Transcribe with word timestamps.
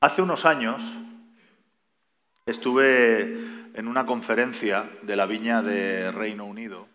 Hace 0.00 0.22
unos 0.22 0.44
años 0.44 0.80
estuve 2.46 3.22
en 3.74 3.88
una 3.88 4.06
conferencia 4.06 4.88
de 5.02 5.16
la 5.16 5.26
Viña 5.26 5.60
de 5.60 6.12
Reino 6.12 6.44
Unido 6.44 6.86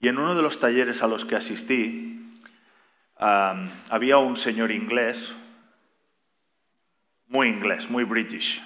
y 0.00 0.08
en 0.08 0.18
uno 0.18 0.34
de 0.34 0.42
los 0.42 0.58
talleres 0.58 1.04
a 1.04 1.06
los 1.06 1.24
que 1.24 1.36
asistí 1.36 2.20
había 3.16 4.18
un 4.18 4.36
señor 4.36 4.72
inglés, 4.72 5.32
muy 7.28 7.46
inglés, 7.46 7.88
muy 7.88 8.02
british, 8.02 8.60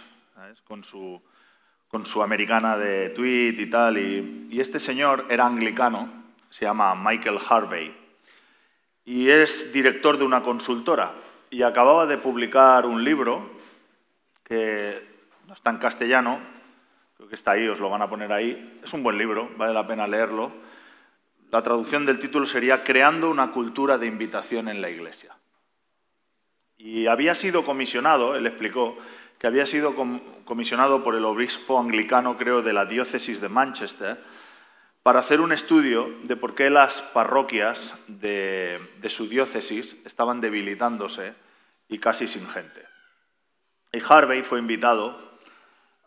Con, 0.64 0.84
su, 0.84 2.22
americana 2.22 2.78
de 2.78 3.10
tweet 3.10 3.56
y 3.58 3.68
tal. 3.68 3.98
Y 3.98 4.58
este 4.58 4.80
señor 4.80 5.26
era 5.28 5.44
anglicano, 5.44 6.10
se 6.48 6.64
llama 6.64 6.94
Michael 6.94 7.40
Harvey, 7.46 7.94
y 9.04 9.28
es 9.28 9.70
director 9.70 10.16
de 10.16 10.24
una 10.24 10.42
consultora 10.42 11.27
y 11.50 11.62
acababa 11.62 12.06
de 12.06 12.18
publicar 12.18 12.86
un 12.86 13.04
libro 13.04 13.50
que 14.44 15.02
no 15.46 15.54
está 15.54 15.70
en 15.70 15.78
castellano, 15.78 16.40
creo 17.16 17.28
que 17.28 17.34
está 17.34 17.52
ahí, 17.52 17.66
os 17.68 17.80
lo 17.80 17.90
van 17.90 18.02
a 18.02 18.08
poner 18.08 18.32
ahí. 18.32 18.80
Es 18.82 18.92
un 18.92 19.02
buen 19.02 19.18
libro, 19.18 19.50
vale 19.56 19.72
la 19.72 19.86
pena 19.86 20.06
leerlo. 20.06 20.52
La 21.50 21.62
traducción 21.62 22.04
del 22.04 22.18
título 22.18 22.46
sería 22.46 22.84
Creando 22.84 23.30
una 23.30 23.52
cultura 23.52 23.98
de 23.98 24.06
invitación 24.06 24.68
en 24.68 24.82
la 24.82 24.90
Iglesia. 24.90 25.34
Y 26.76 27.06
había 27.06 27.34
sido 27.34 27.64
comisionado, 27.64 28.36
él 28.36 28.46
explicó, 28.46 28.96
que 29.38 29.46
había 29.46 29.66
sido 29.66 29.94
comisionado 30.44 31.02
por 31.02 31.14
el 31.14 31.24
obispo 31.24 31.78
anglicano, 31.78 32.36
creo, 32.36 32.62
de 32.62 32.72
la 32.72 32.84
diócesis 32.84 33.40
de 33.40 33.48
Manchester, 33.48 34.18
para 35.08 35.20
hacer 35.20 35.40
un 35.40 35.52
estudio 35.52 36.14
de 36.24 36.36
por 36.36 36.54
qué 36.54 36.68
las 36.68 37.00
parroquias 37.00 37.94
de, 38.08 38.78
su 39.08 39.26
diócesis 39.26 39.96
estaban 40.04 40.42
debilitándose 40.42 41.32
y 41.88 41.98
casi 41.98 42.28
sin 42.28 42.46
gente. 42.46 42.84
Y 43.90 44.02
Harvey 44.06 44.42
fue 44.42 44.58
invitado 44.58 45.18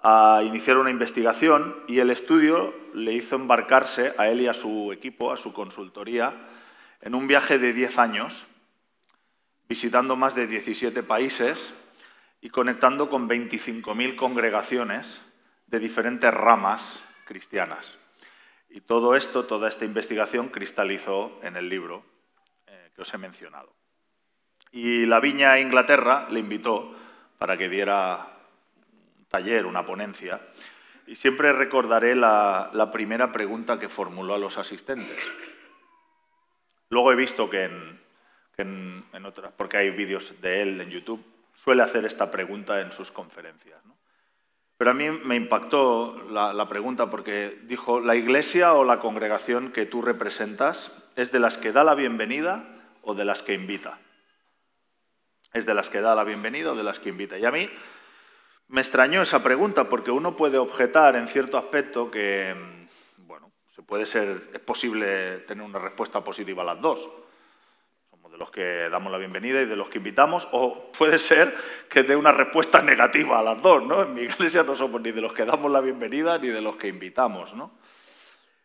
a 0.04 0.44
iniciar 0.46 0.78
una 0.78 0.92
investigación 0.92 1.78
y 1.88 1.98
el 1.98 2.12
estudio 2.12 2.76
le 2.94 3.14
hizo 3.14 3.38
embarcarse 3.38 4.14
a 4.20 4.28
él 4.28 4.42
y 4.42 4.48
a 4.48 4.54
su 4.54 4.92
equipo, 4.94 5.34
a 5.34 5.38
su 5.38 5.52
consultoría, 5.52 6.36
en 7.02 7.16
un 7.16 7.26
viaje 7.26 7.58
de 7.58 7.74
10 7.74 7.98
años, 7.98 8.46
visitando 9.68 10.16
más 10.16 10.36
de 10.36 10.46
17 10.46 11.02
países 11.02 11.58
y 12.40 12.52
conectando 12.52 13.10
con 13.10 13.28
25.000 13.28 14.16
congregaciones 14.16 15.20
de 15.66 15.80
diferentes 15.80 16.32
ramas 16.32 16.84
cristianas. 17.26 17.98
Y 18.74 18.82
todo 18.82 19.16
esto, 19.16 19.46
toda 19.46 19.68
esta 19.68 19.84
investigación 19.84 20.50
cristalizó 20.50 21.40
en 21.44 21.58
el 21.58 21.68
libro 21.68 22.06
eh, 22.68 22.92
que 22.96 23.02
os 23.02 23.14
he 23.14 23.18
mencionado. 23.18 23.74
Y 24.72 25.06
la 25.06 25.20
Viña 25.20 25.60
Inglaterra 25.60 26.28
le 26.30 26.40
invitó 26.40 26.96
para 27.38 27.58
que 27.58 27.68
diera 27.68 28.38
un 29.18 29.26
taller, 29.26 29.66
una 29.66 29.86
ponencia, 29.86 30.40
y 31.06 31.18
siempre 31.18 31.52
recordaré 31.52 32.16
la, 32.16 32.90
primera 32.94 33.34
pregunta 33.34 33.78
que 33.78 33.90
formuló 33.90 34.36
a 34.36 34.40
los 34.40 34.58
asistentes. 34.58 35.18
Luego 36.90 37.12
he 37.12 37.16
visto 37.16 37.50
que 37.50 37.66
en, 38.58 39.26
otras, 39.26 39.52
porque 39.58 39.78
hay 39.78 39.90
vídeos 39.90 40.40
de 40.42 40.62
él 40.62 40.80
en 40.80 40.90
YouTube, 40.90 41.22
suele 41.54 41.84
hacer 41.84 42.06
esta 42.06 42.32
pregunta 42.32 42.80
en 42.80 42.94
sus 42.94 43.12
conferencias. 43.12 43.82
Pero 44.82 44.90
a 44.90 44.96
mí 44.96 45.12
me 45.12 45.36
impactó 45.36 46.18
la, 46.32 46.68
pregunta 46.68 47.12
porque 47.12 47.60
dijo, 47.66 48.00
¿la 48.00 48.16
iglesia 48.16 48.74
o 48.74 48.84
la 48.84 49.00
congregación 49.00 49.72
que 49.72 49.86
tú 49.86 50.02
representas 50.02 50.92
es 51.16 51.32
de 51.32 51.40
las 51.40 51.60
que 51.60 51.72
da 51.72 51.84
la 51.84 51.94
bienvenida 51.94 52.66
o 53.04 53.14
de 53.14 53.24
las 53.24 53.44
que 53.44 53.54
invita? 53.54 54.00
¿Es 55.54 55.68
de 55.68 55.76
las 55.76 55.92
que 55.92 56.02
da 56.02 56.16
la 56.16 56.24
bienvenida 56.24 56.72
o 56.72 56.76
de 56.76 56.82
las 56.82 56.98
que 56.98 57.10
invita? 57.10 57.38
Y 57.38 57.46
a 57.46 57.52
mí 57.52 57.70
me 58.70 58.82
extrañó 58.82 59.22
esa 59.22 59.44
pregunta 59.44 59.88
porque 59.88 60.10
uno 60.10 60.36
puede 60.36 60.58
objetar 60.58 61.16
en 61.16 61.28
cierto 61.28 61.60
aspecto 61.60 62.10
que, 62.10 62.56
bueno, 63.18 63.52
se 63.76 63.84
puede 63.84 64.08
ser, 64.08 64.50
es 64.52 64.62
posible 64.62 65.42
tener 65.42 65.64
una 65.64 65.78
respuesta 65.78 66.24
positiva 66.24 66.64
a 66.64 66.74
las 66.74 66.82
dos 66.82 67.08
de 68.32 68.38
los 68.38 68.50
que 68.50 68.88
damos 68.90 69.12
la 69.12 69.18
bienvenida 69.18 69.62
y 69.62 69.66
de 69.66 69.76
los 69.76 69.90
que 69.90 69.98
invitamos, 69.98 70.48
o 70.54 70.90
puede 70.98 71.20
ser 71.20 71.54
que 71.90 72.04
dé 72.04 72.16
una 72.16 72.32
respuesta 72.32 72.82
negativa 72.82 73.40
a 73.40 73.44
las 73.44 73.62
dos, 73.62 73.84
¿no? 73.84 74.04
En 74.04 74.14
mi 74.14 74.22
iglesia 74.22 74.64
no 74.64 74.74
somos 74.74 75.02
ni 75.02 75.12
de 75.12 75.20
los 75.20 75.34
que 75.34 75.44
damos 75.44 75.70
la 75.70 75.82
bienvenida 75.82 76.38
ni 76.38 76.48
de 76.48 76.62
los 76.62 76.78
que 76.78 76.88
invitamos, 76.88 77.54
¿no? 77.54 77.72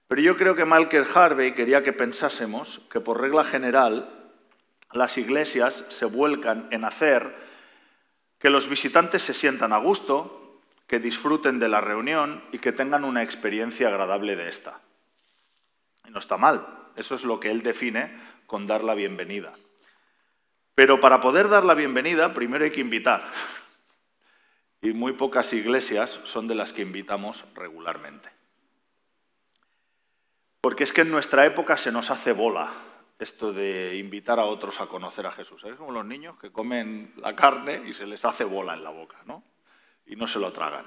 Pero 0.07 0.23
yo 0.23 0.37
creo 0.37 0.55
que 0.55 0.65
Michael 0.65 1.07
Harvey 1.13 1.53
quería 1.53 1.83
que 1.83 1.93
pensásemos 1.93 2.81
que 2.93 3.01
por 3.01 3.21
regla 3.21 3.43
general 3.43 4.09
las 4.93 5.19
iglesias 5.19 5.85
se 5.89 6.05
vuelcan 6.05 6.69
en 6.71 6.85
hacer 6.85 7.35
que 8.39 8.51
los 8.51 8.69
visitantes 8.69 9.23
se 9.23 9.35
sientan 9.35 9.73
a 9.73 9.79
gusto, 9.79 10.61
que 10.87 11.01
disfruten 11.01 11.59
de 11.59 11.69
la 11.69 11.81
reunión 11.81 12.45
y 12.53 12.59
que 12.59 12.71
tengan 12.71 13.05
una 13.05 13.25
experiencia 13.25 13.89
agradable 13.89 14.37
de 14.37 14.49
esta. 14.49 14.79
Y 16.07 16.13
no 16.13 16.21
está 16.21 16.37
mal, 16.37 16.65
eso 16.95 17.17
es 17.17 17.25
lo 17.25 17.41
que 17.41 17.51
él 17.51 17.63
define 17.63 18.36
con 18.47 18.67
dar 18.67 18.85
la 18.85 18.95
bienvenida. 18.95 19.53
Pero 20.75 21.01
para 21.01 21.21
poder 21.21 21.49
dar 21.49 21.65
la 21.65 21.75
bienvenida, 21.75 22.35
primero 22.35 22.65
hay 22.65 22.71
que 22.71 22.81
invitar. 22.81 23.25
Y 24.83 24.93
muy 24.93 25.13
pocas 25.13 25.53
iglesias 25.53 26.21
son 26.25 26.49
de 26.49 26.55
las 26.55 26.73
que 26.73 26.83
invitamos 26.83 27.45
regularmente. 27.55 28.29
Porque 30.61 30.85
es 30.85 30.93
que 30.93 31.01
en 31.03 31.11
nuestra 31.11 31.47
época 31.47 31.77
se 31.77 31.93
nos 31.93 32.11
hace 32.11 32.33
bola 32.33 32.73
esto 33.19 33.53
de 33.53 33.97
invitar 33.97 34.39
a 34.39 34.45
otros 34.45 34.81
a 34.81 34.87
conocer 34.87 35.27
a 35.27 35.33
Jesús. 35.33 35.65
Es 35.65 35.77
como 35.77 35.93
los 35.93 36.05
niños 36.05 36.39
que 36.39 36.53
comen 36.53 37.15
la 37.17 37.35
carne 37.35 37.83
y 37.87 37.95
se 37.95 38.07
les 38.07 38.25
hace 38.25 38.45
bola 38.45 38.75
en 38.75 38.85
la 38.85 38.91
boca, 38.91 39.17
¿no? 39.25 39.43
Y 40.05 40.17
no 40.17 40.27
se 40.27 40.39
lo 40.39 40.53
tragan. 40.53 40.87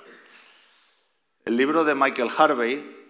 El 1.46 1.58
libro 1.58 1.84
de 1.84 1.96
Michael 1.96 2.30
Harvey 2.38 3.08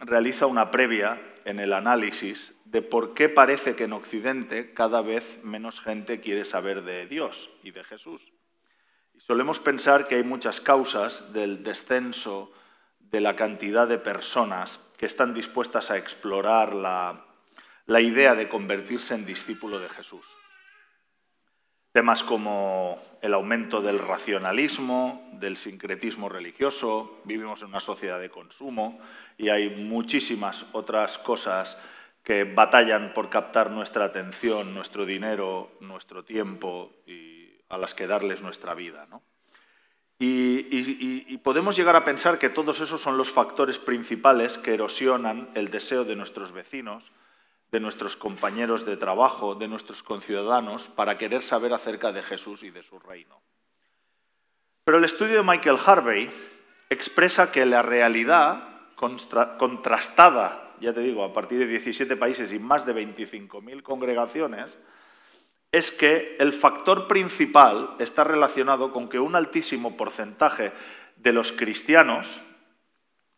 realiza 0.00 0.46
una 0.46 0.70
previa 0.70 1.20
en 1.44 1.60
el 1.60 1.72
análisis 1.72 2.54
de 2.70 2.82
por 2.82 3.14
qué 3.14 3.28
parece 3.28 3.74
que 3.74 3.84
en 3.84 3.92
Occidente 3.92 4.72
cada 4.74 5.02
vez 5.02 5.40
menos 5.42 5.80
gente 5.80 6.20
quiere 6.20 6.44
saber 6.44 6.82
de 6.82 7.06
Dios 7.06 7.50
y 7.64 7.72
de 7.72 7.82
Jesús. 7.82 8.32
Y 9.14 9.20
solemos 9.20 9.58
pensar 9.58 10.06
que 10.06 10.14
hay 10.14 10.22
muchas 10.22 10.60
causas 10.60 11.32
del 11.32 11.64
descenso 11.64 12.52
de 13.00 13.20
la 13.20 13.34
cantidad 13.34 13.88
de 13.88 13.98
personas 13.98 14.78
que 14.96 15.06
están 15.06 15.34
dispuestas 15.34 15.90
a 15.90 15.96
explorar 15.96 16.74
la, 16.74 17.24
la 17.86 18.00
idea 18.00 18.36
de 18.36 18.48
convertirse 18.48 19.14
en 19.14 19.26
discípulo 19.26 19.80
de 19.80 19.88
Jesús. 19.88 20.24
Temas 21.90 22.22
como 22.22 23.02
el 23.20 23.34
aumento 23.34 23.82
del 23.82 23.98
racionalismo, 23.98 25.28
del 25.40 25.56
sincretismo 25.56 26.28
religioso, 26.28 27.20
vivimos 27.24 27.62
en 27.62 27.68
una 27.68 27.80
sociedad 27.80 28.20
de 28.20 28.30
consumo 28.30 29.00
y 29.36 29.48
hay 29.48 29.70
muchísimas 29.70 30.66
otras 30.70 31.18
cosas 31.18 31.76
que 32.22 32.44
batallan 32.44 33.12
por 33.14 33.30
captar 33.30 33.70
nuestra 33.70 34.04
atención, 34.04 34.74
nuestro 34.74 35.06
dinero, 35.06 35.72
nuestro 35.80 36.24
tiempo 36.24 36.92
y 37.06 37.48
a 37.68 37.78
las 37.78 37.94
que 37.94 38.06
darles 38.06 38.42
nuestra 38.42 38.74
vida. 38.74 39.06
y, 40.18 41.38
podemos 41.38 41.76
llegar 41.76 41.96
a 41.96 42.04
pensar 42.04 42.38
que 42.38 42.50
todos 42.50 42.80
esos 42.80 43.00
son 43.00 43.16
los 43.16 43.30
factores 43.30 43.78
principales 43.78 44.58
que 44.58 44.74
erosionan 44.74 45.48
el 45.54 45.70
deseo 45.70 46.04
de 46.04 46.16
nuestros 46.16 46.52
vecinos, 46.52 47.10
de 47.72 47.80
nuestros 47.80 48.16
compañeros 48.16 48.84
de 48.84 48.96
trabajo, 48.96 49.54
de 49.54 49.68
nuestros 49.68 50.02
conciudadanos, 50.02 50.88
para 50.88 51.16
querer 51.16 51.42
saber 51.42 51.72
acerca 51.72 52.12
de 52.12 52.22
Jesús 52.22 52.62
y 52.62 52.70
de 52.70 52.82
su 52.82 52.98
reino. 52.98 53.40
Pero 54.84 54.98
el 54.98 55.04
estudio 55.04 55.36
de 55.36 55.42
Michael 55.42 55.78
Harvey 55.84 56.30
expresa 56.90 57.50
que 57.52 57.64
la 57.64 57.82
realidad 57.82 58.64
contrastada 58.96 60.69
ya 60.80 60.92
te 60.92 61.00
digo, 61.00 61.24
a 61.24 61.32
partir 61.32 61.58
de 61.58 61.66
17 61.66 62.16
países 62.16 62.52
y 62.52 62.58
más 62.58 62.86
de 62.86 62.94
25.000 62.94 63.82
congregaciones, 63.82 64.76
es 65.72 65.92
que 65.92 66.36
el 66.38 66.52
factor 66.52 67.06
principal 67.06 67.94
está 67.98 68.24
relacionado 68.24 68.92
con 68.92 69.08
que 69.08 69.20
un 69.20 69.36
altísimo 69.36 69.96
porcentaje 69.96 70.72
de 71.16 71.32
los 71.32 71.52
cristianos, 71.52 72.40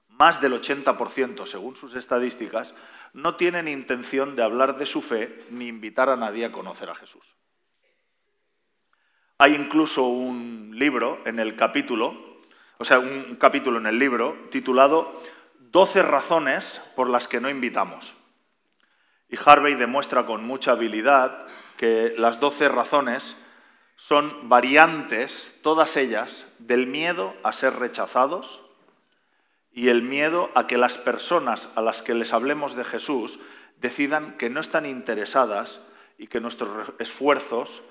más 0.08 0.40
del 0.40 0.54
80% 0.54 1.46
según 1.46 1.76
sus 1.76 1.94
estadísticas, 1.94 2.74
no 3.12 3.36
tienen 3.36 3.68
intención 3.68 4.36
de 4.36 4.42
hablar 4.42 4.78
de 4.78 4.86
su 4.86 5.02
fe 5.02 5.44
ni 5.50 5.68
invitar 5.68 6.08
a 6.08 6.16
nadie 6.16 6.46
a 6.46 6.52
conocer 6.52 6.88
a 6.88 6.94
Jesús. 6.94 7.36
Hay 9.38 9.54
incluso 9.54 10.04
un 10.06 10.70
libro 10.74 11.20
en 11.26 11.38
el 11.38 11.56
capítulo, 11.56 12.38
o 12.78 12.84
sea, 12.84 12.98
un 12.98 13.36
capítulo 13.36 13.78
en 13.78 13.86
el 13.86 13.98
libro 13.98 14.48
titulado 14.50 15.20
12 15.72 16.02
razones 16.02 16.82
por 16.94 17.08
las 17.08 17.26
que 17.26 17.40
no 17.40 17.48
invitamos. 17.48 18.14
Y 19.30 19.38
Harvey 19.42 19.74
demuestra 19.74 20.26
con 20.26 20.44
mucha 20.44 20.72
habilidad 20.72 21.46
que 21.78 22.14
las 22.18 22.38
12 22.40 22.68
razones 22.68 23.36
son 23.96 24.50
variantes, 24.50 25.50
todas 25.62 25.96
ellas, 25.96 26.46
del 26.58 26.86
miedo 26.86 27.34
a 27.42 27.54
ser 27.54 27.76
rechazados 27.76 28.62
y 29.72 29.88
el 29.88 30.02
miedo 30.02 30.50
a 30.54 30.66
que 30.66 30.76
las 30.76 30.98
personas 30.98 31.70
a 31.74 31.80
las 31.80 32.02
que 32.02 32.14
les 32.14 32.34
hablemos 32.34 32.76
de 32.76 32.84
Jesús 32.84 33.40
decidan 33.78 34.36
que 34.36 34.50
no 34.50 34.60
están 34.60 34.84
interesadas 34.84 35.80
y 36.18 36.26
que 36.26 36.40
nuestros 36.40 36.92
esfuerzos 36.98 37.82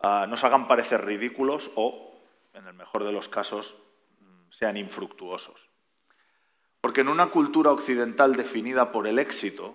ah, 0.00 0.26
nos 0.28 0.44
hagan 0.44 0.68
parecer 0.68 1.04
ridículos 1.04 1.72
o, 1.74 2.14
en 2.52 2.68
el 2.68 2.74
mejor 2.74 3.02
de 3.02 3.10
los 3.10 3.28
casos, 3.28 3.74
mm, 4.20 4.52
sean 4.52 4.76
infructuosos. 4.76 5.73
Porque 6.84 7.00
en 7.00 7.08
una 7.08 7.30
cultura 7.30 7.72
occidental 7.72 8.36
definida 8.36 8.92
por 8.92 9.06
el 9.06 9.18
éxito, 9.18 9.74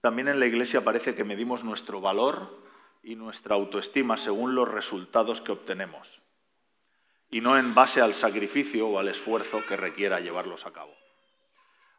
también 0.00 0.28
en 0.28 0.40
la 0.40 0.46
Iglesia 0.46 0.82
parece 0.82 1.14
que 1.14 1.22
medimos 1.22 1.64
nuestro 1.64 2.00
valor 2.00 2.48
y 3.02 3.14
nuestra 3.14 3.56
autoestima 3.56 4.16
según 4.16 4.54
los 4.54 4.66
resultados 4.66 5.42
que 5.42 5.52
obtenemos 5.52 6.22
y 7.28 7.42
no 7.42 7.58
en 7.58 7.74
base 7.74 8.00
al 8.00 8.14
sacrificio 8.14 8.88
o 8.88 8.98
al 8.98 9.08
esfuerzo 9.08 9.66
que 9.68 9.76
requiera 9.76 10.18
llevarlos 10.20 10.64
a 10.64 10.72
cabo. 10.72 10.94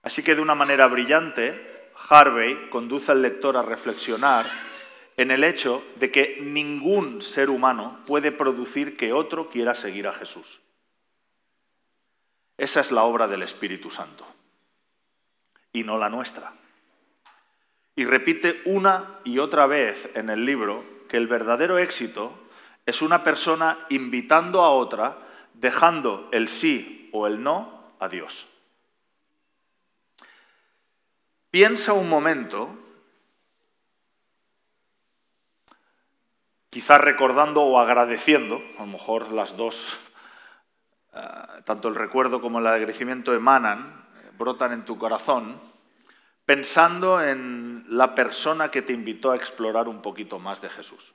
Así 0.02 0.24
que 0.24 0.34
de 0.34 0.42
una 0.42 0.56
manera 0.56 0.88
brillante, 0.88 1.92
Harvey 2.10 2.72
conduce 2.72 3.12
al 3.12 3.22
lector 3.22 3.58
a 3.58 3.62
reflexionar 3.62 4.48
en 5.18 5.30
el 5.30 5.44
hecho 5.44 5.84
de 5.98 6.10
que 6.10 6.40
ningún 6.42 7.22
ser 7.22 7.52
humano 7.52 8.00
puede 8.08 8.32
producir 8.32 8.98
que 8.98 9.14
otro 9.14 9.52
quiera 9.52 9.76
seguir 9.76 10.08
a 10.08 10.14
Jesús. 10.14 10.64
Esa 12.58 12.82
es 12.82 12.92
la 12.92 13.04
obra 13.04 13.28
del 13.28 13.44
Espíritu 13.44 13.90
Santo 13.90 14.26
y 15.72 15.84
no 15.84 15.98
la 15.98 16.10
nuestra. 16.10 16.54
Y 17.96 18.06
repite 18.06 18.62
una 18.66 19.20
y 19.24 19.40
otra 19.40 19.68
vez 19.68 20.10
en 20.16 20.30
el 20.30 20.46
libro 20.46 20.84
que 21.10 21.18
el 21.18 21.28
verdadero 21.28 21.78
éxito 21.78 22.34
es 22.86 23.02
una 23.02 23.24
persona 23.24 23.86
invitando 23.90 24.62
a 24.62 24.72
otra, 24.72 25.18
dejando 25.54 26.30
el 26.32 26.50
sí 26.50 27.10
o 27.14 27.28
el 27.28 27.42
no 27.42 27.94
a 28.00 28.10
Dios. 28.10 28.48
Piensa 31.50 31.94
un 31.94 32.10
momento, 32.10 32.76
quizás 36.72 37.00
recordando 37.00 37.62
o 37.62 37.80
agradeciendo, 37.80 38.62
a 38.78 38.82
lo 38.82 38.88
mejor 38.88 39.32
las 39.32 39.56
dos, 39.56 40.00
tanto 41.66 41.88
el 41.88 41.96
recuerdo 41.96 42.42
como 42.42 42.60
el 42.60 42.68
agradecimiento 42.68 43.34
emanan, 43.34 44.06
brotan 44.38 44.74
en 44.74 44.86
tu 44.86 44.98
corazón, 44.98 45.60
pensando 46.46 47.22
en 47.22 47.86
la 47.88 48.16
persona 48.16 48.72
que 48.72 48.82
te 48.82 48.94
invitó 48.94 49.32
a 49.32 49.36
explorar 49.36 49.88
un 49.88 50.02
poquito 50.02 50.40
más 50.40 50.62
de 50.62 50.70
Jesús. 50.70 51.14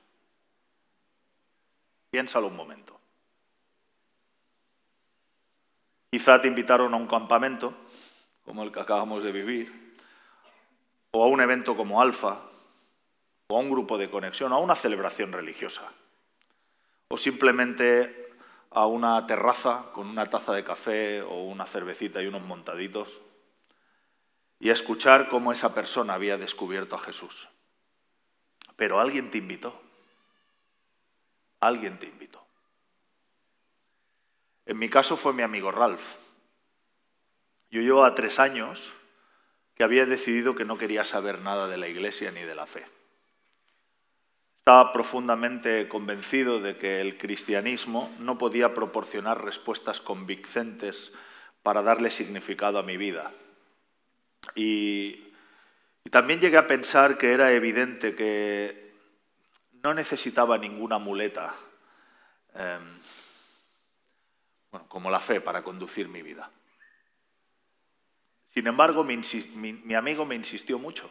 Piénsalo 2.09 2.47
un 2.47 2.55
momento. 2.55 2.99
Quizá 6.11 6.41
te 6.41 6.47
invitaron 6.47 6.93
a 6.93 6.97
un 6.97 7.07
campamento, 7.07 7.75
como 8.43 8.63
el 8.63 8.71
que 8.71 8.79
acabamos 8.79 9.21
de 9.21 9.31
vivir, 9.31 9.95
o 11.11 11.23
a 11.23 11.27
un 11.27 11.39
evento 11.41 11.75
como 11.77 12.01
Alfa, 12.01 12.39
o 13.47 13.57
a 13.57 13.59
un 13.59 13.69
grupo 13.69 13.97
de 13.97 14.09
conexión, 14.09 14.51
o 14.51 14.55
a 14.55 14.59
una 14.59 14.73
celebración 14.73 15.31
religiosa, 15.31 15.83
o 17.09 17.17
simplemente 17.17 18.28
a 18.71 18.85
una 18.85 19.25
terraza 19.25 19.85
con 19.93 20.07
una 20.07 20.25
taza 20.25 20.53
de 20.53 20.63
café 20.63 21.21
o 21.21 21.43
una 21.43 21.65
cervecita 21.65 22.21
y 22.21 22.27
unos 22.27 22.43
montaditos, 22.43 23.19
y 24.59 24.69
a 24.69 24.73
escuchar 24.73 25.29
cómo 25.29 25.51
esa 25.51 25.73
persona 25.73 26.13
había 26.13 26.37
descubierto 26.37 26.95
a 26.95 26.99
Jesús. 26.99 27.47
Pero 28.75 28.99
alguien 28.99 29.31
te 29.31 29.37
invitó. 29.37 29.79
Alguien 31.59 31.97
te 31.97 32.07
invitó. 32.07 32.45
En 34.65 34.77
mi 34.77 34.89
caso 34.89 35.17
fue 35.17 35.33
mi 35.33 35.43
amigo 35.43 35.71
Ralph. 35.71 36.03
Yo 37.71 37.81
llevo 37.81 38.03
a 38.03 38.13
tres 38.15 38.39
años 38.39 38.91
que 39.75 39.83
había 39.83 40.05
decidido 40.05 40.55
que 40.55 40.65
no 40.65 40.77
quería 40.77 41.05
saber 41.05 41.39
nada 41.39 41.67
de 41.67 41.77
la 41.77 41.87
iglesia 41.87 42.31
ni 42.31 42.41
de 42.41 42.55
la 42.55 42.67
fe. 42.67 42.85
Estaba 44.59 44.91
profundamente 44.91 45.87
convencido 45.87 46.59
de 46.59 46.77
que 46.77 46.99
el 46.99 47.17
cristianismo 47.17 48.13
no 48.19 48.37
podía 48.37 48.73
proporcionar 48.73 49.43
respuestas 49.43 50.01
convincentes 50.01 51.13
para 51.63 51.81
darle 51.81 52.11
significado 52.11 52.77
a 52.77 52.83
mi 52.83 52.97
vida. 52.97 53.31
Y, 54.55 55.25
también 56.11 56.41
llegué 56.41 56.57
a 56.57 56.67
pensar 56.67 57.17
que 57.17 57.31
era 57.31 57.51
evidente 57.53 58.15
que 58.15 58.93
no 59.81 59.93
necesitaba 59.93 60.57
ninguna 60.57 60.97
muleta, 60.97 61.55
em, 62.53 62.99
como 64.87 65.09
la 65.09 65.21
fe, 65.21 65.39
para 65.39 65.63
conducir 65.63 66.09
mi 66.09 66.21
vida. 66.21 66.51
Sin 68.47 68.67
embargo, 68.67 69.03
mi, 69.03 69.95
amigo 69.95 70.25
me 70.25 70.35
insistió 70.35 70.77
mucho. 70.79 71.09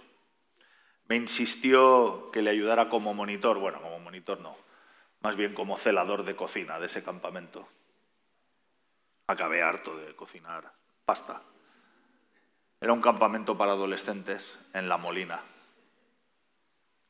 Me 1.09 1.17
insistió 1.17 2.31
que 2.31 2.43
le 2.43 2.51
ayudara 2.51 2.91
como 2.91 3.15
monitor, 3.15 3.59
bueno, 3.59 3.81
como 3.81 3.99
monitor 3.99 4.41
no, 4.41 4.57
más 5.21 5.37
bien 5.37 5.55
como 5.55 5.79
celador 5.79 6.25
de 6.25 6.37
cocina 6.37 6.79
de 6.79 6.87
ese 6.87 7.03
campamento. 7.03 7.67
Acabé 9.27 9.63
harto 9.63 9.97
de 9.97 10.15
cocinar 10.15 10.71
pasta. 11.05 11.43
Era 12.81 12.93
un 12.93 13.01
campamento 13.01 13.57
para 13.57 13.73
adolescentes 13.73 14.43
en 14.75 14.89
La 14.89 14.99
Molina. 14.99 15.41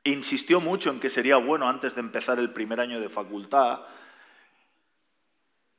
Insistió 0.04 0.60
mucho 0.60 0.90
en 0.90 1.00
que 1.00 1.10
sería 1.10 1.36
bueno 1.36 1.68
antes 1.68 1.94
de 1.94 2.00
empezar 2.00 2.38
el 2.38 2.52
primer 2.52 2.80
año 2.80 3.00
de 3.00 3.08
facultad 3.08 3.80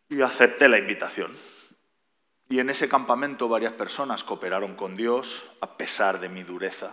y 0.09 0.21
acepté 0.21 0.67
la 0.67 0.77
invitación. 0.77 1.35
Y 2.49 2.59
en 2.59 2.69
ese 2.69 2.89
campamento 2.89 3.47
varias 3.47 3.73
personas 3.73 4.23
cooperaron 4.23 4.75
con 4.75 4.95
Dios 4.95 5.49
a 5.61 5.77
pesar 5.77 6.19
de 6.19 6.29
mi 6.29 6.43
dureza, 6.43 6.91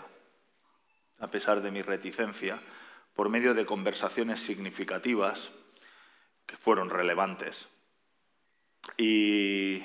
a 1.19 1.29
pesar 1.29 1.63
de 1.63 1.71
mi 1.71 1.83
reticencia, 1.83 2.61
por 3.15 3.29
medio 3.29 3.55
de 3.55 3.65
conversaciones 3.67 4.41
significativas 4.41 5.51
que 6.45 6.57
fueron 6.57 6.91
relevantes. 6.91 7.69
Y, 8.97 9.83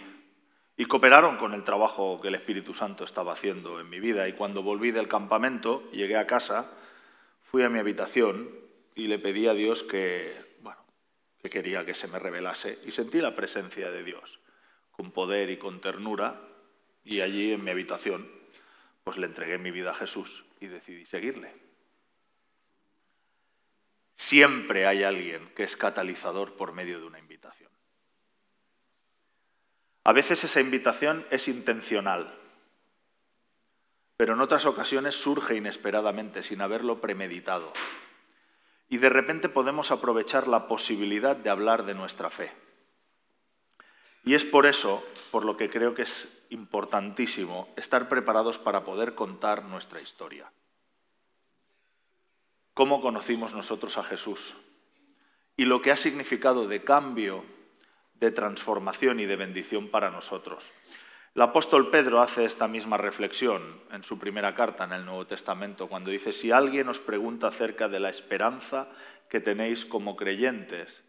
cooperaron 0.88 1.38
con 1.38 1.54
el 1.54 1.64
trabajo 1.64 2.20
que 2.20 2.28
el 2.28 2.36
Espíritu 2.36 2.74
Santo 2.74 3.06
estaba 3.06 3.32
haciendo 3.32 3.80
en 3.80 3.90
mi 3.90 4.02
vida. 4.02 4.28
Y 4.28 4.34
cuando 4.34 4.62
volví 4.62 4.92
del 4.92 5.08
campamento, 5.08 5.90
llegué 5.92 6.18
a 6.18 6.28
casa, 6.28 6.70
fui 7.44 7.64
a 7.64 7.70
mi 7.70 7.80
habitación 7.80 8.50
y 8.94 9.08
le 9.08 9.18
pedí 9.18 9.48
a 9.48 9.54
Dios 9.54 9.84
que, 9.84 10.36
bueno, 10.62 10.82
que 11.42 11.50
quería 11.50 11.86
que 11.86 11.94
se 11.94 12.10
me 12.10 12.20
revelase 12.20 12.80
y 12.84 12.92
sentí 12.92 13.22
la 13.22 13.36
presencia 13.36 13.90
de 13.90 14.04
Dios 14.04 14.40
con 14.92 15.12
poder 15.12 15.50
y 15.50 15.58
con 15.58 15.80
ternura 15.80 16.42
y 17.06 17.22
allí 17.22 17.54
en 17.54 17.64
mi 17.64 17.72
habitación 17.72 18.41
pues 19.04 19.18
le 19.18 19.28
entregué 19.28 19.58
mi 19.58 19.72
vida 19.72 19.92
a 19.92 19.96
Jesús 19.96 20.46
y 20.60 20.68
decidí 20.68 21.06
seguirle. 21.06 21.54
Siempre 24.16 24.86
hay 24.86 25.04
alguien 25.04 25.50
que 25.56 25.64
es 25.64 25.76
catalizador 25.76 26.56
por 26.56 26.74
medio 26.74 27.00
de 27.00 27.08
una 27.08 27.20
invitación. 27.20 27.72
A 30.04 30.14
veces 30.14 30.44
esa 30.44 30.62
invitación 30.62 31.26
es 31.32 31.48
intencional, 31.48 32.38
pero 34.18 34.34
en 34.34 34.42
otras 34.42 34.66
ocasiones 34.66 35.16
surge 35.16 35.56
inesperadamente, 35.56 36.44
sin 36.44 36.62
haberlo 36.62 37.02
premeditado. 37.02 37.74
Y 38.90 38.98
de 38.98 39.10
repente 39.10 39.50
podemos 39.50 39.90
aprovechar 39.90 40.48
la 40.48 40.68
posibilidad 40.68 41.36
de 41.36 41.50
hablar 41.50 41.86
de 41.86 41.96
nuestra 41.96 42.30
fe. 42.30 42.52
Y 44.24 44.36
es 44.36 44.46
por 44.46 44.68
eso, 44.68 45.04
por 45.32 45.46
lo 45.46 45.58
que 45.58 45.70
creo 45.70 45.96
que 45.96 46.04
es 46.04 46.28
importantísimo, 46.52 47.68
estar 47.76 48.08
preparados 48.08 48.60
para 48.60 48.84
poder 48.84 49.16
contar 49.16 49.64
nuestra 49.64 50.00
historia. 50.00 50.52
¿Cómo 52.74 53.02
conocimos 53.02 53.54
nosotros 53.54 53.98
a 53.98 54.04
Jesús? 54.04 54.56
Y 55.58 55.66
lo 55.66 55.82
que 55.82 55.92
ha 55.92 55.98
significado 55.98 56.68
de 56.68 56.84
cambio, 56.84 57.44
de 58.16 58.32
transformación 58.32 59.20
y 59.20 59.26
de 59.26 59.36
bendición 59.36 59.90
para 59.90 60.12
nosotros. 60.12 60.72
El 61.34 61.42
apóstol 61.42 61.90
Pedro 61.90 62.22
hace 62.22 62.44
esta 62.44 62.68
misma 62.68 62.98
reflexión 62.98 63.82
en 63.92 64.04
su 64.04 64.20
primera 64.20 64.54
carta 64.54 64.84
en 64.84 64.92
el 64.92 65.06
Nuevo 65.06 65.26
Testamento, 65.26 65.88
cuando 65.88 66.12
dice, 66.12 66.34
si 66.34 66.52
alguien 66.52 66.90
os 66.90 67.00
pregunta 67.00 67.48
acerca 67.48 67.88
de 67.88 68.02
la 68.02 68.10
esperanza 68.10 68.90
que 69.30 69.40
tenéis 69.40 69.86
como 69.86 70.18
creyentes, 70.18 71.04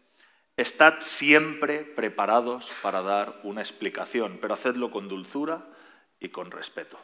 estad 0.57 1.01
siempre 1.01 1.79
preparados 1.79 2.73
para 2.81 3.01
dar 3.01 3.39
una 3.43 3.61
explicación, 3.61 4.37
pero 4.41 4.53
hacedlo 4.53 4.91
con 4.91 5.07
dulzura 5.07 5.65
y 6.19 6.29
con 6.29 6.51
respeto. 6.51 6.99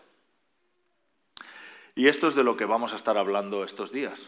Y 1.96 2.08
esto 2.08 2.28
es 2.28 2.36
de 2.36 2.44
lo 2.44 2.56
que 2.56 2.66
vamos 2.66 2.94
a 2.94 2.96
estar 2.96 3.18
hablando 3.18 3.64
estos 3.64 3.92
días, 3.92 4.20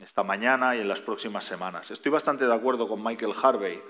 esta 0.00 0.22
mañana 0.22 0.74
y 0.74 0.80
en 0.80 0.88
las 0.88 1.00
próximas 1.00 1.44
semanas. 1.44 1.90
Estoy 1.90 2.10
bastante 2.10 2.46
de 2.46 2.54
acuerdo 2.54 2.88
con 2.88 3.04
Michael 3.04 3.34
Harvey 3.40 3.82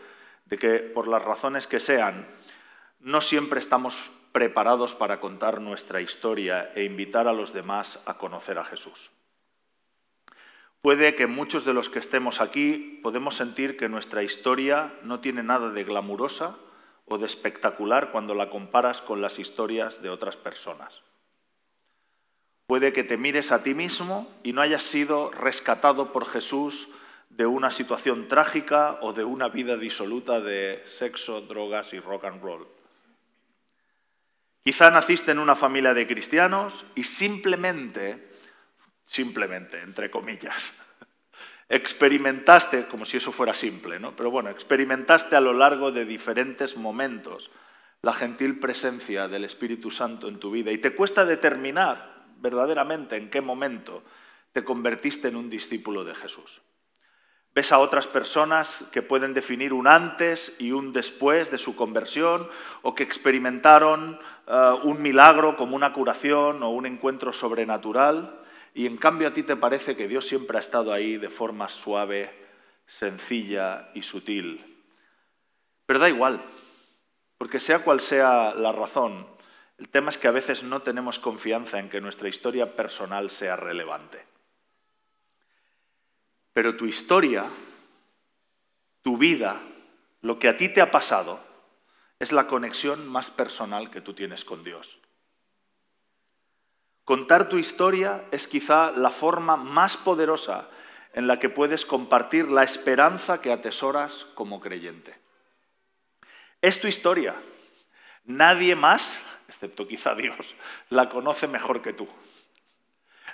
de 0.45 0.59
que 0.59 0.79
por 0.81 1.09
las 1.09 1.25
razones 1.25 1.67
que 1.67 1.81
sean, 1.81 2.27
no 3.01 3.21
siempre 3.21 3.61
estamos 3.61 4.11
preparados 4.33 4.95
para 4.95 5.21
contar 5.21 5.61
nuestra 5.61 6.01
historia 6.01 6.73
e 6.75 6.85
invitar 6.85 7.29
a 7.29 7.33
los 7.33 7.53
demás 7.53 7.99
a 8.05 8.19
conocer 8.19 8.59
a 8.59 8.65
Jesús. 8.65 9.11
Puede 10.85 11.15
que 11.15 11.27
muchos 11.27 11.65
de 11.65 11.73
los 11.73 11.89
que 11.89 11.99
estemos 11.99 12.43
aquí 12.43 13.01
podemos 13.03 13.37
sentir 13.37 13.79
que 13.79 13.89
nuestra 13.89 14.23
historia 14.23 14.93
no 15.03 15.21
tiene 15.21 15.43
nada 15.43 15.71
de 15.71 15.83
glamurosa 15.83 16.59
o 17.07 17.17
de 17.17 17.25
espectacular 17.25 18.11
cuando 18.13 18.35
la 18.35 18.51
comparas 18.51 19.01
con 19.01 19.23
las 19.23 19.39
historias 19.39 20.03
de 20.03 20.11
otras 20.11 20.37
personas. 20.37 20.93
Puede 22.67 22.93
que 22.93 23.03
te 23.03 23.17
mires 23.17 23.51
a 23.51 23.63
ti 23.63 23.73
mismo 23.73 24.31
y 24.43 24.53
no 24.53 24.61
hayas 24.61 24.83
sido 24.83 25.31
rescatado 25.31 26.13
por 26.13 26.27
Jesús 26.27 26.87
de 27.31 27.47
una 27.47 27.71
situación 27.71 28.29
trágica 28.29 28.99
o 29.01 29.15
de 29.15 29.25
una 29.25 29.49
vida 29.49 29.79
disoluta 29.79 30.43
de 30.43 30.83
sexo, 30.85 31.41
drogas 31.41 31.95
y 31.95 31.99
rock 31.99 32.27
and 32.27 32.43
roll. 32.43 32.69
Quizá 34.63 34.91
naciste 34.91 35.31
en 35.31 35.39
una 35.39 35.57
familia 35.57 35.95
de 35.95 36.07
cristianos 36.07 36.85
y 36.95 37.05
simplemente, 37.05 38.34
simplemente, 39.05 39.81
entre 39.81 40.11
comillas, 40.11 40.73
experimentaste, 41.69 42.87
como 42.87 43.05
si 43.05 43.17
eso 43.17 43.33
fuera 43.33 43.55
simple, 43.55 43.99
¿no? 43.99 44.15
Pero 44.15 44.31
bueno, 44.31 44.51
experimentaste 44.51 45.37
a 45.37 45.41
lo 45.41 45.53
largo 45.53 45.93
de 45.93 46.05
diferentes 46.05 46.77
momentos 46.77 47.51
la 48.03 48.13
gentil 48.13 48.61
presencia 48.61 49.29
del 49.29 49.45
Espíritu 49.45 49.91
Santo 49.91 50.29
en 50.29 50.39
tu 50.39 50.51
vida 50.51 50.71
y 50.71 50.79
te 50.79 50.95
cuesta 50.95 51.25
determinar 51.25 52.27
verdaderamente 52.37 53.17
en 53.17 53.31
qué 53.31 53.41
momento 53.41 54.03
te 54.53 54.63
convertiste 54.63 55.29
en 55.29 55.37
un 55.37 55.49
discípulo 55.49 56.05
de 56.05 56.15
Jesús. 56.15 56.61
Ves 57.55 57.73
a 57.73 57.79
otras 57.79 58.07
personas 58.07 58.85
que 58.93 59.01
pueden 59.01 59.33
definir 59.33 59.73
un 59.73 59.87
antes 59.87 60.53
y 60.59 60.73
un 60.73 60.93
después 60.93 61.51
de 61.51 61.59
su 61.59 61.77
conversión 61.77 62.49
o 62.83 62.95
que 62.95 63.05
experimentaron 63.05 64.19
eh, 64.47 64.73
un 64.83 65.01
milagro 65.01 65.57
como 65.57 65.77
una 65.77 65.93
curación 65.93 66.63
o 66.63 66.71
un 66.71 66.85
encuentro 66.85 67.33
sobrenatural 67.33 68.44
y 68.75 68.87
en 68.87 68.97
cambio 68.97 69.29
a 69.29 69.33
ti 69.33 69.45
te 69.45 69.57
parece 69.57 69.97
que 69.97 70.09
Dios 70.09 70.27
siempre 70.27 70.59
ha 70.59 70.61
estado 70.61 70.93
ahí 70.93 71.17
de 71.17 71.31
forma 71.31 71.69
suave, 71.69 72.31
sencilla 72.87 73.91
y 73.95 74.03
sutil. 74.03 74.83
Pero 75.87 76.01
da 76.01 76.09
igual, 76.09 76.43
porque 77.39 77.61
sea 77.61 77.85
cual 77.85 78.01
sea 78.01 78.53
la 78.55 78.73
razón, 78.73 79.29
el 79.79 79.89
tema 79.89 80.11
es 80.11 80.19
que 80.19 80.27
a 80.27 80.33
veces 80.33 80.65
no 80.65 80.83
tenemos 80.83 81.21
confianza 81.21 81.79
en 81.79 81.89
que 81.89 82.01
nuestra 82.01 82.29
historia 82.29 82.75
personal 82.75 83.31
sea 83.31 83.55
relevante. 83.55 84.25
Pero 86.53 86.77
tu 86.77 86.87
historia, 86.87 87.49
tu 89.03 89.17
vida, 89.17 89.61
lo 90.21 90.39
que 90.39 90.49
a 90.49 90.57
ti 90.57 90.69
te 90.69 90.81
ha 90.81 90.91
pasado, 90.91 91.41
es 92.19 92.33
la 92.33 92.47
conexión 92.49 93.07
más 93.07 93.31
personal 93.31 93.91
que 93.91 94.01
tú 94.01 94.15
tienes 94.15 94.45
con 94.45 94.65
Dios. 94.65 94.99
Contar 97.05 97.49
tu 97.49 97.59
historia 97.59 98.25
es 98.31 98.49
quizá 98.49 98.91
la 98.93 99.11
forma 99.11 99.57
más 99.57 99.97
poderosa 99.97 100.69
en 101.13 101.27
la 101.27 101.39
que 101.39 101.49
puedes 101.49 101.85
compartir 101.85 102.49
la 102.49 102.65
esperanza 102.65 103.41
que 103.41 103.53
atesoras 103.53 104.27
como 104.35 104.61
creyente. 104.61 105.15
Es 106.63 106.81
tu 106.81 106.89
historia. 106.89 107.35
Nadie 108.25 108.75
más, 108.75 109.21
excepto 109.49 109.87
quizá 109.87 110.15
Dios, 110.15 110.55
la 110.89 111.11
conoce 111.11 111.47
mejor 111.47 111.83
que 111.83 111.93
tú. 111.93 112.09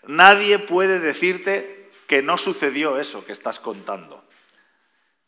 Nadie 0.03 0.59
puede 0.59 0.99
decirte 0.99 1.91
que 2.09 2.23
no 2.23 2.39
sucedió 2.39 2.99
eso 2.99 3.25
que 3.25 3.33
estás 3.33 3.61
contando. 3.61 4.25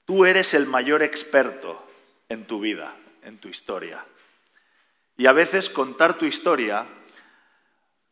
Tú 0.04 0.24
eres 0.24 0.52
el 0.52 0.66
mayor 0.66 1.02
experto 1.02 1.80
en 2.28 2.46
tu 2.46 2.60
vida, 2.60 2.96
en 3.22 3.38
tu 3.38 3.48
historia. 3.48 4.04
Y 5.16 5.26
a 5.26 5.32
veces 5.32 5.70
contar 5.70 6.18
tu 6.18 6.26
historia 6.26 6.86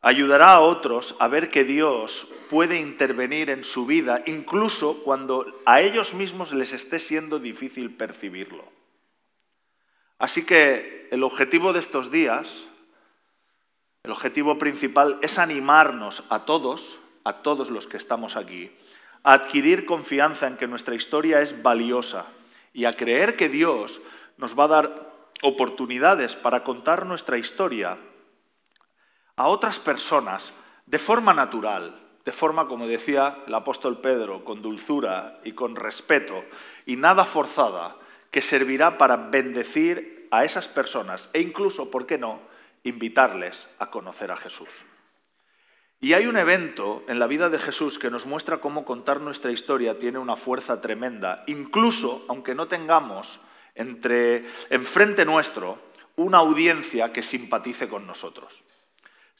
ayudará 0.00 0.54
a 0.54 0.60
otros 0.60 1.14
a 1.18 1.28
ver 1.28 1.50
que 1.50 1.64
Dios 1.64 2.26
puede 2.48 2.78
intervenir 2.78 3.50
en 3.50 3.64
su 3.64 3.86
vida, 3.86 4.22
incluso 4.26 5.02
cuando 5.04 5.46
a 5.66 5.80
ellos 5.80 6.14
mismos 6.14 6.52
les 6.52 6.72
esté 6.72 7.00
siendo 7.00 7.38
difícil 7.38 7.94
percibirlo. 7.94 8.64
Así 10.18 10.44
que 10.44 11.08
el 11.10 11.22
objetivo 11.22 11.72
de 11.72 11.80
estos 11.80 12.10
días, 12.10 12.48
el 14.02 14.10
objetivo 14.10 14.58
principal 14.58 15.18
es 15.22 15.38
animarnos 15.38 16.24
a 16.28 16.44
todos, 16.44 16.98
a 17.24 17.42
todos 17.42 17.70
los 17.70 17.86
que 17.86 17.96
estamos 17.96 18.36
aquí, 18.36 18.70
a 19.22 19.34
adquirir 19.34 19.84
confianza 19.84 20.46
en 20.46 20.56
que 20.56 20.66
nuestra 20.66 20.94
historia 20.94 21.42
es 21.42 21.62
valiosa 21.62 22.26
y 22.72 22.86
a 22.86 22.94
creer 22.94 23.36
que 23.36 23.48
Dios 23.48 24.00
nos 24.38 24.58
va 24.58 24.64
a 24.64 24.68
dar 24.68 25.12
oportunidades 25.42 26.36
para 26.36 26.64
contar 26.64 27.06
nuestra 27.06 27.38
historia 27.38 27.98
a 29.40 29.46
otras 29.46 29.80
personas 29.80 30.52
de 30.84 30.98
forma 30.98 31.32
natural, 31.32 31.98
de 32.26 32.30
forma, 32.30 32.68
como 32.68 32.86
decía 32.86 33.38
el 33.46 33.54
apóstol 33.54 34.02
Pedro, 34.02 34.44
con 34.44 34.60
dulzura 34.60 35.40
y 35.44 35.52
con 35.52 35.76
respeto 35.76 36.44
y 36.84 36.96
nada 36.96 37.24
forzada, 37.24 37.96
que 38.30 38.42
servirá 38.42 38.98
para 38.98 39.16
bendecir 39.16 40.28
a 40.30 40.44
esas 40.44 40.68
personas 40.68 41.30
e 41.32 41.40
incluso, 41.40 41.90
¿por 41.90 42.04
qué 42.04 42.18
no?, 42.18 42.38
invitarles 42.82 43.56
a 43.78 43.90
conocer 43.90 44.30
a 44.30 44.36
Jesús. 44.36 44.68
Y 46.00 46.12
hay 46.12 46.26
un 46.26 46.36
evento 46.36 47.02
en 47.08 47.18
la 47.18 47.26
vida 47.26 47.48
de 47.48 47.58
Jesús 47.58 47.98
que 47.98 48.10
nos 48.10 48.26
muestra 48.26 48.60
cómo 48.60 48.84
contar 48.84 49.22
nuestra 49.22 49.52
historia 49.52 49.98
tiene 49.98 50.18
una 50.18 50.36
fuerza 50.36 50.82
tremenda, 50.82 51.44
incluso 51.46 52.26
aunque 52.28 52.54
no 52.54 52.68
tengamos 52.68 53.40
entre 53.74 54.44
enfrente 54.68 55.24
nuestro 55.24 55.78
una 56.16 56.36
audiencia 56.36 57.10
que 57.10 57.22
simpatice 57.22 57.88
con 57.88 58.06
nosotros 58.06 58.62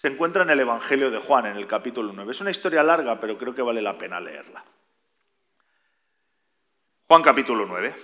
se 0.00 0.08
encuentra 0.08 0.44
en 0.44 0.50
el 0.50 0.60
Evangelio 0.60 1.10
de 1.10 1.18
Juan, 1.18 1.44
en 1.44 1.56
el 1.56 1.66
capítulo 1.66 2.12
9. 2.14 2.32
Es 2.32 2.40
una 2.40 2.50
historia 2.50 2.82
larga, 2.82 3.20
pero 3.20 3.36
creo 3.36 3.54
que 3.54 3.60
vale 3.60 3.82
la 3.82 3.98
pena 3.98 4.18
leerla. 4.18 4.64
Juan 7.06 7.22
capítulo 7.22 7.66
9. 7.66 7.94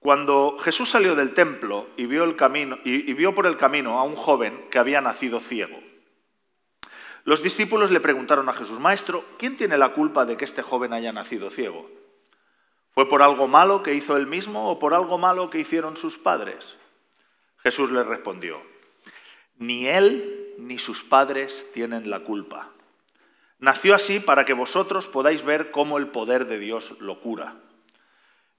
Cuando 0.00 0.58
Jesús 0.58 0.90
salió 0.90 1.14
del 1.14 1.32
templo 1.32 1.88
y 1.96 2.04
vio, 2.04 2.24
el 2.24 2.36
camino, 2.36 2.78
y 2.84 3.12
vio 3.14 3.34
por 3.34 3.46
el 3.46 3.56
camino 3.56 3.98
a 3.98 4.02
un 4.02 4.16
joven 4.16 4.68
que 4.70 4.78
había 4.78 5.00
nacido 5.00 5.40
ciego, 5.40 5.78
los 7.24 7.42
discípulos 7.42 7.90
le 7.90 8.00
preguntaron 8.00 8.48
a 8.50 8.52
Jesús, 8.52 8.78
Maestro, 8.78 9.24
¿quién 9.38 9.56
tiene 9.56 9.78
la 9.78 9.94
culpa 9.94 10.26
de 10.26 10.36
que 10.36 10.44
este 10.44 10.60
joven 10.60 10.92
haya 10.92 11.12
nacido 11.12 11.48
ciego? 11.50 11.90
¿Fue 12.90 13.08
por 13.08 13.22
algo 13.22 13.48
malo 13.48 13.82
que 13.82 13.94
hizo 13.94 14.16
él 14.18 14.26
mismo 14.26 14.70
o 14.70 14.78
por 14.78 14.92
algo 14.92 15.16
malo 15.16 15.48
que 15.48 15.60
hicieron 15.60 15.96
sus 15.96 16.18
padres? 16.18 16.76
Jesús 17.62 17.90
le 17.90 18.02
respondió, 18.02 18.60
ni 19.56 19.86
él 19.86 20.39
ni 20.60 20.78
sus 20.78 21.02
padres 21.02 21.66
tienen 21.72 22.10
la 22.10 22.20
culpa. 22.20 22.68
Nació 23.58 23.94
así 23.94 24.20
para 24.20 24.44
que 24.44 24.52
vosotros 24.52 25.08
podáis 25.08 25.44
ver 25.44 25.70
cómo 25.70 25.98
el 25.98 26.08
poder 26.08 26.46
de 26.46 26.58
Dios 26.58 26.94
lo 26.98 27.20
cura. 27.20 27.56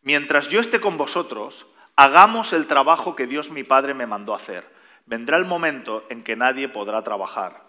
Mientras 0.01 0.47
yo 0.47 0.59
esté 0.59 0.79
con 0.79 0.97
vosotros, 0.97 1.65
hagamos 1.95 2.53
el 2.53 2.67
trabajo 2.67 3.15
que 3.15 3.27
Dios 3.27 3.51
mi 3.51 3.63
Padre 3.63 3.93
me 3.93 4.05
mandó 4.07 4.33
hacer. 4.33 4.67
Vendrá 5.05 5.37
el 5.37 5.45
momento 5.45 6.05
en 6.09 6.23
que 6.23 6.35
nadie 6.35 6.69
podrá 6.69 7.03
trabajar. 7.03 7.63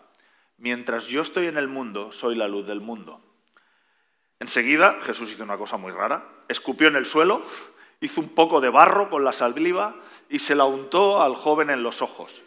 Mientras 0.58 1.06
yo 1.06 1.22
estoy 1.22 1.46
en 1.46 1.56
el 1.56 1.68
mundo, 1.68 2.12
soy 2.12 2.34
la 2.34 2.48
luz 2.48 2.66
del 2.66 2.80
mundo. 2.80 3.20
Enseguida 4.38 4.98
Jesús 5.02 5.32
hizo 5.32 5.44
una 5.44 5.56
cosa 5.56 5.76
muy 5.76 5.92
rara. 5.92 6.24
Escupió 6.48 6.88
en 6.88 6.96
el 6.96 7.06
suelo, 7.06 7.42
hizo 8.00 8.20
un 8.20 8.30
poco 8.30 8.60
de 8.60 8.68
barro 8.68 9.08
con 9.08 9.24
la 9.24 9.32
saliva 9.32 9.96
y 10.28 10.40
se 10.40 10.54
la 10.54 10.64
untó 10.64 11.22
al 11.22 11.34
joven 11.34 11.70
en 11.70 11.82
los 11.82 12.02
ojos. 12.02 12.42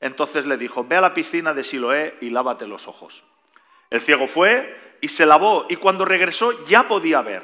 Entonces 0.00 0.46
le 0.46 0.56
dijo, 0.56 0.84
ve 0.84 0.96
a 0.96 1.00
la 1.00 1.14
piscina 1.14 1.54
de 1.54 1.64
Siloé 1.64 2.16
y 2.20 2.30
lávate 2.30 2.66
los 2.66 2.86
ojos. 2.86 3.24
El 3.90 4.00
ciego 4.00 4.28
fue 4.28 4.96
y 5.00 5.08
se 5.08 5.26
lavó 5.26 5.66
y 5.68 5.76
cuando 5.76 6.04
regresó 6.04 6.64
ya 6.66 6.88
podía 6.88 7.22
ver. 7.22 7.42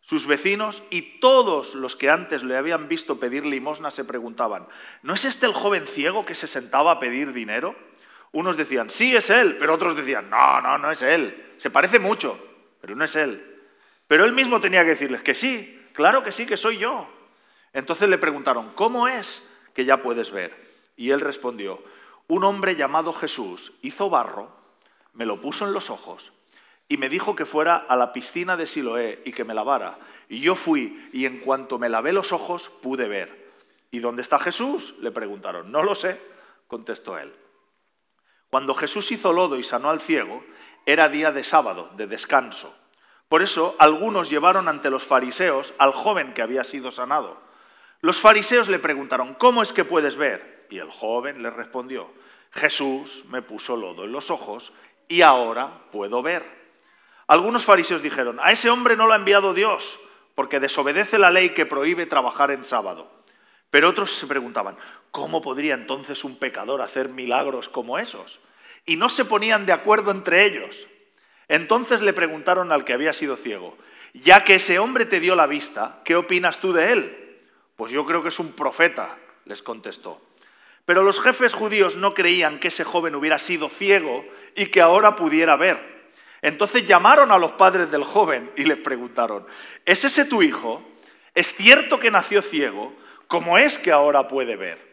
Sus 0.00 0.26
vecinos 0.26 0.82
y 0.90 1.20
todos 1.20 1.74
los 1.74 1.94
que 1.94 2.10
antes 2.10 2.42
le 2.42 2.56
habían 2.56 2.88
visto 2.88 3.20
pedir 3.20 3.46
limosna 3.46 3.90
se 3.90 4.04
preguntaban, 4.04 4.66
¿no 5.02 5.14
es 5.14 5.24
este 5.24 5.46
el 5.46 5.52
joven 5.52 5.86
ciego 5.86 6.24
que 6.24 6.34
se 6.34 6.48
sentaba 6.48 6.92
a 6.92 6.98
pedir 6.98 7.32
dinero? 7.32 7.76
Unos 8.32 8.56
decían, 8.56 8.90
sí, 8.90 9.14
es 9.14 9.28
él, 9.30 9.56
pero 9.56 9.74
otros 9.74 9.96
decían, 9.96 10.30
no, 10.30 10.60
no, 10.60 10.78
no 10.78 10.90
es 10.90 11.02
él. 11.02 11.54
Se 11.58 11.70
parece 11.70 11.98
mucho, 11.98 12.38
pero 12.80 12.96
no 12.96 13.04
es 13.04 13.14
él. 13.16 13.60
Pero 14.06 14.24
él 14.24 14.32
mismo 14.32 14.60
tenía 14.60 14.82
que 14.82 14.90
decirles 14.90 15.22
que 15.22 15.34
sí, 15.34 15.80
claro 15.92 16.22
que 16.22 16.32
sí, 16.32 16.46
que 16.46 16.56
soy 16.56 16.78
yo. 16.78 17.08
Entonces 17.72 18.08
le 18.08 18.18
preguntaron, 18.18 18.72
¿cómo 18.74 19.06
es 19.06 19.42
que 19.74 19.84
ya 19.84 20.02
puedes 20.02 20.30
ver? 20.30 20.69
Y 21.00 21.12
él 21.12 21.22
respondió, 21.22 21.82
un 22.28 22.44
hombre 22.44 22.76
llamado 22.76 23.14
Jesús 23.14 23.72
hizo 23.80 24.10
barro, 24.10 24.50
me 25.14 25.24
lo 25.24 25.40
puso 25.40 25.66
en 25.66 25.72
los 25.72 25.88
ojos 25.88 26.30
y 26.90 26.98
me 26.98 27.08
dijo 27.08 27.34
que 27.34 27.46
fuera 27.46 27.74
a 27.76 27.96
la 27.96 28.12
piscina 28.12 28.54
de 28.54 28.66
Siloé 28.66 29.22
y 29.24 29.32
que 29.32 29.44
me 29.44 29.54
lavara. 29.54 29.98
Y 30.28 30.40
yo 30.40 30.56
fui 30.56 31.08
y 31.14 31.24
en 31.24 31.38
cuanto 31.38 31.78
me 31.78 31.88
lavé 31.88 32.12
los 32.12 32.32
ojos 32.32 32.68
pude 32.82 33.08
ver. 33.08 33.50
¿Y 33.90 34.00
dónde 34.00 34.20
está 34.20 34.38
Jesús? 34.38 34.94
Le 35.00 35.10
preguntaron. 35.10 35.72
No 35.72 35.82
lo 35.82 35.94
sé, 35.94 36.20
contestó 36.66 37.16
él. 37.16 37.32
Cuando 38.50 38.74
Jesús 38.74 39.10
hizo 39.10 39.32
lodo 39.32 39.56
y 39.56 39.64
sanó 39.64 39.88
al 39.88 40.02
ciego, 40.02 40.44
era 40.84 41.08
día 41.08 41.32
de 41.32 41.44
sábado, 41.44 41.88
de 41.96 42.08
descanso. 42.08 42.74
Por 43.30 43.40
eso 43.40 43.74
algunos 43.78 44.28
llevaron 44.28 44.68
ante 44.68 44.90
los 44.90 45.04
fariseos 45.04 45.72
al 45.78 45.92
joven 45.92 46.34
que 46.34 46.42
había 46.42 46.62
sido 46.62 46.92
sanado. 46.92 47.40
Los 48.02 48.20
fariseos 48.20 48.68
le 48.68 48.78
preguntaron, 48.78 49.32
¿cómo 49.32 49.62
es 49.62 49.72
que 49.72 49.86
puedes 49.86 50.16
ver? 50.16 50.59
Y 50.70 50.78
el 50.78 50.90
joven 50.90 51.42
le 51.42 51.50
respondió, 51.50 52.08
Jesús 52.52 53.24
me 53.28 53.42
puso 53.42 53.76
lodo 53.76 54.04
en 54.04 54.12
los 54.12 54.30
ojos 54.30 54.72
y 55.08 55.22
ahora 55.22 55.82
puedo 55.90 56.22
ver. 56.22 56.44
Algunos 57.26 57.64
fariseos 57.64 58.02
dijeron, 58.02 58.38
a 58.40 58.52
ese 58.52 58.70
hombre 58.70 58.96
no 58.96 59.06
lo 59.06 59.12
ha 59.12 59.16
enviado 59.16 59.54
Dios, 59.54 59.98
porque 60.34 60.60
desobedece 60.60 61.18
la 61.18 61.30
ley 61.30 61.50
que 61.50 61.66
prohíbe 61.66 62.06
trabajar 62.06 62.50
en 62.50 62.64
sábado. 62.64 63.10
Pero 63.70 63.88
otros 63.88 64.12
se 64.12 64.26
preguntaban, 64.26 64.76
¿cómo 65.10 65.42
podría 65.42 65.74
entonces 65.74 66.24
un 66.24 66.36
pecador 66.36 66.80
hacer 66.82 67.08
milagros 67.08 67.68
como 67.68 67.98
esos? 67.98 68.40
Y 68.86 68.96
no 68.96 69.08
se 69.08 69.24
ponían 69.24 69.66
de 69.66 69.72
acuerdo 69.72 70.10
entre 70.10 70.44
ellos. 70.44 70.86
Entonces 71.46 72.00
le 72.00 72.12
preguntaron 72.12 72.72
al 72.72 72.84
que 72.84 72.92
había 72.92 73.12
sido 73.12 73.36
ciego, 73.36 73.76
Ya 74.12 74.42
que 74.42 74.54
ese 74.54 74.80
hombre 74.80 75.06
te 75.06 75.20
dio 75.20 75.36
la 75.36 75.46
vista, 75.46 76.00
¿qué 76.04 76.16
opinas 76.16 76.58
tú 76.60 76.72
de 76.72 76.92
él? 76.92 77.38
Pues 77.76 77.92
yo 77.92 78.04
creo 78.04 78.22
que 78.22 78.28
es 78.28 78.38
un 78.40 78.52
profeta, 78.52 79.16
les 79.44 79.62
contestó. 79.62 80.20
Pero 80.84 81.02
los 81.02 81.20
jefes 81.20 81.54
judíos 81.54 81.96
no 81.96 82.14
creían 82.14 82.58
que 82.58 82.68
ese 82.68 82.84
joven 82.84 83.14
hubiera 83.14 83.38
sido 83.38 83.68
ciego 83.68 84.24
y 84.54 84.66
que 84.66 84.80
ahora 84.80 85.16
pudiera 85.16 85.56
ver. 85.56 86.00
Entonces 86.42 86.86
llamaron 86.86 87.32
a 87.32 87.38
los 87.38 87.52
padres 87.52 87.90
del 87.90 88.04
joven 88.04 88.50
y 88.56 88.64
les 88.64 88.78
preguntaron, 88.78 89.46
¿es 89.84 90.04
ese 90.04 90.24
tu 90.24 90.42
hijo? 90.42 90.82
¿Es 91.34 91.54
cierto 91.54 92.00
que 92.00 92.10
nació 92.10 92.42
ciego? 92.42 92.94
¿Cómo 93.26 93.58
es 93.58 93.78
que 93.78 93.92
ahora 93.92 94.26
puede 94.26 94.56
ver? 94.56 94.90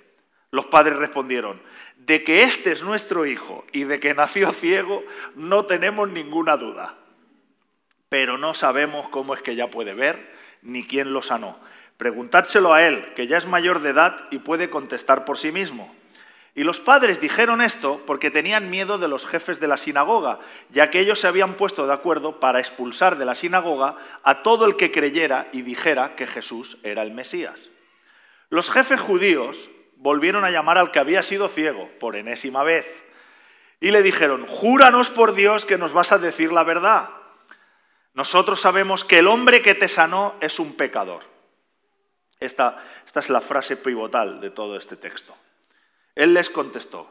Los 0.52 0.68
padres 0.68 0.98
respondieron, 0.98 1.62
de 1.98 2.24
que 2.24 2.44
este 2.44 2.72
es 2.72 2.84
nuestro 2.84 3.26
hijo 3.26 3.66
y 3.72 3.84
de 3.84 4.00
que 4.00 4.14
nació 4.14 4.52
ciego, 4.54 5.04
no 5.36 5.66
tenemos 5.66 6.10
ninguna 6.10 6.58
duda. 6.58 6.96
Pero 8.10 8.38
no 8.38 8.54
sabemos 8.54 9.10
cómo 9.10 9.34
es 9.34 9.42
que 9.42 9.56
ya 9.56 9.68
puede 9.68 9.94
ver 9.94 10.34
ni 10.62 10.86
quién 10.86 11.14
lo 11.14 11.22
sanó. 11.22 11.60
Preguntádselo 11.98 12.74
a 12.74 12.84
él, 12.84 13.14
que 13.16 13.28
ya 13.28 13.38
es 13.38 13.48
mayor 13.48 13.82
de 13.82 13.90
edad 13.90 14.26
y 14.30 14.40
puede 14.40 14.70
contestar 14.70 15.26
por 15.26 15.38
sí 15.38 15.52
mismo. 15.52 15.94
Y 16.54 16.64
los 16.64 16.80
padres 16.80 17.20
dijeron 17.22 17.62
esto 17.62 18.02
porque 18.08 18.32
tenían 18.32 18.72
miedo 18.72 18.98
de 18.98 19.08
los 19.08 19.28
jefes 19.28 19.60
de 19.60 19.68
la 19.68 19.78
sinagoga, 19.78 20.40
ya 20.72 20.90
que 20.90 21.00
ellos 21.00 21.20
se 21.20 21.28
habían 21.28 21.54
puesto 21.54 21.86
de 21.86 21.94
acuerdo 21.94 22.40
para 22.40 22.60
expulsar 22.60 23.18
de 23.18 23.26
la 23.26 23.36
sinagoga 23.36 23.96
a 24.24 24.42
todo 24.42 24.66
el 24.66 24.76
que 24.76 24.92
creyera 24.92 25.50
y 25.52 25.62
dijera 25.62 26.16
que 26.16 26.26
Jesús 26.26 26.80
era 26.82 27.04
el 27.04 27.12
Mesías. 27.12 27.60
Los 28.50 28.72
jefes 28.72 29.00
judíos 29.00 29.70
volvieron 29.98 30.46
a 30.46 30.52
llamar 30.52 30.80
al 30.80 30.90
que 30.90 31.00
había 31.00 31.22
sido 31.22 31.48
ciego 31.48 31.90
por 32.00 32.16
enésima 32.16 32.64
vez 32.64 32.88
y 33.80 33.92
le 33.92 34.02
dijeron, 34.02 34.48
júranos 34.48 35.12
por 35.12 35.36
Dios 35.36 35.66
que 35.66 35.78
nos 35.78 35.94
vas 35.94 36.12
a 36.12 36.18
decir 36.18 36.52
la 36.52 36.64
verdad. 36.64 37.10
Nosotros 38.16 38.62
sabemos 38.62 39.04
que 39.04 39.20
el 39.20 39.28
hombre 39.28 39.62
que 39.62 39.76
te 39.76 39.88
sanó 39.88 40.34
es 40.42 40.60
un 40.60 40.74
pecador. 40.74 41.37
Esta, 42.40 42.84
es 43.16 43.30
la 43.30 43.42
frase 43.42 43.78
pivotal 43.78 44.40
de 44.42 44.52
todo 44.52 44.78
este 44.78 44.96
texto. 44.96 45.36
Él 46.16 46.34
les 46.34 46.50
contestó, 46.50 47.10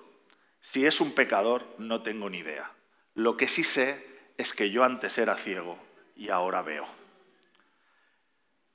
si 0.61 0.87
es 0.87 1.01
un 1.01 1.13
pecador 1.13 1.67
no 1.79 2.03
tengo 2.03 2.31
ni 2.31 2.39
idea. 2.39 2.71
Lo 3.15 3.37
que 3.37 3.49
sí 3.49 3.65
sé 3.65 4.07
es 4.37 4.53
que 4.53 4.71
yo 4.71 4.85
antes 4.85 5.19
era 5.19 5.37
ciego 5.37 5.79
y 6.15 6.29
ahora 6.29 6.63
veo. 6.63 6.87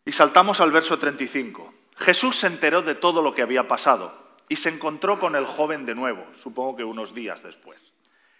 Y 0.05 0.11
saltamos 0.11 0.59
al 0.59 0.71
verso 0.71 0.97
35. 0.97 1.73
Jesús 1.97 2.37
se 2.37 2.47
enteró 2.47 2.81
de 2.81 2.95
todo 2.95 3.21
lo 3.21 3.35
que 3.35 3.43
había 3.43 3.67
pasado 3.67 4.21
y 4.49 4.55
se 4.57 4.69
encontró 4.69 5.19
con 5.19 5.35
el 5.35 5.45
joven 5.45 5.85
de 5.85 5.95
nuevo, 5.95 6.25
supongo 6.35 6.75
que 6.75 6.83
unos 6.83 7.13
días 7.13 7.43
después. 7.43 7.81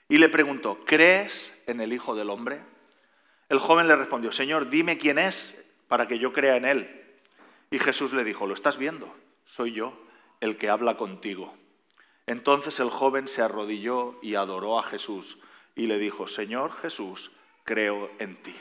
Y 0.10 0.18
le 0.18 0.27
preguntó, 0.27 0.84
¿crees 0.86 1.53
en 1.68 1.80
el 1.80 1.94
Hijo 1.94 2.15
del 2.15 2.30
Hombre? 2.30 2.62
El 3.48 3.60
joven 3.60 3.88
le 3.88 3.96
respondió, 3.96 4.32
Señor, 4.32 4.70
dime 4.70 4.98
quién 4.98 5.20
es 5.20 5.53
para 5.88 6.08
que 6.08 6.20
yo 6.20 6.34
crea 6.34 6.58
en 6.58 6.65
él. 6.65 7.00
Y 7.72 7.80
Jesús 7.80 8.13
le 8.13 8.24
dijo, 8.24 8.46
lo 8.46 8.54
estás 8.54 8.78
viendo, 8.78 9.12
soy 9.46 9.72
yo 9.72 9.94
el 10.42 10.58
que 10.58 10.70
habla 10.70 10.98
contigo. 10.98 11.54
Entonces 12.28 12.80
el 12.80 12.90
joven 12.90 13.28
se 13.28 13.42
arrodilló 13.42 14.20
y 14.22 14.36
adoró 14.36 14.78
a 14.78 14.84
Jesús 14.84 15.40
y 15.74 15.88
le 15.88 15.98
dijo, 15.98 16.28
Señor 16.28 16.74
Jesús, 16.74 17.32
creo 17.63 18.12
en 18.20 18.36
ti. 18.44 18.56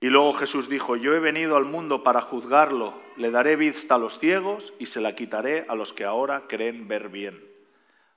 Y 0.00 0.08
luego 0.08 0.34
Jesús 0.34 0.68
dijo, 0.68 0.96
yo 0.96 1.14
he 1.14 1.20
venido 1.20 1.56
al 1.56 1.66
mundo 1.66 2.02
para 2.02 2.22
juzgarlo, 2.22 2.94
le 3.16 3.30
daré 3.30 3.56
vista 3.56 3.96
a 3.96 3.98
los 3.98 4.18
ciegos 4.18 4.72
y 4.78 4.86
se 4.86 5.00
la 5.00 5.14
quitaré 5.14 5.66
a 5.68 5.74
los 5.74 5.92
que 5.92 6.04
ahora 6.04 6.44
creen 6.48 6.88
ver 6.88 7.10
bien. 7.10 7.38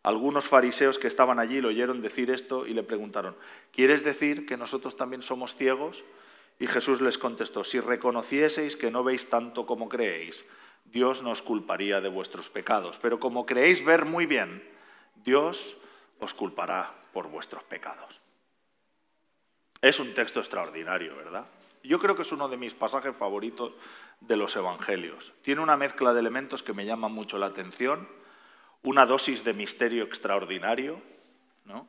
Algunos 0.02 0.48
fariseos 0.48 0.98
que 0.98 1.08
estaban 1.08 1.40
allí 1.40 1.62
lo 1.62 1.70
oyeron 1.70 2.02
decir 2.02 2.32
esto 2.32 2.66
y 2.66 2.74
le 2.74 2.84
preguntaron, 2.84 3.36
¿quieres 3.72 4.04
decir 4.04 4.46
que 4.46 4.58
nosotros 4.58 4.98
también 4.98 5.22
somos 5.22 5.56
ciegos? 5.56 6.04
Y 6.60 6.68
Jesús 6.68 7.02
les 7.02 7.18
contestó, 7.18 7.64
si 7.64 7.80
reconocieseis 7.80 8.76
que 8.76 8.92
no 8.92 9.04
veis 9.04 9.30
tanto 9.30 9.66
como 9.66 9.90
creéis, 9.90 10.44
Dios 10.86 11.24
nos 11.24 11.42
culparía 11.42 12.02
de 12.02 12.10
vuestros 12.10 12.50
pecados. 12.50 12.98
Pero 13.00 13.20
como 13.20 13.46
creéis 13.46 13.84
ver 13.84 14.06
muy 14.06 14.26
bien, 14.26 14.64
Dios 15.24 15.78
os 16.20 16.34
culpará 16.34 16.94
por 17.12 17.30
vuestros 17.30 17.64
pecados. 17.64 18.22
Es 19.82 20.00
un 20.00 20.14
texto 20.14 20.40
extraordinario, 20.40 21.16
¿verdad? 21.16 21.46
Yo 21.84 22.00
creo 22.00 22.16
que 22.16 22.22
es 22.22 22.32
uno 22.32 22.48
de 22.48 22.56
mis 22.56 22.74
pasajes 22.74 23.16
favoritos 23.16 23.74
de 24.22 24.38
los 24.38 24.56
Evangelios. 24.56 25.34
Tiene 25.42 25.62
una 25.62 25.76
mezcla 25.76 26.14
de 26.14 26.22
elementos 26.22 26.64
que 26.64 26.74
me 26.74 26.86
llaman 26.86 27.12
mucho 27.12 27.38
la 27.38 27.48
atención 27.48 28.08
una 28.84 29.06
dosis 29.06 29.44
de 29.44 29.54
misterio 29.54 30.04
extraordinario, 30.04 31.02
¿no? 31.66 31.88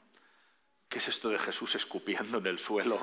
¿Qué 0.89 0.99
es 0.99 1.09
esto 1.09 1.29
de 1.29 1.39
Jesús 1.39 1.75
escupiendo 1.75 2.39
en 2.39 2.47
el 2.47 2.59
suelo 2.59 2.99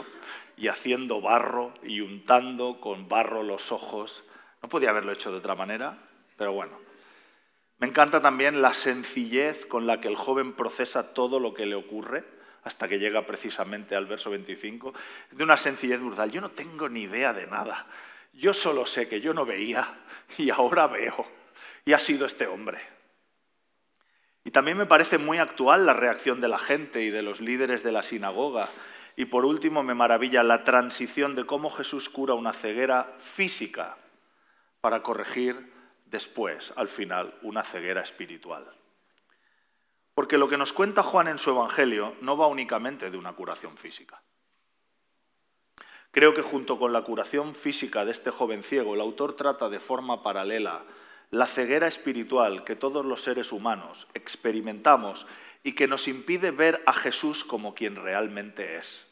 y 0.55 0.67
haciendo 0.67 1.21
barro 1.21 1.73
y 1.83 2.01
untando 2.01 2.79
con 2.79 3.09
barro 3.09 3.43
los 3.43 3.71
ojos? 3.71 4.23
No 4.61 4.69
podía 4.69 4.91
haberlo 4.91 5.11
hecho 5.11 5.31
de 5.31 5.37
otra 5.37 5.55
manera, 5.55 5.97
pero 6.37 6.53
bueno. 6.53 6.79
Me 7.79 7.87
encanta 7.87 8.21
también 8.21 8.61
la 8.61 8.73
sencillez 8.73 9.65
con 9.65 9.87
la 9.87 9.99
que 9.99 10.07
el 10.07 10.15
joven 10.15 10.53
procesa 10.53 11.13
todo 11.13 11.39
lo 11.39 11.53
que 11.53 11.65
le 11.65 11.75
ocurre 11.75 12.23
hasta 12.63 12.87
que 12.87 12.99
llega 12.99 13.25
precisamente 13.25 13.95
al 13.95 14.05
verso 14.05 14.29
25. 14.29 14.93
Es 15.31 15.37
de 15.37 15.43
una 15.43 15.57
sencillez 15.57 15.99
brutal. 15.99 16.31
Yo 16.31 16.41
no 16.41 16.51
tengo 16.51 16.87
ni 16.89 17.01
idea 17.01 17.33
de 17.33 17.47
nada. 17.47 17.87
Yo 18.33 18.53
solo 18.53 18.85
sé 18.85 19.07
que 19.07 19.19
yo 19.19 19.33
no 19.33 19.45
veía 19.45 19.95
y 20.37 20.49
ahora 20.51 20.87
veo. 20.87 21.25
Y 21.83 21.93
ha 21.93 21.99
sido 21.99 22.25
este 22.25 22.45
hombre. 22.45 22.79
Y 24.43 24.51
también 24.51 24.77
me 24.77 24.85
parece 24.85 25.17
muy 25.17 25.37
actual 25.37 25.85
la 25.85 25.93
reacción 25.93 26.41
de 26.41 26.47
la 26.47 26.57
gente 26.57 27.01
y 27.01 27.09
de 27.09 27.21
los 27.21 27.41
líderes 27.41 27.83
de 27.83 27.91
la 27.91 28.03
sinagoga. 28.03 28.69
Y 29.15 29.25
por 29.25 29.45
último 29.45 29.83
me 29.83 29.93
maravilla 29.93 30.43
la 30.43 30.63
transición 30.63 31.35
de 31.35 31.45
cómo 31.45 31.69
Jesús 31.69 32.09
cura 32.09 32.33
una 32.33 32.53
ceguera 32.53 33.15
física 33.19 33.97
para 34.79 35.03
corregir 35.03 35.71
después, 36.05 36.73
al 36.75 36.87
final, 36.87 37.37
una 37.43 37.63
ceguera 37.63 38.01
espiritual. 38.01 38.65
Porque 40.15 40.37
lo 40.37 40.49
que 40.49 40.57
nos 40.57 40.73
cuenta 40.73 41.03
Juan 41.03 41.27
en 41.27 41.37
su 41.37 41.51
Evangelio 41.51 42.15
no 42.21 42.35
va 42.35 42.47
únicamente 42.47 43.11
de 43.11 43.17
una 43.17 43.33
curación 43.33 43.77
física. 43.77 44.21
Creo 46.11 46.33
que 46.33 46.41
junto 46.41 46.77
con 46.77 46.91
la 46.91 47.03
curación 47.03 47.55
física 47.55 48.03
de 48.03 48.11
este 48.11 48.31
joven 48.31 48.63
ciego, 48.63 48.95
el 48.95 49.01
autor 49.01 49.35
trata 49.35 49.69
de 49.69 49.79
forma 49.79 50.21
paralela 50.21 50.83
la 51.31 51.47
ceguera 51.47 51.87
espiritual 51.87 52.63
que 52.65 52.75
todos 52.75 53.05
los 53.05 53.23
seres 53.23 53.51
humanos 53.51 54.07
experimentamos 54.13 55.25
y 55.63 55.73
que 55.73 55.87
nos 55.87 56.07
impide 56.07 56.51
ver 56.51 56.83
a 56.85 56.93
Jesús 56.93 57.45
como 57.45 57.73
quien 57.73 57.95
realmente 57.95 58.77
es. 58.77 59.07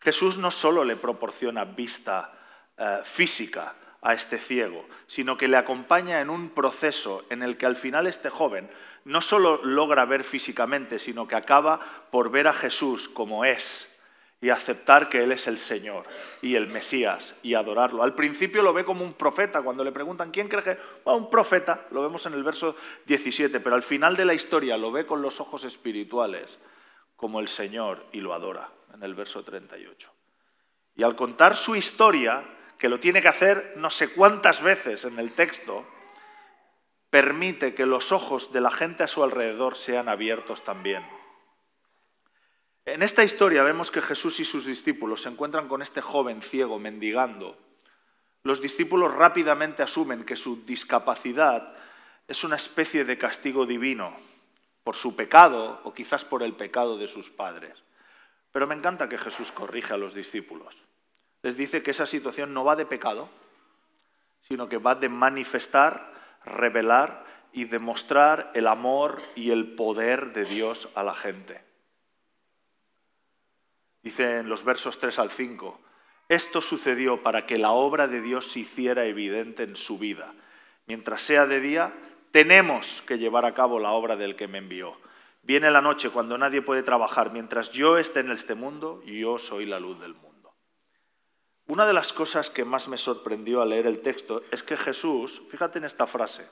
Jesús 0.00 0.36
no 0.36 0.50
solo 0.50 0.84
le 0.84 0.96
proporciona 0.96 1.64
vista 1.64 2.32
eh, 2.76 2.98
física 3.04 3.76
a 4.02 4.12
este 4.14 4.38
ciego, 4.38 4.84
sino 5.06 5.36
que 5.36 5.48
le 5.48 5.56
acompaña 5.56 6.20
en 6.20 6.28
un 6.28 6.50
proceso 6.50 7.24
en 7.30 7.42
el 7.42 7.56
que 7.56 7.66
al 7.66 7.76
final 7.76 8.06
este 8.06 8.28
joven 8.28 8.68
no 9.04 9.20
solo 9.20 9.64
logra 9.64 10.04
ver 10.04 10.24
físicamente, 10.24 10.98
sino 10.98 11.28
que 11.28 11.36
acaba 11.36 11.80
por 12.10 12.30
ver 12.30 12.48
a 12.48 12.52
Jesús 12.52 13.08
como 13.08 13.44
es 13.44 13.88
y 14.44 14.50
aceptar 14.50 15.08
que 15.08 15.22
Él 15.22 15.32
es 15.32 15.46
el 15.46 15.56
Señor 15.56 16.04
y 16.42 16.54
el 16.54 16.66
Mesías 16.66 17.34
y 17.42 17.54
adorarlo. 17.54 18.02
Al 18.02 18.14
principio 18.14 18.62
lo 18.62 18.74
ve 18.74 18.84
como 18.84 19.02
un 19.02 19.14
profeta, 19.14 19.62
cuando 19.62 19.82
le 19.82 19.90
preguntan 19.90 20.30
quién 20.30 20.48
cree 20.48 20.62
que 20.62 20.78
un 21.06 21.30
profeta, 21.30 21.86
lo 21.92 22.02
vemos 22.02 22.26
en 22.26 22.34
el 22.34 22.44
verso 22.44 22.76
17, 23.06 23.58
pero 23.60 23.74
al 23.74 23.82
final 23.82 24.16
de 24.16 24.26
la 24.26 24.34
historia 24.34 24.76
lo 24.76 24.92
ve 24.92 25.06
con 25.06 25.22
los 25.22 25.40
ojos 25.40 25.64
espirituales 25.64 26.58
como 27.16 27.40
el 27.40 27.48
Señor 27.48 28.04
y 28.12 28.20
lo 28.20 28.34
adora, 28.34 28.68
en 28.92 29.02
el 29.02 29.14
verso 29.14 29.42
38. 29.42 30.12
Y 30.96 31.04
al 31.04 31.16
contar 31.16 31.56
su 31.56 31.74
historia, 31.74 32.44
que 32.76 32.90
lo 32.90 33.00
tiene 33.00 33.22
que 33.22 33.28
hacer 33.28 33.72
no 33.78 33.88
sé 33.88 34.12
cuántas 34.12 34.60
veces 34.60 35.06
en 35.06 35.18
el 35.18 35.32
texto, 35.32 35.86
permite 37.08 37.72
que 37.72 37.86
los 37.86 38.12
ojos 38.12 38.52
de 38.52 38.60
la 38.60 38.70
gente 38.70 39.04
a 39.04 39.08
su 39.08 39.24
alrededor 39.24 39.74
sean 39.74 40.10
abiertos 40.10 40.62
también. 40.64 41.02
En 42.86 43.02
esta 43.02 43.24
historia 43.24 43.62
vemos 43.62 43.90
que 43.90 44.02
Jesús 44.02 44.40
y 44.40 44.44
sus 44.44 44.66
discípulos 44.66 45.22
se 45.22 45.30
encuentran 45.30 45.68
con 45.68 45.80
este 45.80 46.02
joven 46.02 46.42
ciego 46.42 46.78
mendigando. 46.78 47.56
Los 48.42 48.60
discípulos 48.60 49.14
rápidamente 49.14 49.82
asumen 49.82 50.24
que 50.24 50.36
su 50.36 50.66
discapacidad 50.66 51.74
es 52.28 52.44
una 52.44 52.56
especie 52.56 53.04
de 53.04 53.16
castigo 53.16 53.64
divino 53.64 54.14
por 54.82 54.96
su 54.96 55.16
pecado 55.16 55.80
o 55.84 55.94
quizás 55.94 56.26
por 56.26 56.42
el 56.42 56.52
pecado 56.52 56.98
de 56.98 57.08
sus 57.08 57.30
padres. 57.30 57.82
Pero 58.52 58.66
me 58.66 58.74
encanta 58.74 59.08
que 59.08 59.16
Jesús 59.16 59.50
corrija 59.50 59.94
a 59.94 59.98
los 59.98 60.12
discípulos. 60.12 60.76
Les 61.42 61.56
dice 61.56 61.82
que 61.82 61.90
esa 61.90 62.06
situación 62.06 62.52
no 62.52 62.64
va 62.64 62.76
de 62.76 62.84
pecado, 62.84 63.30
sino 64.42 64.68
que 64.68 64.76
va 64.76 64.94
de 64.94 65.08
manifestar, 65.08 66.12
revelar 66.44 67.24
y 67.50 67.64
demostrar 67.64 68.50
el 68.54 68.66
amor 68.66 69.22
y 69.34 69.52
el 69.52 69.74
poder 69.74 70.34
de 70.34 70.44
Dios 70.44 70.90
a 70.94 71.02
la 71.02 71.14
gente. 71.14 71.73
Dice 74.04 74.40
en 74.40 74.50
los 74.50 74.64
versos 74.64 74.98
3 74.98 75.18
al 75.18 75.30
5, 75.30 75.80
esto 76.28 76.60
sucedió 76.60 77.22
para 77.22 77.46
que 77.46 77.56
la 77.56 77.70
obra 77.70 78.06
de 78.06 78.20
Dios 78.20 78.52
se 78.52 78.60
hiciera 78.60 79.06
evidente 79.06 79.62
en 79.62 79.76
su 79.76 79.98
vida. 79.98 80.34
Mientras 80.86 81.22
sea 81.22 81.46
de 81.46 81.58
día, 81.60 81.94
tenemos 82.30 83.02
que 83.06 83.16
llevar 83.16 83.46
a 83.46 83.54
cabo 83.54 83.78
la 83.78 83.92
obra 83.92 84.16
del 84.16 84.36
que 84.36 84.46
me 84.46 84.58
envió. 84.58 84.98
Viene 85.42 85.70
la 85.70 85.80
noche 85.80 86.10
cuando 86.10 86.36
nadie 86.36 86.60
puede 86.60 86.82
trabajar. 86.82 87.32
Mientras 87.32 87.70
yo 87.70 87.96
esté 87.96 88.20
en 88.20 88.30
este 88.30 88.54
mundo, 88.54 89.02
yo 89.06 89.38
soy 89.38 89.64
la 89.64 89.80
luz 89.80 89.98
del 89.98 90.12
mundo. 90.12 90.54
Una 91.66 91.86
de 91.86 91.94
las 91.94 92.12
cosas 92.12 92.50
que 92.50 92.66
más 92.66 92.88
me 92.88 92.98
sorprendió 92.98 93.62
al 93.62 93.70
leer 93.70 93.86
el 93.86 94.02
texto 94.02 94.42
es 94.50 94.62
que 94.62 94.76
Jesús, 94.76 95.40
fíjate 95.50 95.78
en 95.78 95.84
esta 95.84 96.06
frase, 96.06 96.46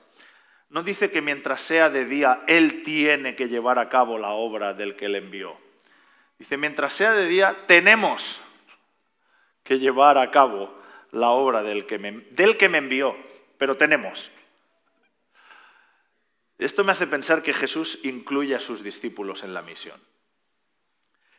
no 0.69 0.81
dice 0.81 1.11
que 1.11 1.21
mientras 1.21 1.61
sea 1.61 1.91
de 1.91 2.05
día, 2.05 2.43
Él 2.47 2.81
tiene 2.81 3.35
que 3.35 3.47
llevar 3.47 3.77
a 3.77 3.89
cabo 3.89 4.17
la 4.17 4.31
obra 4.31 4.73
del 4.73 4.95
que 4.95 5.07
le 5.07 5.19
envió. 5.19 5.62
Dice, 6.37 6.57
mientras 6.57 6.93
sea 6.93 7.13
de 7.13 7.27
día, 7.27 7.65
tenemos 7.67 8.41
que 9.63 9.79
llevar 9.79 10.17
a 10.17 10.31
cabo 10.31 10.77
la 11.11 11.29
obra 11.29 11.63
del 11.63 11.85
que 11.85 11.97
me, 11.97 12.11
del 12.31 12.57
que 12.57 12.69
me 12.69 12.79
envió, 12.79 13.15
pero 13.57 13.77
tenemos. 13.77 14.31
Esto 16.57 16.83
me 16.83 16.91
hace 16.91 17.07
pensar 17.07 17.43
que 17.43 17.53
Jesús 17.53 17.99
incluye 18.03 18.55
a 18.55 18.59
sus 18.59 18.83
discípulos 18.83 19.43
en 19.43 19.53
la 19.53 19.61
misión. 19.61 20.01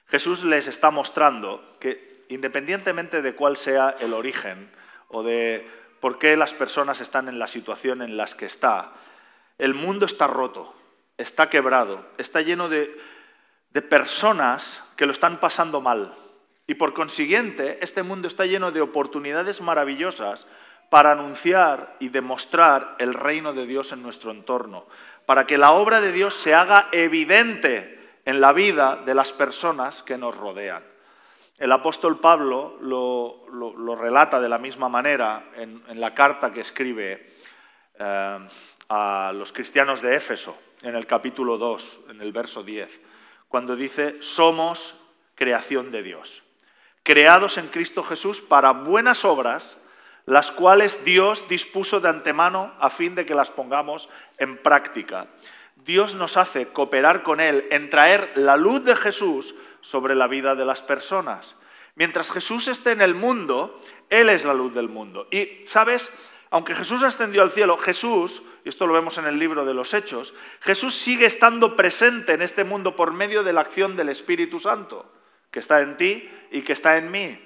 Jesús 0.07 0.45
les 0.45 0.67
está 0.67 0.91
mostrando 0.91 1.77
que 1.81 2.25
independientemente 2.29 3.23
de 3.23 3.35
cuál 3.35 3.57
sea 3.57 3.97
el 4.01 4.13
origen 4.13 4.71
o 5.09 5.23
de 5.23 5.69
por 6.01 6.19
qué 6.19 6.37
las 6.37 6.53
personas 6.53 7.01
están 7.01 7.29
en 7.29 7.39
la 7.39 7.47
situación 7.47 8.03
en 8.03 8.17
las 8.17 8.35
que 8.35 8.47
está, 8.47 8.93
el 9.59 9.75
mundo 9.75 10.07
está 10.07 10.27
roto, 10.27 10.75
está 11.17 11.49
quebrado, 11.49 12.07
está 12.19 12.43
lleno 12.43 12.69
de, 12.69 12.95
de 13.75 13.83
personas 13.83 14.83
que 14.97 15.05
lo 15.05 15.13
están 15.13 15.41
pasando 15.41 15.81
mal. 15.81 16.15
Y 16.67 16.75
por 16.75 16.95
consiguiente, 16.95 17.79
este 17.83 18.03
mundo 18.03 18.29
está 18.29 18.47
lleno 18.47 18.71
de 18.71 18.81
oportunidades 18.81 19.61
maravillosas 19.61 20.47
para 20.89 21.13
anunciar 21.13 21.97
y 21.99 22.09
demostrar 22.09 22.95
el 22.99 23.13
reino 23.13 23.53
de 23.53 23.67
Dios 23.67 23.93
en 23.93 24.03
nuestro 24.03 24.31
entorno, 24.31 24.87
para 25.27 25.45
que 25.45 25.59
la 25.59 25.73
obra 25.73 26.01
de 26.01 26.13
Dios 26.13 26.35
se 26.35 26.55
haga 26.55 26.89
evidente 26.93 27.99
en 28.25 28.41
la 28.41 28.53
vida 28.53 29.03
de 29.05 29.15
las 29.15 29.33
personas 29.33 30.03
que 30.05 30.17
nos 30.17 30.37
rodean. 30.37 30.85
El 31.59 31.73
apóstol 31.73 32.21
Pablo 32.21 32.79
lo, 32.81 33.97
relata 33.97 34.41
de 34.41 34.49
la 34.49 34.59
misma 34.59 34.89
manera 34.89 35.51
en, 35.57 35.83
la 36.01 36.15
carta 36.15 36.53
que 36.53 36.61
escribe 36.61 37.27
eh, 37.99 38.49
a 38.89 39.33
los 39.35 39.53
cristianos 39.53 40.01
de 40.01 40.15
Éfeso, 40.17 40.57
en 40.83 40.95
el 40.95 41.07
capítulo 41.07 41.59
2, 41.59 42.01
en 42.11 42.21
el 42.21 42.33
verso 42.33 42.63
10, 42.63 42.89
cuando 43.55 43.77
dice, 43.77 44.17
somos 44.19 44.97
creación 45.37 45.93
de 45.93 46.03
Dios, 46.03 46.43
creados 47.05 47.57
en 47.57 47.69
Cristo 47.69 48.03
Jesús 48.03 48.41
para 48.41 48.73
buenas 48.73 49.25
obras, 49.25 49.77
las 50.27 50.51
cuales 50.51 51.05
Dios 51.05 51.47
dispuso 51.47 52.01
de 52.01 52.09
antemano 52.09 52.75
a 52.81 52.91
fin 52.91 53.15
de 53.15 53.25
que 53.25 53.37
las 53.37 53.53
pongamos 53.53 54.09
en 54.39 54.57
práctica. 54.57 55.29
Dios 55.77 56.17
nos 56.17 56.37
hace 56.37 56.67
cooperar 56.67 57.23
con 57.23 57.41
Él 57.41 57.69
en 57.71 57.91
traer 57.91 58.33
la 58.35 58.57
luz 58.57 58.83
de 58.83 58.97
Jesús 58.97 59.55
sobre 59.83 60.17
la 60.17 60.27
vida 60.27 60.57
de 60.57 60.65
las 60.65 60.83
personas. 60.83 61.55
Mientras 61.95 62.33
Jesús 62.33 62.67
esté 62.67 62.91
en 62.91 63.03
el 63.03 63.15
mundo, 63.15 63.81
Él 64.11 64.31
es 64.31 64.45
la 64.45 64.55
luz 64.55 64.75
del 64.75 64.89
mundo. 64.89 65.29
Y, 65.31 65.63
¿sabes? 65.67 66.11
Aunque 66.51 66.75
Jesús 66.75 67.03
ascendió 67.03 67.43
al 67.43 67.51
cielo, 67.51 67.77
Jesús, 67.77 68.43
y 68.65 68.69
esto 68.69 68.87
lo 68.87 68.95
vemos 68.95 69.19
en 69.19 69.27
el 69.27 69.39
libro 69.39 69.65
de 69.65 69.75
los 69.75 69.93
Hechos, 69.95 70.35
Jesús 70.61 70.95
sigue 70.95 71.27
estando 71.27 71.77
presente 71.77 72.33
en 72.33 72.43
este 72.43 72.65
mundo 72.65 72.97
por 72.97 73.13
medio 73.13 73.43
de 73.43 73.53
la 73.53 73.63
acción 73.63 73.97
del 73.97 74.09
Espíritu 74.09 74.61
Santo, 74.61 75.11
que 75.51 75.61
está 75.61 75.81
en 75.81 75.97
ti 75.97 76.31
y 76.51 76.63
que 76.63 76.73
está 76.73 76.97
en 76.97 77.11
mí. 77.11 77.39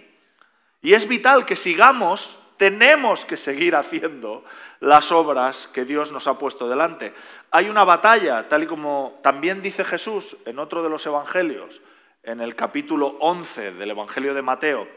Y 0.82 0.94
es 0.94 1.08
vital 1.08 1.44
que 1.46 1.56
sigamos 1.56 2.38
tenemos 2.58 3.24
que 3.24 3.36
seguir 3.36 3.74
haciendo 3.76 4.44
las 4.80 5.10
obras 5.12 5.70
que 5.72 5.84
Dios 5.84 6.12
nos 6.12 6.26
ha 6.26 6.36
puesto 6.36 6.68
delante. 6.68 7.14
Hay 7.50 7.70
una 7.70 7.84
batalla, 7.84 8.48
tal 8.48 8.64
y 8.64 8.66
como 8.66 9.20
también 9.22 9.62
dice 9.62 9.84
Jesús 9.84 10.36
en 10.44 10.58
otro 10.58 10.82
de 10.82 10.90
los 10.90 11.06
evangelios, 11.06 11.80
en 12.22 12.40
el 12.40 12.56
capítulo 12.56 13.16
11 13.20 13.72
del 13.72 13.90
Evangelio 13.92 14.34
de 14.34 14.42
Mateo. 14.42 14.88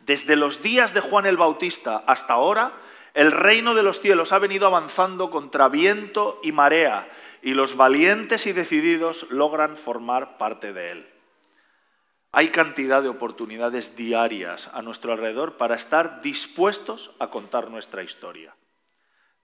Desde 0.00 0.34
los 0.34 0.62
días 0.62 0.92
de 0.94 1.00
Juan 1.00 1.26
el 1.26 1.36
Bautista 1.36 2.02
hasta 2.06 2.32
ahora, 2.32 2.72
el 3.14 3.30
reino 3.30 3.74
de 3.74 3.82
los 3.82 4.00
cielos 4.00 4.32
ha 4.32 4.38
venido 4.38 4.66
avanzando 4.66 5.30
contra 5.30 5.68
viento 5.68 6.40
y 6.42 6.52
marea, 6.52 7.08
y 7.42 7.54
los 7.54 7.76
valientes 7.76 8.46
y 8.46 8.52
decididos 8.52 9.26
logran 9.30 9.76
formar 9.76 10.38
parte 10.38 10.72
de 10.72 10.90
él. 10.90 11.08
Hay 12.30 12.48
cantidad 12.48 13.02
de 13.02 13.10
oportunidades 13.10 13.94
diarias 13.94 14.70
a 14.72 14.80
nuestro 14.80 15.12
alrededor 15.12 15.58
para 15.58 15.74
estar 15.74 16.22
dispuestos 16.22 17.10
a 17.18 17.28
contar 17.28 17.68
nuestra 17.70 18.02
historia, 18.02 18.56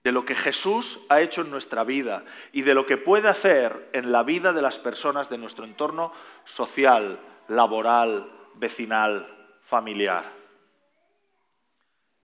de 0.03 0.11
lo 0.11 0.25
que 0.25 0.33
Jesús 0.33 0.99
ha 1.09 1.21
hecho 1.21 1.41
en 1.41 1.51
nuestra 1.51 1.83
vida 1.83 2.25
y 2.51 2.63
de 2.63 2.73
lo 2.73 2.87
que 2.87 2.97
puede 2.97 3.27
hacer 3.27 3.89
en 3.93 4.11
la 4.11 4.23
vida 4.23 4.53
de 4.53 4.63
las 4.63 4.79
personas 4.79 5.29
de 5.29 5.37
nuestro 5.37 5.65
entorno 5.65 6.11
social, 6.45 7.19
laboral, 7.47 8.31
vecinal, 8.55 9.27
familiar. 9.61 10.38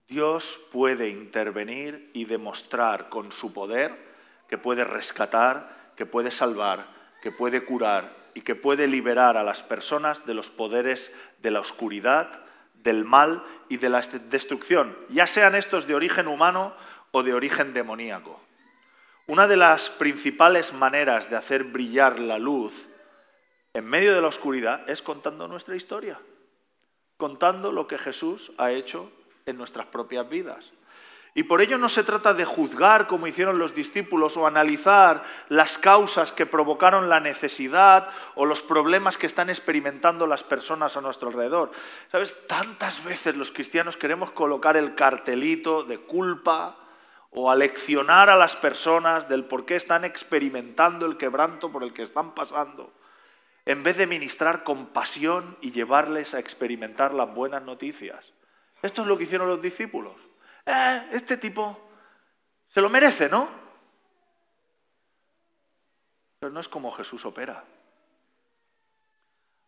Dios 0.07 0.59
puede 0.71 1.09
intervenir 1.09 2.11
y 2.13 2.25
demostrar 2.25 3.09
con 3.09 3.31
su 3.31 3.53
poder 3.53 3.95
que 4.47 4.57
puede 4.57 4.83
rescatar, 4.83 5.91
que 5.95 6.05
puede 6.05 6.31
salvar, 6.31 6.87
que 7.21 7.31
puede 7.31 7.65
curar 7.65 8.15
y 8.35 8.41
que 8.41 8.53
puede 8.53 8.87
liberar 8.87 9.37
a 9.37 9.43
las 9.43 9.63
personas 9.63 10.25
de 10.25 10.35
los 10.35 10.49
poderes 10.49 11.11
de 11.41 11.51
la 11.51 11.59
oscuridad, 11.59 12.41
del 12.75 13.03
mal 13.03 13.43
y 13.67 13.77
de 13.77 13.89
la 13.89 14.01
destrucción, 14.01 14.95
ya 15.09 15.25
sean 15.25 15.55
estos 15.55 15.87
de 15.87 15.95
origen 15.95 16.27
humano 16.27 16.75
o 17.11 17.23
de 17.23 17.33
origen 17.33 17.73
demoníaco. 17.73 18.39
Una 19.25 19.47
de 19.47 19.57
las 19.57 19.89
principales 19.89 20.71
maneras 20.71 21.29
de 21.31 21.35
hacer 21.35 21.63
brillar 21.63 22.19
la 22.19 22.37
luz 22.37 22.73
en 23.73 23.85
medio 23.85 24.13
de 24.13 24.21
la 24.21 24.27
oscuridad 24.27 24.87
es 24.87 25.01
contando 25.01 25.47
nuestra 25.47 25.75
historia, 25.75 26.19
contando 27.17 27.71
lo 27.71 27.87
que 27.87 27.97
Jesús 27.97 28.51
ha 28.59 28.71
hecho 28.71 29.11
en 29.45 29.58
nuestras 29.58 29.86
propias 29.88 30.27
vidas. 30.29 30.73
Y 31.38 31.43
por 31.43 31.62
ello 31.62 31.77
no 31.77 31.89
se 31.89 32.05
trata 32.05 32.34
de 32.34 32.45
juzgar 32.45 33.08
como 33.08 33.27
hicieron 33.27 33.60
los 33.60 33.75
discípulos 33.75 34.38
o 34.38 34.47
analizar 34.47 35.23
las 35.49 35.77
causas 35.77 36.31
que 36.31 36.45
provocaron 36.45 37.10
la 37.10 37.19
necesidad 37.19 38.08
o 38.36 38.45
los 38.45 38.62
problemas 38.62 39.17
que 39.17 39.27
están 39.27 39.49
experimentando 39.49 40.27
las 40.27 40.43
personas 40.43 40.95
a 40.95 41.01
nuestro 41.01 41.27
alrededor. 41.27 41.71
¿Sabes? 42.10 42.34
Tantas 42.47 43.03
veces 43.03 43.36
los 43.36 43.51
cristianos 43.51 43.97
queremos 43.97 44.31
colocar 44.31 44.77
el 44.77 44.95
cartelito 44.95 45.84
de 45.84 45.97
culpa 45.99 46.77
o 47.31 47.51
aleccionar 47.51 48.29
a 48.29 48.38
las 48.38 48.55
personas 48.55 49.27
del 49.27 49.43
por 49.43 49.65
qué 49.65 49.75
están 49.75 50.05
experimentando 50.05 51.05
el 51.05 51.17
quebranto 51.17 51.69
por 51.69 51.84
el 51.84 51.91
que 51.91 52.03
están 52.03 52.34
pasando, 52.34 52.93
en 53.65 53.84
vez 53.84 53.97
de 53.97 54.08
ministrar 54.08 54.63
compasión 54.63 55.58
y 55.60 55.71
llevarles 55.71 56.34
a 56.34 56.39
experimentar 56.39 57.13
las 57.13 57.34
buenas 57.36 57.62
noticias. 57.62 58.35
Esto 58.86 59.02
es 59.02 59.08
lo 59.08 59.17
que 59.17 59.24
hicieron 59.24 59.48
los 59.48 59.60
discípulos. 59.60 60.13
Eh, 60.63 61.10
este 61.13 61.38
tipo 61.38 61.89
se 62.67 62.82
lo 62.82 62.89
merece, 62.89 63.28
¿no? 63.28 63.50
Pero 66.38 66.54
no 66.54 66.60
es 66.60 66.69
como 66.69 66.91
Jesús 66.91 67.26
opera. 67.26 67.63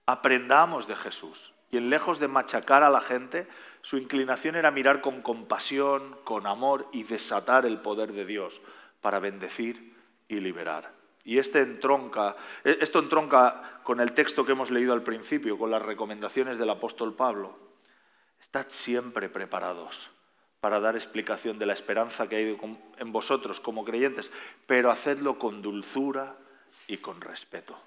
Aprendamos 0.06 0.88
de 0.88 0.96
Jesús. 0.96 1.52
Y 1.72 1.78
en 1.78 1.90
lejos 1.90 2.20
de 2.20 2.28
machacar 2.28 2.84
a 2.84 2.92
la 2.92 3.02
gente, 3.02 3.48
su 3.82 3.98
inclinación 3.98 4.56
era 4.56 4.70
mirar 4.70 5.02
con 5.02 5.24
compasión, 5.24 6.20
con 6.24 6.46
amor 6.46 6.88
y 6.92 7.02
desatar 7.02 7.66
el 7.66 7.80
poder 7.80 8.14
de 8.14 8.24
Dios 8.24 8.62
para 9.02 9.18
bendecir 9.18 9.96
y 10.28 10.36
liberar. 10.42 10.92
Y 11.24 11.40
este 11.40 11.62
entronca, 11.62 12.36
e, 12.64 12.78
esto 12.82 13.00
entronca 13.00 13.82
con 13.82 14.00
el 14.00 14.12
texto 14.12 14.46
que 14.46 14.52
hemos 14.52 14.70
leído 14.70 14.94
al 14.94 15.02
principio, 15.02 15.58
con 15.58 15.72
las 15.72 15.82
recomendaciones 15.82 16.60
del 16.60 16.70
apóstol 16.70 17.16
Pablo. 17.16 17.67
Estad 18.48 18.68
siempre 18.70 19.28
preparados 19.28 20.10
para 20.62 20.80
dar 20.80 20.96
explicación 20.96 21.60
de 21.60 21.66
la 21.66 21.74
esperanza 21.74 22.30
que 22.30 22.38
hay 22.38 22.58
en 22.98 23.12
vosotros 23.12 23.60
como 23.60 23.84
creyentes, 23.84 24.32
pero 24.66 24.90
hacedlo 24.90 25.38
con 25.38 25.62
dulzura 25.62 26.38
y 26.88 26.98
con 26.98 27.20
respeto. 27.20 27.78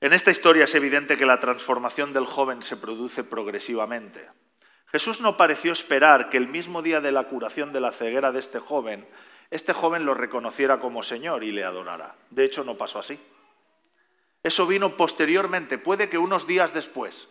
En 0.00 0.14
esta 0.14 0.30
historia 0.30 0.64
es 0.64 0.74
evidente 0.74 1.18
que 1.18 1.26
la 1.26 1.40
transformación 1.40 2.14
del 2.14 2.24
joven 2.24 2.62
se 2.62 2.78
produce 2.78 3.22
progresivamente. 3.22 4.30
Jesús 4.86 5.20
no 5.20 5.36
pareció 5.36 5.70
esperar 5.70 6.30
que 6.30 6.38
el 6.38 6.48
mismo 6.48 6.80
día 6.80 7.02
de 7.02 7.12
la 7.12 7.24
curación 7.24 7.70
de 7.70 7.80
la 7.80 7.92
ceguera 7.92 8.32
de 8.32 8.40
este 8.40 8.60
joven, 8.60 9.06
este 9.50 9.74
joven 9.74 10.06
lo 10.06 10.14
reconociera 10.14 10.80
como 10.80 11.02
Señor 11.02 11.44
y 11.44 11.52
le 11.52 11.64
adorara. 11.64 12.14
De 12.30 12.44
hecho, 12.44 12.64
no 12.64 12.78
pasó 12.78 13.00
así. 13.00 13.20
Eso 14.42 14.66
vino 14.66 14.96
posteriormente, 14.96 15.76
puede 15.76 16.08
que 16.08 16.16
unos 16.16 16.46
días 16.46 16.72
después. 16.72 17.28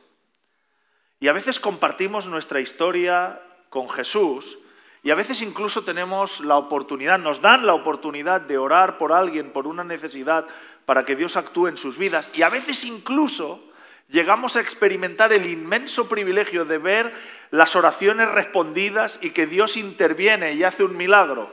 Y 1.24 1.30
a 1.30 1.32
veces 1.32 1.58
compartimos 1.58 2.28
nuestra 2.28 2.60
historia 2.60 3.42
con 3.70 3.90
Jesús 3.90 4.60
y 5.04 5.10
a 5.10 5.16
veces 5.16 5.42
incluso 5.42 5.86
tenemos 5.86 6.42
la 6.42 6.58
oportunidad, 6.58 7.18
nos 7.18 7.40
dan 7.40 7.66
la 7.66 7.74
oportunidad 7.74 8.42
de 8.42 8.58
orar 8.58 8.98
por 8.98 9.14
alguien, 9.14 9.54
por 9.54 9.66
una 9.66 9.86
necesidad, 9.86 10.46
para 10.86 11.06
que 11.06 11.16
Dios 11.16 11.38
actúe 11.38 11.68
en 11.68 11.78
sus 11.78 11.98
vidas. 11.98 12.30
Y 12.34 12.42
a 12.42 12.50
veces 12.50 12.84
incluso 12.84 13.64
llegamos 14.10 14.58
a 14.58 14.60
experimentar 14.60 15.32
el 15.32 15.46
inmenso 15.46 16.10
privilegio 16.10 16.66
de 16.66 16.78
ver 16.78 17.14
las 17.52 17.78
oraciones 17.78 18.30
respondidas 18.30 19.18
y 19.22 19.30
que 19.30 19.46
Dios 19.46 19.78
interviene 19.78 20.56
y 20.56 20.66
hace 20.66 20.84
un 20.84 20.98
milagro. 20.98 21.50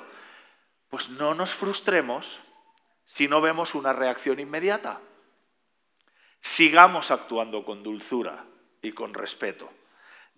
Pues 0.89 1.11
no 1.11 1.33
nos 1.33 1.55
frustremos 1.55 2.41
si 3.05 3.29
no 3.29 3.41
vemos 3.41 3.77
una 3.77 3.93
reacción 3.93 4.41
inmediata. 4.41 4.99
Sigamos 6.41 7.13
actuando 7.13 7.65
con 7.65 7.85
dulzura 7.85 8.47
y 8.83 8.93
con 8.93 9.15
respeto. 9.15 9.71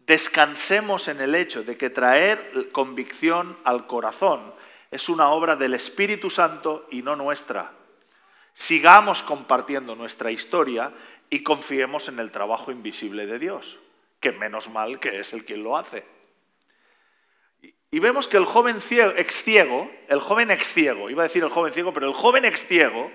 Descansemos 0.07 1.09
en 1.09 1.21
el 1.21 1.35
hecho 1.35 1.63
de 1.63 1.77
que 1.77 1.91
traer 1.91 2.71
convicción 2.73 3.57
al 3.65 3.87
corazón 3.87 4.53
es 4.91 5.09
una 5.09 5.31
obra 5.31 5.57
del 5.57 5.75
Espíritu 5.75 6.29
Santo 6.29 6.87
y 6.91 7.03
no 7.03 7.17
nuestra. 7.17 7.73
Sigamos 8.55 9.23
compartiendo 9.23 9.95
nuestra 9.95 10.31
historia 10.31 10.93
y 11.31 11.43
confiemos 11.43 12.09
en 12.09 12.19
el 12.19 12.31
trabajo 12.31 12.71
invisible 12.71 13.27
de 13.27 13.39
Dios, 13.39 13.79
que 14.21 14.33
menos 14.33 14.69
mal 14.69 15.01
que 15.01 15.21
es 15.21 15.33
el 15.33 15.45
quien 15.45 15.63
lo 15.63 15.79
hace. 15.79 16.05
Y 17.91 18.01
vemos 18.01 18.27
que 18.27 18.37
el 18.37 18.45
joven 18.45 18.79
ex 19.17 19.43
ciego, 19.43 19.91
el 20.09 20.21
joven 20.21 20.51
ex 20.51 20.73
ciego, 20.73 21.09
iba 21.09 21.23
a 21.23 21.29
decir 21.29 21.43
el 21.43 21.51
joven 21.51 21.73
ciego, 21.73 21.93
pero 21.93 22.09
el 22.09 22.15
joven 22.15 22.45
ex 22.45 22.67
ciego 22.67 23.11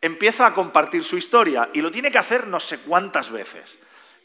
empieza 0.00 0.46
a 0.46 0.54
compartir 0.54 1.04
su 1.04 1.18
historia 1.18 1.68
y 1.74 1.82
lo 1.82 1.90
tiene 1.90 2.10
que 2.10 2.18
hacer 2.18 2.46
no 2.46 2.60
sé 2.60 2.78
cuántas 2.78 3.30
veces. 3.30 3.78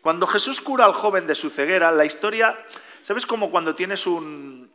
Cuando 0.06 0.28
Jesús 0.28 0.62
cura 0.62 0.86
al 0.86 0.94
joven 0.94 1.26
de 1.26 1.34
su 1.34 1.50
ceguera, 1.50 1.92
la 1.92 2.06
historia, 2.06 2.56
¿sabes 3.02 3.26
como 3.26 3.50
cuando 3.50 3.74
tienes 3.74 4.06
un, 4.06 4.70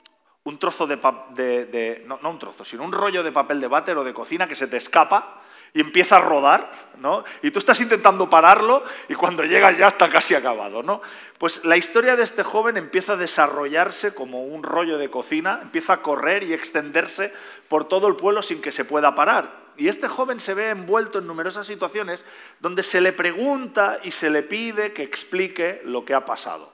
trozo 0.59 0.89
de, 0.89 2.03
no, 2.05 2.19
un 2.29 2.39
trozo, 2.41 2.65
sino 2.65 2.83
un 2.83 2.91
rollo 2.91 3.23
de 3.23 3.31
papel 3.31 3.61
de 3.61 3.69
váter 3.69 3.97
o 3.97 4.03
de 4.03 4.13
cocina 4.13 4.49
que 4.49 4.57
se 4.57 4.67
te 4.67 4.77
escapa 4.77 5.41
y 5.73 5.83
empieza 5.83 6.17
a 6.17 6.21
rodar, 6.21 6.73
¿no? 6.99 7.23
Y 7.43 7.53
tú 7.53 7.61
estás 7.61 7.81
intentando 7.81 8.29
pararlo 8.29 8.83
y 9.09 9.15
cuando 9.15 9.45
llegas 9.45 9.79
ya 9.79 9.87
está 9.87 10.11
casi 10.11 10.35
acabado, 10.35 10.83
¿no? 10.83 11.01
Pues 11.39 11.65
la 11.65 11.77
historia 11.77 12.17
de 12.17 12.25
este 12.25 12.43
joven 12.43 12.77
empieza 12.77 13.13
a 13.13 13.17
desarrollarse 13.17 14.13
como 14.13 14.43
un 14.43 14.65
rollo 14.65 14.99
de 14.99 15.11
cocina, 15.11 15.61
empieza 15.63 15.93
a 15.93 16.03
correr 16.03 16.43
y 16.43 16.55
extenderse 16.55 17.33
por 17.69 17.85
todo 17.85 18.09
el 18.09 18.17
pueblo 18.17 18.43
sin 18.43 18.61
que 18.61 18.73
se 18.73 18.85
pueda 18.85 19.15
parar. 19.15 19.70
Y 19.81 19.89
este 19.89 20.09
joven 20.09 20.41
se 20.41 20.53
ve 20.53 20.69
envuelto 20.69 21.21
en 21.21 21.27
numerosas 21.27 21.67
situaciones 21.67 22.23
donde 22.59 22.83
se 22.83 23.01
le 23.01 23.15
pregunta 23.15 23.99
y 24.03 24.11
se 24.11 24.29
le 24.29 24.43
pide 24.43 24.93
que 24.93 25.03
explique 25.03 25.81
lo 25.87 26.05
que 26.05 26.13
ha 26.13 26.27
pasado. 26.27 26.71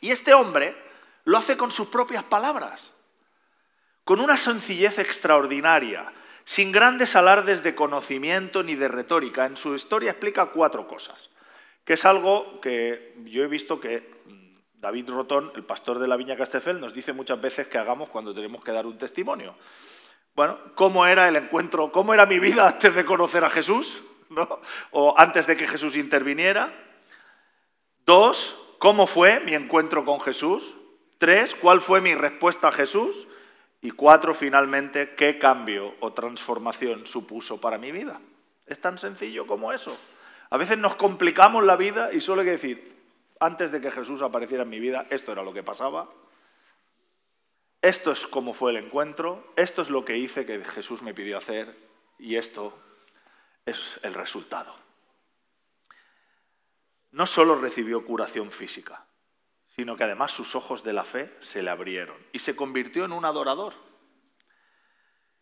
Y 0.00 0.12
este 0.12 0.32
hombre 0.32 0.74
lo 1.24 1.36
hace 1.36 1.58
con 1.58 1.70
sus 1.70 1.88
propias 1.88 2.24
palabras, 2.24 2.90
con 4.04 4.18
una 4.18 4.38
sencillez 4.38 4.98
extraordinaria 4.98 6.10
sin 6.46 6.72
grandes 6.72 7.16
alardes 7.16 7.62
de 7.62 7.74
conocimiento 7.74 8.62
ni 8.62 8.76
de 8.76 8.88
retórica. 8.88 9.44
En 9.44 9.58
su 9.58 9.74
historia 9.74 10.12
explica 10.12 10.46
cuatro 10.46 10.88
cosas, 10.88 11.28
que 11.84 11.92
es 11.92 12.04
algo 12.06 12.62
que 12.62 13.14
yo 13.26 13.44
he 13.44 13.46
visto 13.46 13.78
que 13.78 14.22
mm, 14.24 14.80
David 14.80 15.10
Rotón, 15.10 15.52
el 15.54 15.64
pastor 15.64 15.98
de 15.98 16.08
la 16.08 16.16
Viña 16.16 16.38
Castefel, 16.38 16.80
nos 16.80 16.94
dice 16.94 17.12
muchas 17.12 17.38
veces 17.38 17.68
que 17.68 17.76
hagamos 17.76 18.08
cuando 18.08 18.32
tenemos 18.32 18.64
que 18.64 18.72
dar 18.72 18.86
un 18.86 18.96
testimonio. 18.96 19.54
Bueno, 20.34 20.58
¿cómo 20.74 21.06
era 21.06 21.28
el 21.28 21.36
encuentro, 21.36 21.92
cómo 21.92 22.14
era 22.14 22.24
mi 22.24 22.38
vida 22.38 22.68
antes 22.68 22.94
de 22.94 23.04
conocer 23.04 23.44
a 23.44 23.50
Jesús? 23.50 24.02
O 24.92 25.14
antes 25.18 25.46
de 25.46 25.56
que 25.56 25.68
Jesús 25.68 25.94
interviniera. 25.94 26.72
Dos, 28.06 28.56
¿cómo 28.78 29.06
fue 29.06 29.40
mi 29.40 29.54
encuentro 29.54 30.04
con 30.06 30.20
Jesús? 30.20 30.74
Tres, 31.18 31.54
¿cuál 31.54 31.82
fue 31.82 32.00
mi 32.00 32.14
respuesta 32.14 32.68
a 32.68 32.72
Jesús? 32.72 33.28
Y 33.82 33.90
cuatro, 33.90 34.32
finalmente, 34.32 35.14
¿qué 35.16 35.38
cambio 35.38 35.94
o 36.00 36.12
transformación 36.12 37.06
supuso 37.06 37.60
para 37.60 37.76
mi 37.76 37.92
vida? 37.92 38.20
Es 38.66 38.80
tan 38.80 38.96
sencillo 38.96 39.46
como 39.46 39.72
eso. 39.72 39.98
A 40.48 40.56
veces 40.56 40.78
nos 40.78 40.94
complicamos 40.94 41.62
la 41.64 41.76
vida 41.76 42.10
y 42.12 42.20
solo 42.20 42.40
hay 42.40 42.46
que 42.46 42.52
decir, 42.52 42.96
antes 43.38 43.70
de 43.70 43.80
que 43.80 43.90
Jesús 43.90 44.22
apareciera 44.22 44.62
en 44.62 44.70
mi 44.70 44.80
vida, 44.80 45.06
esto 45.10 45.32
era 45.32 45.42
lo 45.42 45.52
que 45.52 45.62
pasaba, 45.62 46.08
esto 47.82 48.12
es 48.12 48.26
cómo 48.26 48.54
fue 48.54 48.70
el 48.70 48.78
encuentro, 48.78 49.52
esto 49.56 49.82
es 49.82 49.90
lo 49.90 50.04
que 50.04 50.16
hice 50.16 50.46
que 50.46 50.64
Jesús 50.64 51.02
me 51.02 51.14
pidió 51.14 51.36
hacer 51.36 51.76
y 52.18 52.36
esto 52.36 52.78
es 53.66 54.00
el 54.02 54.14
resultado. 54.14 54.74
No 57.10 57.26
solo 57.26 57.56
recibió 57.56 58.04
curación 58.06 58.50
física, 58.50 59.04
sino 59.76 59.96
que 59.96 60.04
además 60.04 60.32
sus 60.32 60.54
ojos 60.54 60.82
de 60.82 60.92
la 60.92 61.04
fe 61.04 61.36
se 61.40 61.62
le 61.62 61.70
abrieron 61.70 62.16
y 62.32 62.38
se 62.38 62.56
convirtió 62.56 63.04
en 63.04 63.12
un 63.12 63.24
adorador. 63.24 63.74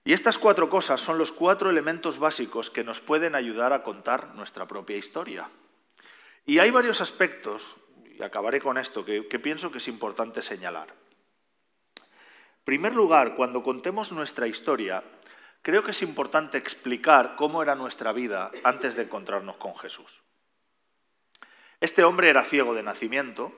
Y 0.04 0.14
estas 0.14 0.38
cuatro 0.38 0.70
cosas 0.70 1.00
son 1.00 1.18
los 1.18 1.32
cuatro 1.32 1.68
elementos 1.68 2.18
básicos 2.18 2.70
que 2.70 2.84
nos 2.84 3.00
pueden 3.00 3.34
ayudar 3.34 3.72
a 3.72 3.82
contar 3.82 4.34
nuestra 4.34 4.66
propia 4.66 4.96
historia. 4.96 5.50
Y 6.46 6.58
hay 6.58 6.70
varios 6.70 7.00
aspectos, 7.00 7.76
y 8.18 8.22
acabaré 8.22 8.60
con 8.60 8.78
esto, 8.78 9.04
que, 9.04 9.22
pienso 9.22 9.70
que 9.70 9.78
es 9.78 9.88
importante 9.88 10.42
señalar. 10.42 10.94
Primer 12.64 12.94
lugar, 12.94 13.34
cuando 13.36 13.62
contemos 13.62 14.12
nuestra 14.12 14.46
historia, 14.46 15.02
creo 15.62 15.82
que 15.82 15.90
es 15.92 16.02
importante 16.02 16.58
explicar 16.58 17.34
cómo 17.36 17.62
era 17.62 17.74
nuestra 17.74 18.12
vida 18.12 18.50
antes 18.64 18.94
de 18.94 19.02
encontrarnos 19.02 19.56
con 19.56 19.76
Jesús. 19.76 20.22
Este 21.80 22.04
hombre 22.04 22.28
era 22.28 22.44
ciego 22.44 22.74
de 22.74 22.82
nacimiento, 22.82 23.52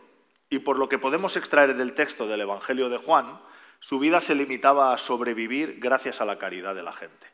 y 0.49 0.61
por 0.61 0.79
lo 0.79 0.88
que 0.88 0.99
podemos 0.99 1.37
extraer 1.37 1.77
del 1.77 1.95
texto 1.95 2.29
del 2.29 2.43
Evangelio 2.43 2.88
de 2.88 2.99
Juan, 2.99 3.41
su 3.81 3.99
vida 3.99 4.21
se 4.21 4.35
limitaba 4.35 4.93
a 4.93 4.99
sobrevivir 4.99 5.81
gracias 5.81 6.21
a 6.21 6.25
la 6.25 6.38
caridad 6.38 6.75
de 6.75 6.83
la 6.83 6.93
gente. 6.93 7.27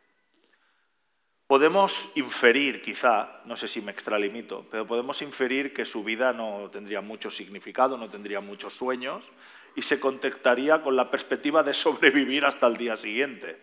Podemos 1.47 2.09
inferir, 2.15 2.81
quizá, 2.81 3.43
no 3.45 3.57
sé 3.57 3.69
si 3.69 3.81
me 3.81 3.91
extralimito, 3.93 4.67
pero 4.71 4.87
podemos 4.87 5.21
inferir 5.21 5.75
que 5.75 5.85
su 5.85 6.05
vida 6.05 6.33
no 6.33 6.71
tendría 6.71 7.01
mucho 7.01 7.31
significado, 7.31 7.97
no 7.97 8.09
tendría 8.09 8.41
muchos 8.41 8.75
sueños 8.75 9.31
y 9.75 9.83
se 9.83 10.01
contactaría 10.01 10.83
con 10.83 10.97
la 10.97 11.11
perspectiva 11.11 11.63
de 11.63 11.75
sobrevivir 11.75 12.45
hasta 12.45 12.67
el 12.67 12.77
día 12.77 12.97
siguiente. 12.97 13.61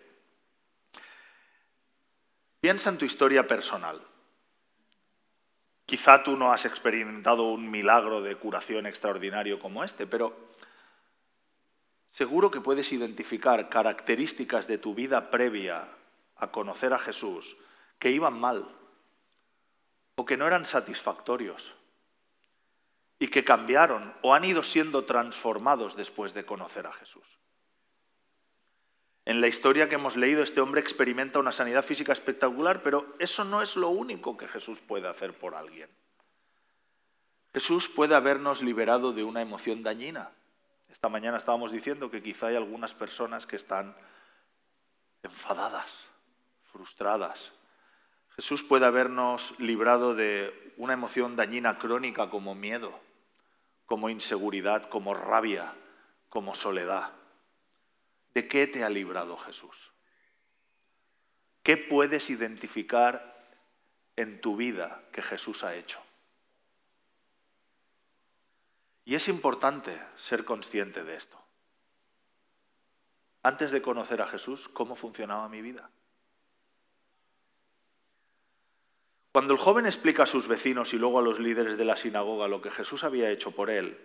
Piensa 2.60 2.90
en 2.90 2.98
tu 2.98 3.06
historia 3.06 3.46
personal. 3.46 4.02
Quizá 5.86 6.24
tú 6.24 6.36
no 6.36 6.52
has 6.52 6.66
experimentado 6.66 7.44
un 7.44 7.70
milagro 7.70 8.22
de 8.22 8.36
curación 8.38 8.88
extraordinario 8.88 9.60
como 9.60 9.84
este, 9.84 10.08
pero 10.08 10.36
seguro 12.12 12.50
que 12.50 12.62
puedes 12.62 12.92
identificar 12.92 13.70
características 13.70 14.68
de 14.68 14.80
tu 14.80 14.96
vida 14.96 15.30
previa 15.30 15.88
a 16.38 16.52
conocer 16.52 16.94
a 16.94 17.00
Jesús 17.00 17.56
que 18.00 18.10
iban 18.10 18.40
mal 18.40 18.68
o 20.16 20.26
que 20.26 20.38
no 20.38 20.48
eran 20.48 20.66
satisfactorios 20.66 21.76
y 23.20 23.28
que 23.28 23.44
cambiaron 23.44 24.14
o 24.22 24.34
han 24.34 24.44
ido 24.44 24.64
siendo 24.64 25.06
transformados 25.06 25.96
después 25.96 26.34
de 26.34 26.46
conocer 26.46 26.88
a 26.88 26.94
Jesús. 26.94 27.40
En 29.26 29.42
la 29.42 29.48
historia 29.48 29.90
que 29.90 29.96
hemos 29.96 30.16
leído, 30.16 30.44
este 30.44 30.62
hombre 30.62 30.82
experimenta 30.82 31.40
una 31.40 31.52
sanidad 31.52 31.84
física 31.84 32.14
espectacular, 32.14 32.84
pero 32.84 33.16
eso 33.18 33.44
no 33.44 33.62
es 33.62 33.76
lo 33.76 33.90
único 33.90 34.38
que 34.38 34.48
Jesús 34.48 34.82
puede 34.82 35.08
hacer 35.08 35.34
por 35.34 35.56
alguien. 35.56 35.90
Jesús 37.54 37.88
puede 37.88 38.16
habernos 38.16 38.62
liberado 38.62 39.14
de 39.14 39.24
una 39.24 39.42
emoción 39.42 39.82
dañina. 39.82 40.30
Esta 40.90 41.10
mañana 41.10 41.38
estábamos 41.38 41.72
diciendo 41.72 42.12
que 42.12 42.22
quizá 42.22 42.48
hay 42.48 42.56
algunas 42.56 42.94
personas 42.94 43.48
que 43.48 43.56
están 43.56 43.96
enfadadas, 45.24 45.90
frustradas. 46.72 47.52
Jesús 48.36 48.64
puede 48.64 48.86
habernos 48.86 49.58
librado 49.60 50.14
de 50.14 50.74
una 50.78 50.94
emoción 50.94 51.36
dañina 51.36 51.78
crónica 51.78 52.30
como 52.30 52.54
miedo, 52.54 53.00
como 53.86 54.10
inseguridad, 54.10 54.90
como 54.90 55.14
rabia, 55.14 55.74
como 56.30 56.54
soledad. 56.54 57.14
¿De 58.34 58.48
qué 58.48 58.68
te 58.68 58.84
ha 58.84 58.90
librado 58.90 59.38
Jesús? 59.38 59.94
¿Qué 61.64 61.78
puedes 61.78 62.30
identificar 62.30 63.50
en 64.18 64.42
tu 64.42 64.58
vida 64.58 65.02
que 65.14 65.22
Jesús 65.22 65.64
ha 65.64 65.76
hecho? 65.76 66.02
Y 69.06 69.16
es 69.16 69.30
importante 69.30 69.98
ser 70.18 70.44
consciente 70.44 71.04
de 71.04 71.16
esto. 71.16 71.40
Antes 73.44 73.72
de 73.72 73.82
conocer 73.82 74.22
a 74.22 74.28
Jesús, 74.28 74.68
¿cómo 74.68 74.96
funcionaba 74.96 75.48
mi 75.48 75.62
vida? 75.62 75.90
Cuando 79.36 79.54
el 79.54 79.60
joven 79.60 79.86
explica 79.86 80.24
a 80.24 80.28
sus 80.28 80.48
vecinos 80.48 80.94
y 80.94 80.98
luego 80.98 81.20
a 81.20 81.22
los 81.22 81.42
líderes 81.42 81.78
de 81.78 81.84
la 81.84 81.98
sinagoga 81.98 82.48
lo 82.48 82.62
que 82.62 82.72
Jesús 82.72 83.04
había 83.04 83.30
hecho 83.32 83.52
por 83.52 83.70
él, 83.70 84.00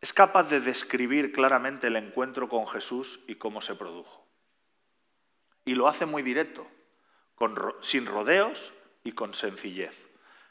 es 0.00 0.14
capaz 0.14 0.44
de 0.44 0.60
describir 0.60 1.30
claramente 1.30 1.88
el 1.88 1.96
encuentro 1.96 2.48
con 2.48 2.66
Jesús 2.66 3.20
y 3.26 3.34
cómo 3.34 3.60
se 3.60 3.74
produjo. 3.74 4.26
Y 5.66 5.74
lo 5.74 5.88
hace 5.88 6.06
muy 6.06 6.22
directo, 6.22 6.66
sin 7.82 8.06
rodeos 8.06 8.72
y 9.04 9.12
con 9.12 9.34
sencillez. 9.34 9.94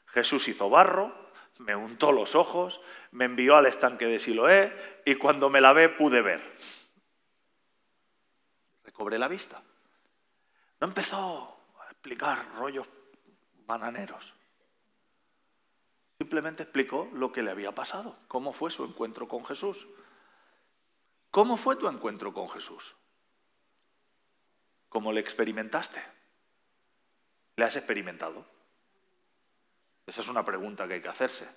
Jesús 0.05 0.47
hizo 0.49 0.69
barro, 0.69 1.11
me 1.57 1.75
untó 1.75 2.11
los 2.11 2.35
ojos, 2.35 2.81
me 3.09 3.25
envió 3.25 3.55
al 3.55 3.65
estanque 3.65 4.05
de 4.05 4.19
Siloé 4.19 5.01
y 5.03 5.15
cuando 5.15 5.49
me 5.49 5.61
lavé 5.61 5.89
pude 5.89 6.21
ver. 6.21 6.41
Recobré 8.83 9.17
la 9.17 9.27
vista. 9.27 9.63
No 10.79 10.85
empezó 10.85 11.57
a 11.79 11.89
explicar 11.89 12.53
rollos 12.55 12.87
bananeros. 13.65 14.34
Simplemente 16.17 16.63
explicó 16.63 17.10
lo 17.13 17.32
que 17.32 17.43
le 17.43 17.51
había 17.51 17.73
pasado, 17.73 18.17
cómo 18.28 18.54
fue 18.54 18.71
su 18.71 18.86
encuentro 18.86 19.28
con 19.28 19.45
Jesús. 19.45 19.88
¿Cómo 21.32 21.58
fue 21.58 21.75
tu 21.75 21.88
encuentro 21.88 22.34
con 22.34 22.49
Jesús? 22.49 22.95
¿Cómo 24.89 25.12
le 25.12 25.19
experimentaste? 25.19 26.01
¿Le 27.58 27.65
has 27.65 27.75
experimentado? 27.75 28.45
Esa 30.08 30.21
es 30.21 30.28
una 30.30 30.45
pregunta 30.45 30.88
que 30.88 30.93
hay 30.93 31.01
que 31.01 31.10
hacerse. 31.10 31.47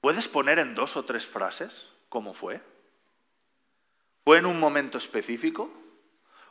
¿Puedes 0.00 0.28
poner 0.28 0.58
en 0.58 0.74
dos 0.74 0.96
o 0.96 1.04
tres 1.04 1.26
frases 1.26 1.86
cómo 2.08 2.32
fue? 2.32 2.62
¿Fue 4.24 4.38
en 4.38 4.46
un 4.46 4.58
momento 4.58 4.96
específico? 4.98 5.70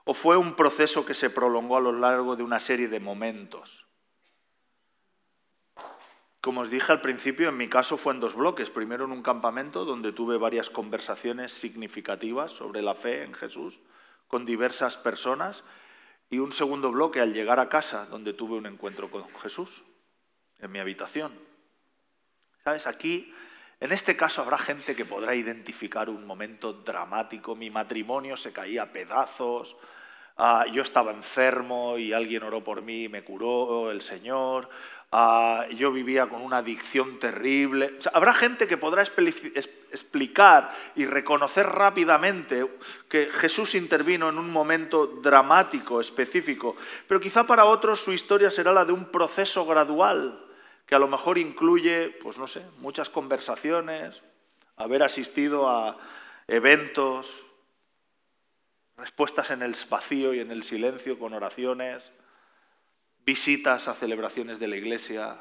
¿O 0.10 0.14
fue 0.14 0.38
un 0.38 0.56
proceso 0.56 1.06
que 1.06 1.14
se 1.14 1.30
prolongó 1.30 1.76
a 1.76 1.82
lo 1.82 1.92
largo 1.92 2.38
de 2.38 2.44
una 2.44 2.62
serie 2.62 2.88
de 2.88 3.02
momentos? 3.02 3.86
Como 6.40 6.62
os 6.62 6.70
dije 6.70 6.94
al 6.94 7.02
principio, 7.02 7.50
en 7.50 7.58
mi 7.58 7.68
caso 7.68 7.98
fue 7.98 8.14
en 8.14 8.22
dos 8.22 8.34
bloques. 8.34 8.70
Primero 8.70 9.04
en 9.04 9.12
un 9.12 9.22
campamento 9.22 9.84
donde 9.84 10.14
tuve 10.14 10.38
varias 10.38 10.70
conversaciones 10.70 11.52
significativas 11.52 12.54
sobre 12.54 12.82
la 12.82 12.96
fe 12.96 13.24
en 13.24 13.34
Jesús 13.34 13.82
con 14.30 14.46
diversas 14.46 14.96
personas 14.96 15.66
y 16.30 16.40
un 16.40 16.54
segundo 16.54 16.90
bloque 16.90 17.20
al 17.20 17.34
llegar 17.34 17.60
a 17.60 17.68
casa 17.68 18.06
donde 18.06 18.32
tuve 18.32 18.56
un 18.56 18.66
encuentro 18.66 19.12
con 19.12 19.28
Jesús 19.40 19.84
en 20.60 20.72
mi 20.72 20.80
habitación. 20.80 21.38
¿Sabes? 22.64 22.88
Aquí, 22.88 23.34
en 23.82 23.92
este 23.92 24.16
caso, 24.16 24.42
habrá 24.42 24.58
gente 24.58 24.96
que 24.96 25.04
podrá 25.04 25.36
identificar 25.36 26.10
un 26.10 26.26
momento 26.26 26.72
dramático. 26.72 27.58
Mi 27.58 27.70
matrimonio 27.70 28.38
se 28.38 28.54
caía 28.54 28.84
a 28.84 28.94
pedazos, 28.94 29.76
ah, 30.38 30.66
yo 30.72 30.82
estaba 30.82 31.12
enfermo 31.12 31.98
y 31.98 32.14
alguien 32.14 32.44
oró 32.44 32.64
por 32.64 32.82
mí 32.82 33.04
y 33.04 33.10
me 33.10 33.24
curó 33.24 33.92
el 33.92 34.02
Señor. 34.02 34.70
Ah, 35.12 35.66
yo 35.76 35.92
vivía 35.92 36.28
con 36.28 36.42
una 36.42 36.58
adicción 36.58 37.18
terrible. 37.18 37.98
habrá 38.14 38.34
gente 38.34 38.68
que 38.68 38.78
podrá 38.78 39.04
explicar 39.04 40.76
y 40.96 41.06
reconocer 41.06 41.66
rápidamente 41.66 42.70
que 43.08 43.28
Jesús 43.28 43.76
intervino 43.76 44.28
en 44.28 44.38
un 44.38 44.52
momento 44.52 45.08
dramático, 45.08 46.02
específico, 46.02 46.76
pero 47.08 47.22
quizá 47.22 47.46
para 47.46 47.66
otros 47.66 48.02
su 48.02 48.12
historia 48.12 48.52
será 48.52 48.74
la 48.74 48.84
de 48.84 48.92
un 48.92 49.06
proceso 49.06 49.66
gradual 49.66 50.44
que 50.86 50.96
a 50.96 51.00
lo 51.00 51.08
mejor 51.08 51.38
incluye, 51.38 52.18
pues 52.22 52.38
no 52.38 52.48
sé, 52.48 52.66
muchas 52.80 53.10
conversaciones, 53.10 54.22
haber 54.78 55.04
asistido 55.04 55.70
a 55.70 55.98
eventos, 56.48 57.28
respuestas 58.98 59.52
en 59.52 59.62
el 59.62 59.76
vacío 59.90 60.34
y 60.34 60.40
en 60.40 60.52
el 60.52 60.64
silencio 60.64 61.20
con 61.20 61.34
oraciones, 61.34 62.12
visitas 63.26 63.88
a 63.88 63.96
celebraciones 63.96 64.60
de 64.60 64.68
la 64.68 64.76
iglesia 64.76 65.38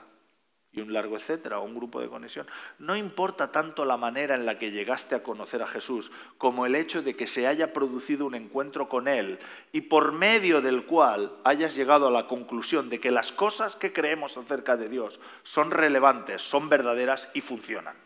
y 0.73 0.83
un 0.83 0.93
largo 0.93 1.17
etcétera, 1.17 1.59
o 1.59 1.65
un 1.65 1.75
grupo 1.75 2.01
de 2.03 2.09
conexión. 2.09 2.47
No 2.79 2.97
importa 2.97 3.51
tanto 3.51 3.87
la 3.87 3.97
manera 3.97 4.35
en 4.35 4.45
la 4.45 4.59
que 4.59 4.71
llegaste 4.71 5.15
a 5.15 5.23
conocer 5.23 5.63
a 5.63 5.67
Jesús, 5.67 6.13
como 6.37 6.67
el 6.67 6.75
hecho 6.75 7.01
de 7.01 7.17
que 7.17 7.27
se 7.27 7.47
haya 7.47 7.73
producido 7.73 8.27
un 8.27 8.35
encuentro 8.35 8.89
con 8.89 9.09
Él 9.09 9.39
y 9.73 9.83
por 9.83 10.13
medio 10.13 10.61
del 10.61 10.85
cual 10.85 11.33
hayas 11.45 11.75
llegado 11.75 12.09
a 12.09 12.11
la 12.11 12.27
conclusión 12.27 12.91
de 12.91 13.01
que 13.01 13.11
las 13.11 13.33
cosas 13.33 13.75
que 13.75 13.95
creemos 13.95 14.37
acerca 14.37 14.77
de 14.77 14.91
Dios 14.91 15.19
son 15.45 15.71
relevantes, 15.71 16.43
son 16.43 16.69
verdaderas 16.69 17.27
y 17.33 17.41
funcionan. 17.41 17.97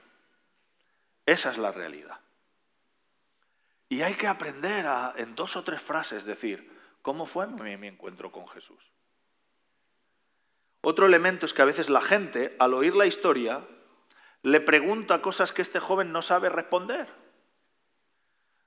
Esa 1.26 1.50
es 1.50 1.58
la 1.58 1.72
realidad. 1.72 2.20
Y 3.90 4.00
hay 4.00 4.14
que 4.14 4.28
aprender 4.28 4.86
a, 4.86 5.12
en 5.16 5.34
dos 5.34 5.56
o 5.56 5.64
tres 5.64 5.82
frases, 5.82 6.24
decir, 6.24 6.70
¿cómo 7.02 7.26
fue 7.26 7.46
mi 7.48 7.88
encuentro 7.88 8.32
con 8.32 8.48
Jesús? 8.48 8.80
Otro 10.80 11.06
elemento 11.06 11.44
es 11.44 11.52
que 11.52 11.62
a 11.62 11.66
veces 11.66 11.90
la 11.90 12.00
gente, 12.00 12.56
al 12.58 12.72
oír 12.72 12.94
la 12.94 13.06
historia, 13.06 13.66
le 14.42 14.60
pregunta 14.60 15.20
cosas 15.20 15.52
que 15.52 15.60
este 15.60 15.80
joven 15.80 16.12
no 16.12 16.22
sabe 16.22 16.48
responder. 16.48 17.08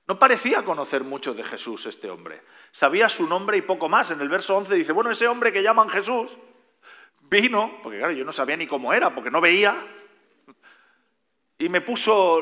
No 0.06 0.18
parecía 0.18 0.62
conocer 0.62 1.02
mucho 1.02 1.32
de 1.32 1.42
Jesús 1.42 1.86
este 1.86 2.10
hombre. 2.10 2.42
Sabía 2.70 3.08
su 3.08 3.26
nombre 3.26 3.56
y 3.56 3.62
poco 3.62 3.88
más. 3.88 4.10
En 4.10 4.20
el 4.20 4.28
verso 4.28 4.54
11 4.54 4.74
dice, 4.74 4.92
bueno, 4.92 5.10
ese 5.10 5.26
hombre 5.26 5.52
que 5.52 5.62
llaman 5.62 5.88
Jesús 5.88 6.38
vino, 7.22 7.80
porque 7.82 7.98
claro, 7.98 8.12
yo 8.12 8.26
no 8.26 8.32
sabía 8.32 8.58
ni 8.58 8.66
cómo 8.66 8.92
era, 8.92 9.14
porque 9.14 9.30
no 9.30 9.40
veía, 9.40 9.74
y 11.56 11.70
me 11.70 11.80
puso, 11.80 12.40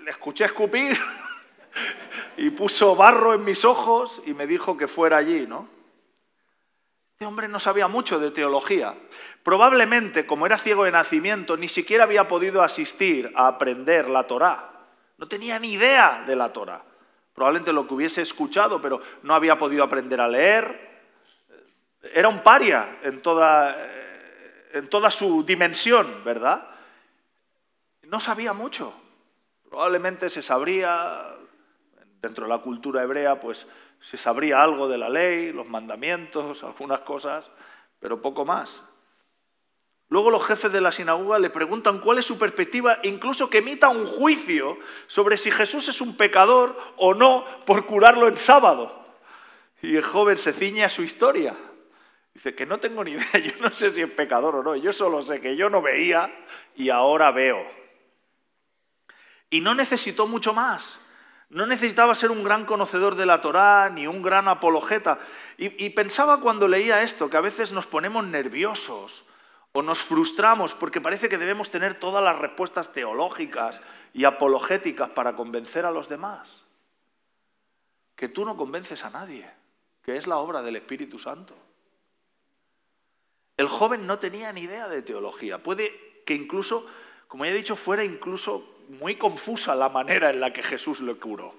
le 0.00 0.10
escuché 0.10 0.46
escupir, 0.46 0.98
y 2.36 2.50
puso 2.50 2.96
barro 2.96 3.34
en 3.34 3.44
mis 3.44 3.64
ojos 3.64 4.22
y 4.26 4.34
me 4.34 4.46
dijo 4.46 4.76
que 4.76 4.88
fuera 4.88 5.16
allí, 5.16 5.46
¿no? 5.46 5.68
Este 7.12 7.26
hombre 7.26 7.46
no 7.46 7.60
sabía 7.60 7.86
mucho 7.86 8.18
de 8.18 8.32
teología. 8.32 8.96
Probablemente, 9.42 10.26
como 10.26 10.46
era 10.46 10.58
ciego 10.58 10.84
de 10.84 10.90
nacimiento, 10.90 11.56
ni 11.56 11.68
siquiera 11.68 12.04
había 12.04 12.26
podido 12.26 12.62
asistir 12.62 13.32
a 13.36 13.46
aprender 13.46 14.10
la 14.10 14.26
Torá. 14.26 14.70
No 15.16 15.28
tenía 15.28 15.58
ni 15.58 15.74
idea 15.74 16.24
de 16.26 16.34
la 16.34 16.52
Torá. 16.52 16.82
Probablemente 17.32 17.72
lo 17.72 17.86
que 17.86 17.94
hubiese 17.94 18.22
escuchado, 18.22 18.80
pero 18.80 19.00
no 19.22 19.34
había 19.34 19.56
podido 19.56 19.84
aprender 19.84 20.20
a 20.20 20.28
leer. 20.28 21.02
Era 22.12 22.28
un 22.28 22.42
paria 22.42 22.98
en 23.02 23.22
toda, 23.22 23.76
en 24.72 24.88
toda 24.88 25.10
su 25.10 25.44
dimensión, 25.44 26.22
¿verdad? 26.24 26.68
No 28.02 28.20
sabía 28.20 28.52
mucho. 28.52 28.92
Probablemente 29.68 30.30
se 30.30 30.42
sabría, 30.42 31.36
dentro 32.24 32.46
de 32.46 32.50
la 32.50 32.58
cultura 32.58 33.02
hebrea, 33.02 33.38
pues 33.38 33.66
se 34.00 34.16
sabría 34.16 34.62
algo 34.62 34.88
de 34.88 34.98
la 34.98 35.08
ley, 35.08 35.52
los 35.52 35.68
mandamientos, 35.68 36.64
algunas 36.64 37.00
cosas, 37.00 37.50
pero 38.00 38.20
poco 38.20 38.44
más. 38.44 38.82
Luego 40.08 40.30
los 40.30 40.44
jefes 40.46 40.72
de 40.72 40.80
la 40.80 40.92
sinagoga 40.92 41.38
le 41.38 41.50
preguntan 41.50 42.00
cuál 42.00 42.18
es 42.18 42.24
su 42.24 42.38
perspectiva, 42.38 42.98
incluso 43.02 43.50
que 43.50 43.58
emita 43.58 43.88
un 43.88 44.06
juicio 44.06 44.78
sobre 45.06 45.36
si 45.36 45.50
Jesús 45.50 45.88
es 45.88 46.00
un 46.00 46.16
pecador 46.16 46.76
o 46.96 47.14
no 47.14 47.44
por 47.66 47.86
curarlo 47.86 48.28
en 48.28 48.36
sábado. 48.36 49.04
Y 49.82 49.96
el 49.96 50.02
joven 50.02 50.38
se 50.38 50.52
ciñe 50.52 50.84
a 50.84 50.88
su 50.88 51.02
historia. 51.02 51.54
Dice 52.32 52.54
que 52.54 52.66
no 52.66 52.78
tengo 52.78 53.04
ni 53.04 53.12
idea, 53.12 53.32
yo 53.44 53.52
no 53.60 53.70
sé 53.70 53.94
si 53.94 54.00
es 54.00 54.10
pecador 54.10 54.56
o 54.56 54.62
no, 54.62 54.76
yo 54.76 54.92
solo 54.92 55.22
sé 55.22 55.40
que 55.40 55.56
yo 55.56 55.68
no 55.68 55.82
veía 55.82 56.32
y 56.74 56.88
ahora 56.88 57.30
veo. 57.30 57.64
Y 59.50 59.60
no 59.60 59.74
necesitó 59.74 60.26
mucho 60.26 60.52
más. 60.52 61.00
No 61.54 61.66
necesitaba 61.66 62.16
ser 62.16 62.32
un 62.32 62.42
gran 62.42 62.66
conocedor 62.66 63.14
de 63.14 63.26
la 63.26 63.40
Torá 63.40 63.88
ni 63.88 64.08
un 64.08 64.22
gran 64.22 64.48
apologeta. 64.48 65.20
Y, 65.56 65.90
pensaba 65.90 66.40
cuando 66.40 66.66
leía 66.66 67.04
esto 67.04 67.30
que 67.30 67.36
a 67.36 67.40
veces 67.40 67.70
nos 67.70 67.86
ponemos 67.86 68.26
nerviosos 68.26 69.24
o 69.70 69.80
nos 69.80 70.00
frustramos 70.00 70.74
porque 70.74 71.00
parece 71.00 71.28
que 71.28 71.38
debemos 71.38 71.70
tener 71.70 72.00
todas 72.00 72.24
las 72.24 72.36
respuestas 72.40 72.92
teológicas 72.92 73.80
y 74.12 74.24
apologéticas 74.24 75.10
para 75.10 75.36
convencer 75.36 75.86
a 75.86 75.92
los 75.92 76.08
demás. 76.08 76.64
Que 78.16 78.28
tú 78.28 78.44
no 78.44 78.56
convences 78.56 79.04
a 79.04 79.10
nadie, 79.10 79.48
que 80.02 80.16
es 80.16 80.26
la 80.26 80.38
obra 80.38 80.60
del 80.60 80.74
Espíritu 80.74 81.20
Santo. 81.20 81.54
El 83.56 83.68
joven 83.68 84.08
no 84.08 84.18
tenía 84.18 84.52
ni 84.52 84.62
idea 84.62 84.88
de 84.88 85.02
teología. 85.02 85.62
Puede 85.62 86.24
que 86.26 86.34
incluso, 86.34 86.84
como 87.28 87.44
ya 87.44 87.52
he 87.52 87.54
dicho, 87.54 87.76
fuera 87.76 88.02
incluso 88.02 88.73
muy 88.88 89.16
confusa 89.16 89.74
la 89.74 89.88
manera 89.88 90.30
en 90.30 90.40
la 90.40 90.52
que 90.52 90.62
Jesús 90.62 91.00
lo 91.00 91.18
curó. 91.18 91.54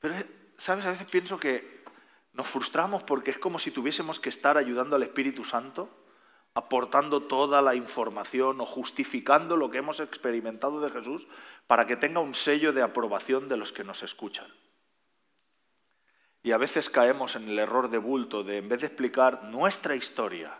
Pero, 0.00 0.14
¿sabes? 0.58 0.84
A 0.86 0.90
veces 0.90 1.10
pienso 1.10 1.38
que 1.38 1.84
nos 2.32 2.46
frustramos 2.46 3.02
porque 3.02 3.30
es 3.30 3.38
como 3.38 3.58
si 3.58 3.70
tuviésemos 3.70 4.20
que 4.20 4.28
estar 4.28 4.58
ayudando 4.58 4.96
al 4.96 5.02
Espíritu 5.02 5.44
Santo, 5.44 5.88
aportando 6.54 7.22
toda 7.22 7.62
la 7.62 7.74
información 7.74 8.60
o 8.60 8.66
justificando 8.66 9.56
lo 9.56 9.70
que 9.70 9.78
hemos 9.78 10.00
experimentado 10.00 10.80
de 10.80 10.90
Jesús 10.90 11.26
para 11.66 11.86
que 11.86 11.96
tenga 11.96 12.20
un 12.20 12.34
sello 12.34 12.72
de 12.72 12.82
aprobación 12.82 13.48
de 13.48 13.56
los 13.56 13.72
que 13.72 13.84
nos 13.84 14.02
escuchan. 14.02 14.46
Y 16.42 16.52
a 16.52 16.58
veces 16.58 16.88
caemos 16.88 17.34
en 17.34 17.48
el 17.48 17.58
error 17.58 17.90
de 17.90 17.98
bulto 17.98 18.44
de, 18.44 18.58
en 18.58 18.68
vez 18.68 18.80
de 18.80 18.86
explicar 18.86 19.44
nuestra 19.44 19.96
historia, 19.96 20.56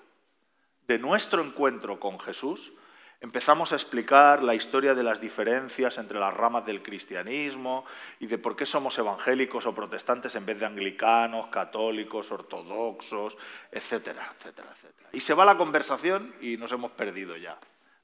de 0.87 0.99
nuestro 0.99 1.43
encuentro 1.43 2.01
con 2.01 2.19
Jesús, 2.19 2.73
Empezamos 3.21 3.73
a 3.73 3.77
explicar 3.77 4.43
la 4.43 4.55
historia 4.55 4.95
de 4.95 5.03
las 5.03 5.21
diferencias 5.21 5.97
entre 5.97 6.21
las 6.21 6.35
ramas 6.35 6.67
del 6.67 6.83
cristianismo 6.83 7.87
y 8.21 8.27
de 8.27 8.37
por 8.37 8.57
qué 8.57 8.67
somos 8.67 8.99
evangélicos 8.99 9.65
o 9.65 9.75
protestantes 9.75 10.35
en 10.35 10.45
vez 10.45 10.61
de 10.61 10.67
anglicanos, 10.67 11.47
católicos, 11.49 12.31
ortodoxos, 12.31 13.37
etcétera, 13.73 14.35
etcétera, 14.37 14.69
etcétera. 14.73 15.09
Y 15.13 15.21
se 15.21 15.33
va 15.33 15.47
la 15.47 15.57
conversación 15.57 16.35
y 16.43 16.59
nos 16.59 16.73
hemos 16.73 16.93
perdido 16.93 17.37
ya 17.37 17.59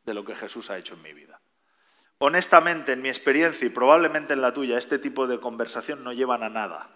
de 0.04 0.14
lo 0.14 0.24
que 0.24 0.34
Jesús 0.34 0.70
ha 0.70 0.78
hecho 0.78 0.94
en 0.94 1.02
mi 1.02 1.12
vida. 1.12 1.40
Honestamente, 2.18 2.92
en 2.92 3.02
mi 3.02 3.08
experiencia 3.08 3.66
y 3.66 3.70
probablemente 3.70 4.32
en 4.32 4.40
la 4.40 4.54
tuya, 4.54 4.78
este 4.78 4.98
tipo 4.98 5.26
de 5.26 5.40
conversación 5.40 6.04
no 6.04 6.12
llevan 6.12 6.42
a 6.42 6.48
nada, 6.48 6.88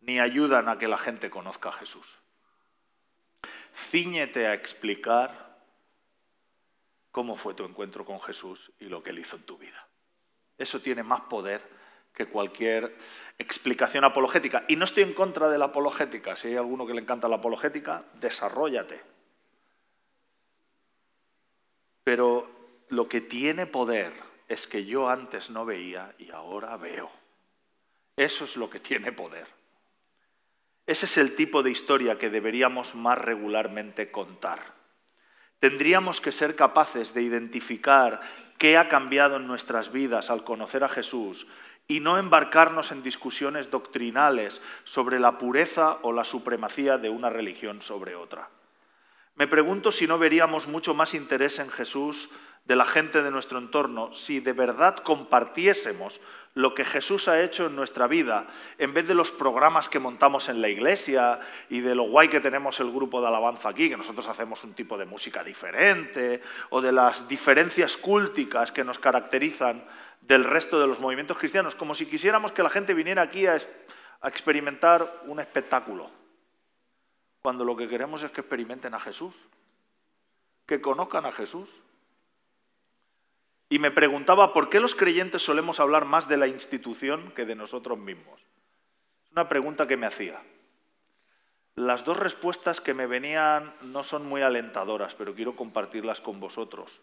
ni 0.00 0.18
ayudan 0.18 0.68
a 0.68 0.78
que 0.78 0.88
la 0.88 0.98
gente 0.98 1.30
conozca 1.30 1.68
a 1.68 1.72
Jesús. 1.72 2.18
Cíñete 3.74 4.46
a 4.46 4.54
explicar 4.54 5.49
cómo 7.10 7.36
fue 7.36 7.54
tu 7.54 7.64
encuentro 7.64 8.04
con 8.04 8.20
Jesús 8.20 8.72
y 8.78 8.86
lo 8.86 9.02
que 9.02 9.10
Él 9.10 9.18
hizo 9.18 9.36
en 9.36 9.42
tu 9.42 9.58
vida. 9.58 9.86
Eso 10.58 10.80
tiene 10.80 11.02
más 11.02 11.22
poder 11.22 11.62
que 12.12 12.26
cualquier 12.26 12.96
explicación 13.38 14.04
apologética. 14.04 14.64
Y 14.68 14.76
no 14.76 14.84
estoy 14.84 15.04
en 15.04 15.14
contra 15.14 15.48
de 15.48 15.58
la 15.58 15.66
apologética. 15.66 16.36
Si 16.36 16.48
hay 16.48 16.56
alguno 16.56 16.86
que 16.86 16.94
le 16.94 17.00
encanta 17.00 17.28
la 17.28 17.36
apologética, 17.36 18.04
desarrollate. 18.14 19.00
Pero 22.04 22.50
lo 22.88 23.08
que 23.08 23.20
tiene 23.20 23.66
poder 23.66 24.12
es 24.48 24.66
que 24.66 24.84
yo 24.84 25.08
antes 25.08 25.50
no 25.50 25.64
veía 25.64 26.14
y 26.18 26.30
ahora 26.30 26.76
veo. 26.76 27.10
Eso 28.16 28.44
es 28.44 28.56
lo 28.56 28.68
que 28.68 28.80
tiene 28.80 29.12
poder. 29.12 29.46
Ese 30.86 31.06
es 31.06 31.16
el 31.18 31.36
tipo 31.36 31.62
de 31.62 31.70
historia 31.70 32.18
que 32.18 32.30
deberíamos 32.30 32.94
más 32.94 33.16
regularmente 33.16 34.10
contar 34.10 34.79
tendríamos 35.60 36.20
que 36.20 36.32
ser 36.32 36.56
capaces 36.56 37.14
de 37.14 37.22
identificar 37.22 38.20
qué 38.58 38.76
ha 38.76 38.88
cambiado 38.88 39.36
en 39.36 39.46
nuestras 39.46 39.92
vidas 39.92 40.30
al 40.30 40.42
conocer 40.42 40.82
a 40.82 40.88
Jesús 40.88 41.46
y 41.86 42.00
no 42.00 42.18
embarcarnos 42.18 42.92
en 42.92 43.02
discusiones 43.02 43.70
doctrinales 43.70 44.60
sobre 44.84 45.20
la 45.20 45.38
pureza 45.38 45.98
o 46.02 46.12
la 46.12 46.24
supremacía 46.24 46.98
de 46.98 47.10
una 47.10 47.30
religión 47.30 47.82
sobre 47.82 48.16
otra. 48.16 48.48
Me 49.34 49.46
pregunto 49.46 49.92
si 49.92 50.06
no 50.06 50.18
veríamos 50.18 50.66
mucho 50.66 50.94
más 50.94 51.14
interés 51.14 51.58
en 51.58 51.70
Jesús 51.70 52.28
de 52.64 52.76
la 52.76 52.84
gente 52.84 53.22
de 53.22 53.30
nuestro 53.30 53.58
entorno 53.58 54.12
si 54.12 54.40
de 54.40 54.52
verdad 54.52 54.96
compartiésemos 54.96 56.20
lo 56.54 56.74
que 56.74 56.84
Jesús 56.84 57.28
ha 57.28 57.40
hecho 57.42 57.66
en 57.66 57.76
nuestra 57.76 58.06
vida, 58.08 58.48
en 58.78 58.92
vez 58.92 59.06
de 59.06 59.14
los 59.14 59.30
programas 59.30 59.88
que 59.88 59.98
montamos 59.98 60.48
en 60.48 60.60
la 60.60 60.68
iglesia 60.68 61.40
y 61.68 61.80
de 61.80 61.94
lo 61.94 62.04
guay 62.04 62.28
que 62.28 62.40
tenemos 62.40 62.80
el 62.80 62.90
grupo 62.90 63.20
de 63.20 63.28
alabanza 63.28 63.68
aquí, 63.68 63.88
que 63.88 63.96
nosotros 63.96 64.26
hacemos 64.26 64.64
un 64.64 64.74
tipo 64.74 64.98
de 64.98 65.06
música 65.06 65.44
diferente, 65.44 66.42
o 66.70 66.80
de 66.80 66.92
las 66.92 67.28
diferencias 67.28 67.96
cúlticas 67.96 68.72
que 68.72 68.84
nos 68.84 68.98
caracterizan 68.98 69.84
del 70.22 70.44
resto 70.44 70.80
de 70.80 70.86
los 70.86 70.98
movimientos 70.98 71.38
cristianos, 71.38 71.74
como 71.74 71.94
si 71.94 72.06
quisiéramos 72.06 72.52
que 72.52 72.62
la 72.62 72.68
gente 72.68 72.94
viniera 72.94 73.22
aquí 73.22 73.46
a, 73.46 73.58
a 74.20 74.28
experimentar 74.28 75.22
un 75.26 75.40
espectáculo, 75.40 76.10
cuando 77.42 77.64
lo 77.64 77.76
que 77.76 77.88
queremos 77.88 78.22
es 78.22 78.30
que 78.32 78.40
experimenten 78.40 78.92
a 78.94 79.00
Jesús, 79.00 79.34
que 80.66 80.80
conozcan 80.80 81.26
a 81.26 81.32
Jesús. 81.32 81.68
Y 83.72 83.78
me 83.78 83.92
preguntaba 83.92 84.52
por 84.52 84.68
qué 84.68 84.80
los 84.80 84.96
creyentes 84.96 85.42
solemos 85.42 85.78
hablar 85.78 86.04
más 86.04 86.28
de 86.28 86.36
la 86.36 86.48
institución 86.48 87.30
que 87.36 87.46
de 87.46 87.54
nosotros 87.54 87.96
mismos. 87.96 88.44
Una 89.30 89.48
pregunta 89.48 89.86
que 89.86 89.96
me 89.96 90.06
hacía. 90.06 90.42
Las 91.76 92.04
dos 92.04 92.18
respuestas 92.18 92.80
que 92.80 92.94
me 92.94 93.06
venían 93.06 93.72
no 93.82 94.02
son 94.02 94.26
muy 94.26 94.42
alentadoras, 94.42 95.14
pero 95.14 95.36
quiero 95.36 95.54
compartirlas 95.54 96.20
con 96.20 96.40
vosotros. 96.40 97.00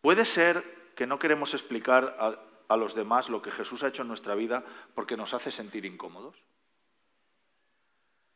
Puede 0.00 0.24
ser 0.24 0.92
que 0.94 1.08
no 1.08 1.18
queremos 1.18 1.52
explicar 1.52 2.16
a, 2.16 2.38
a, 2.72 2.76
los 2.76 2.94
demás 2.94 3.28
lo 3.28 3.42
que 3.42 3.50
Jesús 3.50 3.82
ha 3.82 3.88
hecho 3.88 4.02
en 4.02 4.08
nuestra 4.08 4.36
vida 4.36 4.64
porque 4.94 5.16
nos 5.16 5.34
hace 5.34 5.50
sentir 5.50 5.84
incómodos. 5.84 6.36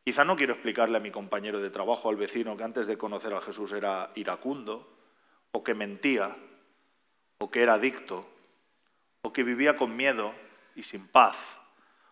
Quizá 0.03 0.25
no 0.25 0.35
quiero 0.35 0.53
explicarle 0.53 0.97
a 0.97 1.01
mi 1.01 1.11
compañero 1.11 1.61
de 1.61 1.69
trabajo, 1.69 2.09
al 2.09 2.17
vecino, 2.17 2.57
que 2.57 2.63
antes 2.65 2.87
de 2.87 2.97
conocer 2.97 3.33
a 3.33 3.41
Jesús 3.41 3.71
era 3.71 4.11
iracundo 4.15 4.97
o 5.53 5.63
que 5.63 5.73
mentía 5.73 6.35
o 7.37 7.51
que 7.51 7.61
era 7.61 7.75
adicto, 7.75 8.27
o 9.21 9.33
que 9.33 9.43
vivía 9.43 9.77
con 9.77 9.95
miedo 9.95 10.33
y 10.75 10.83
sin 10.83 11.07
paz, 11.07 11.37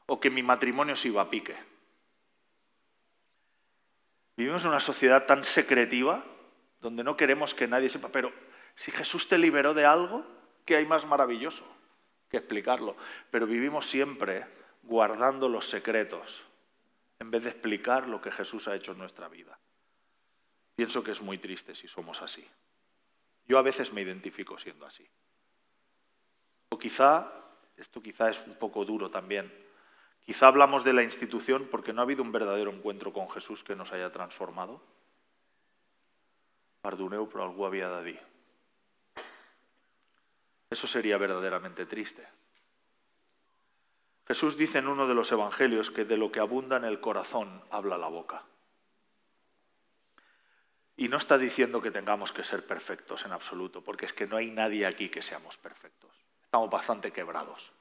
o 0.05 0.19
que 0.19 0.29
mi 0.29 0.43
matrimonio 0.43 0.95
se 0.95 1.09
iba 1.09 1.21
a 1.21 1.29
pique. 1.29 1.55
Vivimos 4.37 4.63
en 4.63 4.71
una 4.71 4.79
sociedad 4.79 5.25
tan 5.25 5.43
secretiva 5.43 6.23
donde 6.81 7.03
no 7.03 7.15
queremos 7.15 7.53
que 7.53 7.67
nadie 7.67 7.89
sepa, 7.89 8.09
pero 8.09 8.31
si 8.75 8.91
Jesús 8.91 9.27
te 9.27 9.37
liberó 9.37 9.73
de 9.73 9.85
algo, 9.85 10.25
¿qué 10.65 10.75
hay 10.75 10.85
más 10.85 11.05
maravilloso 11.05 11.65
que 12.29 12.37
explicarlo? 12.37 12.95
Pero 13.31 13.47
vivimos 13.47 13.85
siempre 13.85 14.45
guardando 14.83 15.49
los 15.49 15.69
secretos 15.69 16.45
en 17.19 17.31
vez 17.31 17.43
de 17.43 17.49
explicar 17.49 18.07
lo 18.07 18.21
que 18.21 18.31
Jesús 18.31 18.67
ha 18.67 18.75
hecho 18.75 18.91
en 18.91 18.97
nuestra 18.97 19.29
vida. 19.29 19.57
Pienso 20.75 21.03
que 21.03 21.11
es 21.11 21.21
muy 21.21 21.37
triste 21.37 21.73
si 21.73 21.87
somos 21.87 22.21
así. 22.21 22.45
Yo 23.47 23.57
a 23.57 23.61
veces 23.61 23.93
me 23.93 24.01
identifico 24.01 24.57
siendo 24.57 24.85
así. 24.85 25.07
O 26.69 26.77
quizá, 26.77 27.31
esto 27.77 28.01
quizá 28.01 28.29
es 28.29 28.45
un 28.47 28.55
poco 28.55 28.85
duro 28.85 29.09
también, 29.11 29.53
quizá 30.25 30.47
hablamos 30.47 30.83
de 30.83 30.93
la 30.93 31.03
institución 31.03 31.67
porque 31.69 31.93
no 31.93 32.01
ha 32.01 32.03
habido 32.03 32.23
un 32.23 32.31
verdadero 32.31 32.71
encuentro 32.71 33.13
con 33.13 33.29
Jesús 33.29 33.63
que 33.63 33.75
nos 33.75 33.91
haya 33.91 34.11
transformado. 34.11 34.81
Perdoneu, 36.81 37.27
pero 37.29 37.43
algo 37.43 37.65
había 37.65 37.89
de. 38.01 38.19
Eso 40.69 40.87
sería 40.87 41.17
verdaderamente 41.17 41.85
triste. 41.85 42.27
Jesús 44.27 44.57
dice 44.57 44.79
en 44.79 44.87
uno 44.87 45.07
de 45.07 45.13
los 45.13 45.31
evangelios 45.31 45.91
que 45.91 46.03
de 46.03 46.17
lo 46.17 46.31
que 46.31 46.39
abunda 46.39 46.77
en 46.77 46.85
el 46.85 46.99
corazón 46.99 47.61
habla 47.69 47.97
la 47.97 48.07
boca. 48.07 48.43
Y 50.97 51.09
no 51.09 51.17
está 51.17 51.37
diciendo 51.37 51.81
que 51.81 51.91
tengamos 51.91 52.31
que 52.31 52.43
ser 52.43 52.65
perfectos 52.65 53.25
en 53.25 53.33
absoluto, 53.33 53.83
porque 53.83 54.05
es 54.05 54.13
que 54.13 54.27
no 54.27 54.37
hay 54.37 54.51
nadie 54.51 54.85
aquí 54.85 55.09
que 55.09 55.21
seamos 55.21 55.57
perfectos. 55.57 56.11
Estamos 56.43 56.69
bastante 56.69 57.11
quebrados. 57.11 57.73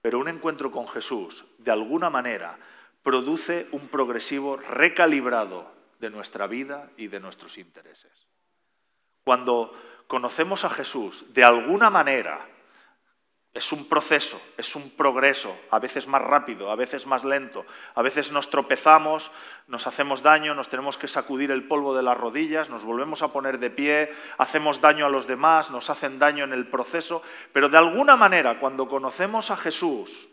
Pero 0.00 0.18
un 0.18 0.28
encuentro 0.28 0.70
con 0.70 0.88
Jesús, 0.88 1.44
de 1.58 1.70
alguna 1.70 2.08
manera, 2.08 2.58
produce 3.02 3.68
un 3.72 3.88
progresivo 3.88 4.56
recalibrado 4.56 5.70
de 5.98 6.10
nuestra 6.10 6.46
vida 6.46 6.90
y 6.96 7.08
de 7.08 7.20
nuestros 7.20 7.58
intereses. 7.58 8.26
Cuando 9.24 9.72
conocemos 10.06 10.64
a 10.64 10.70
Jesús, 10.70 11.26
de 11.34 11.44
alguna 11.44 11.90
manera, 11.90 12.46
es 13.54 13.72
un 13.72 13.88
proceso, 13.88 14.40
es 14.56 14.76
un 14.76 14.90
progreso, 14.90 15.56
a 15.70 15.78
veces 15.78 16.06
más 16.06 16.22
rápido, 16.22 16.70
a 16.70 16.76
veces 16.76 17.06
más 17.06 17.24
lento, 17.24 17.64
a 17.94 18.02
veces 18.02 18.30
nos 18.30 18.50
tropezamos, 18.50 19.30
nos 19.66 19.86
hacemos 19.86 20.22
daño, 20.22 20.54
nos 20.54 20.68
tenemos 20.68 20.98
que 20.98 21.08
sacudir 21.08 21.50
el 21.50 21.66
polvo 21.66 21.96
de 21.96 22.02
las 22.02 22.16
rodillas, 22.16 22.68
nos 22.68 22.84
volvemos 22.84 23.22
a 23.22 23.32
poner 23.32 23.58
de 23.58 23.70
pie, 23.70 24.14
hacemos 24.36 24.80
daño 24.80 25.06
a 25.06 25.10
los 25.10 25.26
demás, 25.26 25.70
nos 25.70 25.90
hacen 25.90 26.18
daño 26.18 26.44
en 26.44 26.52
el 26.52 26.68
proceso, 26.68 27.22
pero 27.52 27.68
de 27.68 27.78
alguna 27.78 28.16
manera 28.16 28.60
cuando 28.60 28.86
conocemos 28.86 29.50
a 29.50 29.56
Jesús, 29.56 30.28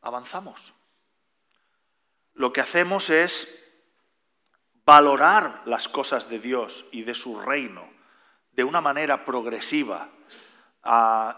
avanzamos. 0.00 0.72
Lo 2.34 2.52
que 2.52 2.60
hacemos 2.60 3.10
es 3.10 3.48
valorar 4.84 5.62
las 5.66 5.88
cosas 5.88 6.28
de 6.28 6.38
Dios 6.38 6.86
y 6.90 7.02
de 7.02 7.14
su 7.14 7.40
reino 7.40 7.90
de 8.52 8.64
una 8.64 8.80
manera 8.80 9.24
progresiva, 9.24 10.08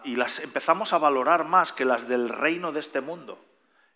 y 0.04 0.16
las 0.16 0.38
empezamos 0.38 0.92
a 0.92 0.98
valorar 0.98 1.44
más 1.44 1.72
que 1.72 1.84
las 1.84 2.08
del 2.08 2.28
reino 2.28 2.72
de 2.72 2.80
este 2.80 3.00
mundo. 3.00 3.38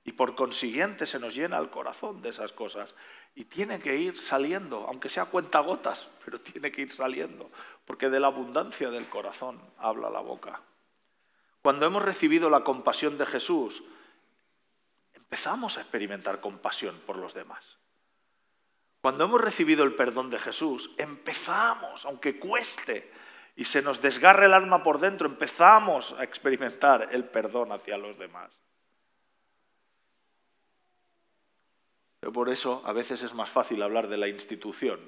Y 0.05 0.13
por 0.13 0.35
consiguiente 0.35 1.07
se 1.07 1.19
nos 1.19 1.35
llena 1.35 1.59
el 1.59 1.71
corazón 1.71 2.23
de 2.23 2.31
esas 2.31 2.53
cosas. 2.53 2.95
Y 3.35 3.45
tiene 3.45 3.79
que 3.79 3.97
ir 3.97 4.19
saliendo, 4.21 4.87
aunque 4.87 5.11
sea 5.11 5.27
cuentagotas, 5.27 6.09
pero 6.25 6.41
tiene 6.43 6.73
que 6.73 6.83
ir 6.83 6.93
saliendo, 6.93 7.51
porque 7.85 8.09
de 8.09 8.21
la 8.21 8.29
abundancia 8.29 8.91
del 8.91 9.09
corazón 9.09 9.61
habla 9.79 10.11
la 10.11 10.21
boca. 10.21 10.61
Cuando 11.63 11.87
hemos 11.87 12.03
recibido 12.03 12.49
la 12.49 12.65
compasión 12.65 13.19
de 13.19 13.27
Jesús, 13.27 13.83
empezamos 15.15 15.77
a 15.77 15.83
experimentar 15.83 16.41
compasión 16.41 17.01
por 17.05 17.17
los 17.17 17.35
demás. 17.35 17.79
Cuando 19.01 19.25
hemos 19.25 19.41
recibido 19.41 19.85
el 19.85 19.95
perdón 19.95 20.31
de 20.31 20.39
Jesús, 20.39 20.91
empezamos, 20.97 22.05
aunque 22.05 22.39
cueste, 22.39 23.11
y 23.59 23.65
se 23.65 23.83
nos 23.83 24.01
desgarra 24.01 24.47
el 24.47 24.55
alma 24.55 24.85
por 24.85 25.01
dentro, 25.01 25.27
empezamos 25.27 26.15
a 26.17 26.23
experimentar 26.23 27.09
el 27.11 27.25
perdón 27.25 27.73
hacia 27.73 27.99
los 27.99 28.17
demás. 28.17 28.53
Pero 32.21 32.33
por 32.33 32.51
eso 32.51 32.83
a 32.87 32.93
veces 32.93 33.21
es 33.25 33.35
más 33.35 33.51
fácil 33.51 33.83
hablar 33.83 34.07
de 34.07 34.17
la 34.17 34.29
institución 34.29 35.01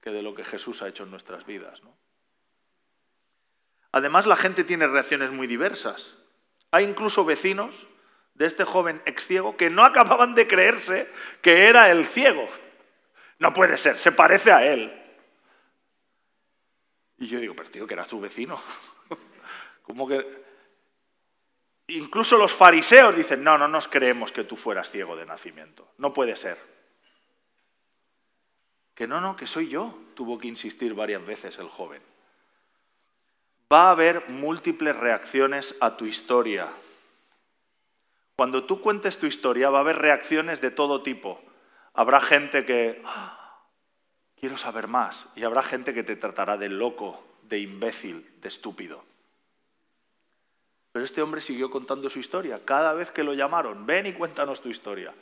que 0.00 0.10
de 0.10 0.22
lo 0.22 0.36
que 0.36 0.44
Jesús 0.44 0.82
ha 0.82 0.88
hecho 0.88 1.02
en 1.02 1.10
nuestras 1.10 1.44
vidas. 1.46 1.82
Además, 3.90 4.28
la 4.28 4.36
gente 4.36 4.62
tiene 4.62 4.86
reacciones 4.86 5.32
muy 5.32 5.48
diversas. 5.48 6.14
Hay 6.70 6.84
incluso 6.84 7.24
vecinos 7.24 7.88
de 8.34 8.46
este 8.46 8.62
joven 8.62 9.02
ex 9.04 9.26
ciego 9.26 9.56
que 9.56 9.68
no 9.68 9.82
acababan 9.82 10.36
de 10.36 10.46
creerse 10.46 11.10
que 11.42 11.66
era 11.66 11.90
el 11.90 12.06
ciego. 12.06 12.48
No 13.40 13.52
puede 13.52 13.78
ser, 13.78 13.98
se 13.98 14.12
parece 14.12 14.52
a 14.52 14.64
él. 14.64 14.99
Y 17.20 17.26
yo 17.26 17.38
digo, 17.38 17.54
pero 17.54 17.70
tío, 17.70 17.86
que 17.86 17.94
era 17.94 18.04
su 18.04 18.18
vecino. 18.18 18.60
¿Cómo 19.82 20.08
que...? 20.08 20.50
Incluso 21.88 22.36
los 22.38 22.52
fariseos 22.52 23.14
dicen, 23.14 23.44
no, 23.44 23.58
no 23.58 23.68
nos 23.68 23.88
creemos 23.88 24.32
que 24.32 24.44
tú 24.44 24.56
fueras 24.56 24.90
ciego 24.90 25.16
de 25.16 25.26
nacimiento. 25.26 25.86
No 25.98 26.14
puede 26.14 26.34
ser. 26.36 26.58
Que 28.94 29.06
no, 29.06 29.20
no, 29.20 29.36
que 29.36 29.46
soy 29.46 29.68
yo, 29.68 29.98
tuvo 30.14 30.38
que 30.38 30.48
insistir 30.48 30.94
varias 30.94 31.24
veces 31.26 31.58
el 31.58 31.68
joven. 31.68 32.00
Va 33.72 33.88
a 33.88 33.90
haber 33.90 34.28
múltiples 34.30 34.96
reacciones 34.96 35.74
a 35.80 35.96
tu 35.96 36.06
historia. 36.06 36.68
Cuando 38.36 38.64
tú 38.64 38.80
cuentes 38.80 39.18
tu 39.18 39.26
historia 39.26 39.68
va 39.68 39.78
a 39.78 39.80
haber 39.82 39.96
reacciones 39.98 40.60
de 40.60 40.70
todo 40.70 41.02
tipo. 41.02 41.42
Habrá 41.92 42.20
gente 42.20 42.64
que, 42.64 43.02
quiero 44.40 44.56
saber 44.56 44.88
más. 44.88 45.26
Y 45.36 45.44
habrá 45.44 45.62
gente 45.62 45.94
que 45.94 46.02
te 46.02 46.16
tratará 46.16 46.56
de 46.56 46.68
loco, 46.68 47.22
de 47.42 47.58
imbécil, 47.58 48.28
de 48.40 48.48
estúpido. 48.48 49.04
Pero 50.92 51.04
este 51.04 51.22
hombre 51.22 51.40
siguió 51.40 51.70
contando 51.70 52.08
su 52.08 52.18
historia. 52.18 52.64
Cada 52.64 52.94
vez 52.94 53.12
que 53.12 53.22
lo 53.22 53.34
llamaron, 53.34 53.86
ven 53.86 54.06
y 54.06 54.12
cuéntanos 54.12 54.60
tu 54.60 54.70
historia. 54.70 55.14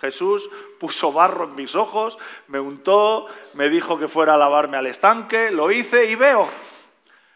Jesús 0.00 0.50
puso 0.80 1.12
barro 1.12 1.44
en 1.44 1.54
mis 1.54 1.76
ojos, 1.76 2.18
me 2.48 2.58
untó, 2.58 3.28
me 3.54 3.68
dijo 3.68 4.00
que 4.00 4.08
fuera 4.08 4.34
a 4.34 4.36
lavarme 4.36 4.76
al 4.76 4.86
estanque, 4.86 5.52
lo 5.52 5.70
hice 5.70 6.10
y 6.10 6.16
veo. 6.16 6.48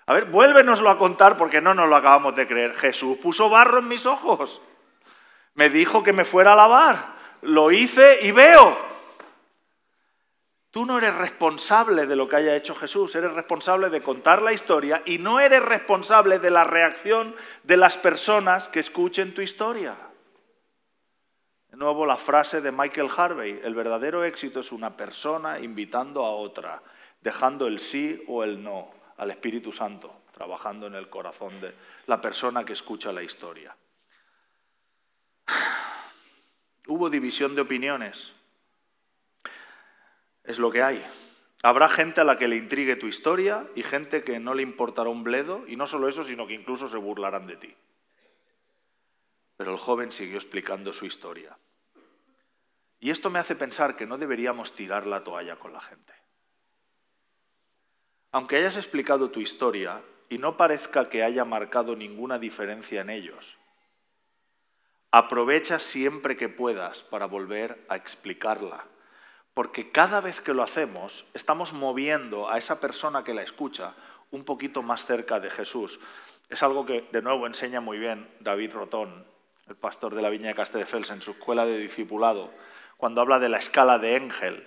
A 0.07 0.14
ver, 0.14 0.24
vuélvenoslo 0.24 0.91
a 0.91 0.99
contar 0.99 1.37
porque 1.37 1.61
no 1.61 1.74
nos 1.74 1.89
lo 1.89 1.95
acabamos 1.95 2.34
de 2.34 2.49
creer. 2.49 2.74
Jesús 2.74 3.18
puso 3.18 3.49
barro 3.49 3.78
en 3.78 3.89
mis 3.89 4.05
ojos. 4.05 4.61
Me 5.55 5.70
dijo 5.70 6.03
que 6.03 6.12
me 6.12 6.24
fuera 6.24 6.55
a 6.55 6.57
lavar. 6.57 7.14
Lo 7.43 7.70
hice 7.70 8.18
y 8.22 8.32
veo. 8.32 8.95
Tú 10.77 10.85
no 10.85 10.99
eres 10.99 11.14
responsable 11.14 12.05
de 12.05 12.16
lo 12.16 12.29
que 12.29 12.37
haya 12.37 12.55
hecho 12.55 12.74
Jesús, 12.74 13.14
eres 13.14 13.33
responsable 13.33 13.89
de 13.89 14.03
contar 14.03 14.43
la 14.43 14.53
historia 14.53 15.03
y 15.07 15.16
no 15.16 15.41
eres 15.41 15.62
responsable 15.62 16.39
de 16.39 16.51
la 16.51 16.64
reacción 16.64 17.35
de 17.62 17.79
las 17.79 17.97
personas 17.97 18.68
que 18.68 18.81
escuchen 18.81 19.33
tu 19.33 19.41
historia. 19.41 19.97
De 21.70 21.79
nuevo 21.79 22.05
la 22.05 22.18
frase 22.18 22.61
de 22.61 22.72
Michael 22.72 23.09
Harvey, 23.16 23.59
el 23.64 23.74
verdadero 23.74 24.22
éxito 24.22 24.61
es 24.61 24.70
una 24.70 24.99
persona 24.99 25.61
invitando 25.61 26.27
a 26.27 26.33
otra, 26.33 26.83
dejando 27.22 27.66
el 27.66 27.79
sí 27.79 28.22
o 28.29 28.45
el 28.45 28.62
no 28.62 28.91
al 29.16 29.31
Espíritu 29.31 29.72
Santo, 29.72 30.24
trabajando 30.35 30.89
en 30.89 30.95
el 30.95 31.09
corazón 31.09 31.59
de 31.59 31.74
la 32.07 32.20
persona 32.20 32.66
que 32.66 32.74
escucha 32.74 33.12
la 33.12 33.22
historia. 33.22 33.74
Hubo 36.87 37.09
división 37.09 37.55
de 37.55 37.62
opiniones, 37.62 38.35
es 40.47 40.59
lo 40.59 40.70
que 40.70 40.82
hay. 40.82 41.05
Habrá 41.62 41.88
gente 41.88 42.20
a 42.20 42.24
la 42.24 42.38
que 42.38 42.49
le 42.49 42.57
intrigue 42.57 42.97
tu 42.97 43.07
historia 43.07 43.66
y 43.74 43.82
gente 43.82 44.22
que 44.22 44.38
no 44.38 44.55
le 44.55 44.62
importará 44.62 45.09
un 45.09 45.24
bledo, 45.24 45.64
y 45.66 45.76
no 45.76 45.86
solo 45.86 46.09
eso, 46.09 46.24
sino 46.24 46.47
que 46.47 46.55
incluso 46.55 46.88
se 46.88 46.97
burlarán 46.97 47.47
de 47.47 47.57
ti. 47.57 47.74
Pero 49.57 49.72
el 49.72 49.78
joven 49.78 50.12
siguió 50.12 50.36
explicando 50.36 50.92
su 50.92 51.07
historia. 51.07 51.57
Y 53.01 53.11
esto 53.11 53.30
me 53.30 53.38
hace 53.38 53.57
pensar 53.57 53.97
que 53.97 54.07
no 54.07 54.18
deberíamos 54.18 54.74
tirar 54.74 55.07
la 55.07 55.24
toalla 55.24 55.57
con 55.57 55.72
la 55.72 55.80
gente. 55.80 56.12
Aunque 58.32 58.57
hayas 58.57 58.76
explicado 58.76 59.30
tu 59.30 59.40
historia 59.40 60.03
y 60.28 60.38
no 60.38 60.57
parezca 60.57 61.09
que 61.09 61.22
haya 61.22 61.44
marcado 61.44 61.97
ninguna 61.97 62.38
diferencia 62.38 63.01
en 63.01 63.11
ellos, 63.11 63.57
aprovecha 65.11 65.78
siempre 65.78 66.36
que 66.36 66.49
puedas 66.49 67.03
para 67.05 67.26
volver 67.26 67.84
a 67.88 67.97
explicarla 67.97 68.84
porque 69.57 69.90
cada 69.90 70.20
vez 70.20 70.42
que 70.42 70.52
lo 70.52 70.62
hacemos 70.62 71.24
estamos 71.32 71.72
moviendo 71.72 72.50
a 72.50 72.59
esa 72.59 72.78
persona 72.78 73.24
que 73.24 73.32
la 73.32 73.40
escucha 73.40 73.94
un 74.30 74.44
poquito 74.44 74.82
más 74.82 75.07
cerca 75.07 75.40
de 75.40 75.48
Jesús. 75.48 75.98
Es 76.50 76.62
algo 76.62 76.84
que 76.84 77.09
de 77.11 77.22
nuevo 77.22 77.46
enseña 77.46 77.80
muy 77.80 77.96
bien 77.96 78.28
David 78.40 78.74
Rotón, 78.74 79.24
el 79.66 79.76
pastor 79.76 80.14
de 80.14 80.20
la 80.20 80.28
Viña 80.28 80.48
de 80.48 80.57
Castelldefels, 80.57 81.09
en 81.09 81.22
su 81.22 81.30
escuela 81.30 81.64
de 81.64 81.78
discipulado, 81.78 82.52
cuando 82.98 83.22
habla 83.22 83.38
de 83.38 83.48
la 83.48 83.57
escala 83.57 83.98
de 83.98 84.16
Engel 84.16 84.62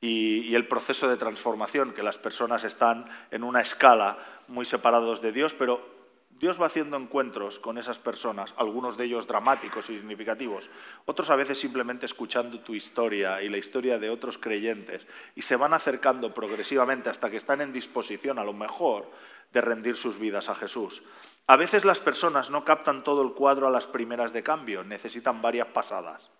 y, 0.00 0.42
y 0.42 0.54
el 0.54 0.68
proceso 0.68 1.08
de 1.08 1.16
transformación, 1.16 1.92
que 1.92 2.04
las 2.04 2.16
personas 2.16 2.62
están 2.62 3.06
en 3.32 3.42
una 3.42 3.62
escala 3.62 4.18
muy 4.46 4.64
separados 4.64 5.22
de 5.22 5.32
Dios, 5.32 5.54
pero 5.54 5.93
Dios 6.38 6.60
va 6.60 6.66
haciendo 6.66 6.96
encuentros 6.96 7.58
con 7.58 7.78
esas 7.78 7.98
personas, 7.98 8.52
algunos 8.56 8.96
de 8.96 9.04
ellos 9.04 9.26
dramáticos 9.26 9.88
y 9.88 9.96
significativos, 9.96 10.68
otros 11.04 11.30
a 11.30 11.36
veces 11.36 11.58
simplemente 11.58 12.06
escuchando 12.06 12.60
tu 12.60 12.74
historia 12.74 13.40
y 13.40 13.48
la 13.48 13.58
historia 13.58 13.98
de 13.98 14.10
otros 14.10 14.36
creyentes, 14.36 15.06
y 15.36 15.42
se 15.42 15.56
van 15.56 15.74
acercando 15.74 16.34
progresivamente 16.34 17.08
hasta 17.08 17.30
que 17.30 17.36
están 17.36 17.60
en 17.60 17.72
disposición, 17.72 18.38
a 18.38 18.44
lo 18.44 18.52
mejor, 18.52 19.10
de 19.52 19.60
rendir 19.60 19.96
sus 19.96 20.18
vidas 20.18 20.48
a 20.48 20.56
Jesús. 20.56 21.02
A 21.46 21.56
veces 21.56 21.84
las 21.84 22.00
personas 22.00 22.50
no 22.50 22.64
captan 22.64 23.04
todo 23.04 23.22
el 23.22 23.32
cuadro 23.34 23.68
a 23.68 23.70
las 23.70 23.86
primeras 23.86 24.32
de 24.32 24.42
cambio, 24.42 24.82
necesitan 24.82 25.40
varias 25.40 25.68
pasadas. 25.68 26.30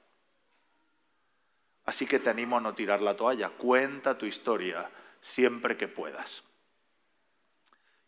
Así 1.85 2.07
que 2.07 2.19
te 2.19 2.31
animo 2.31 2.57
a 2.57 2.61
no 2.61 2.75
tirar 2.75 3.01
la 3.01 3.15
toalla, 3.15 3.51
cuenta 3.51 4.19
tu 4.19 4.27
historia 4.27 4.91
siempre 5.21 5.77
que 5.77 5.87
puedas. 5.87 6.43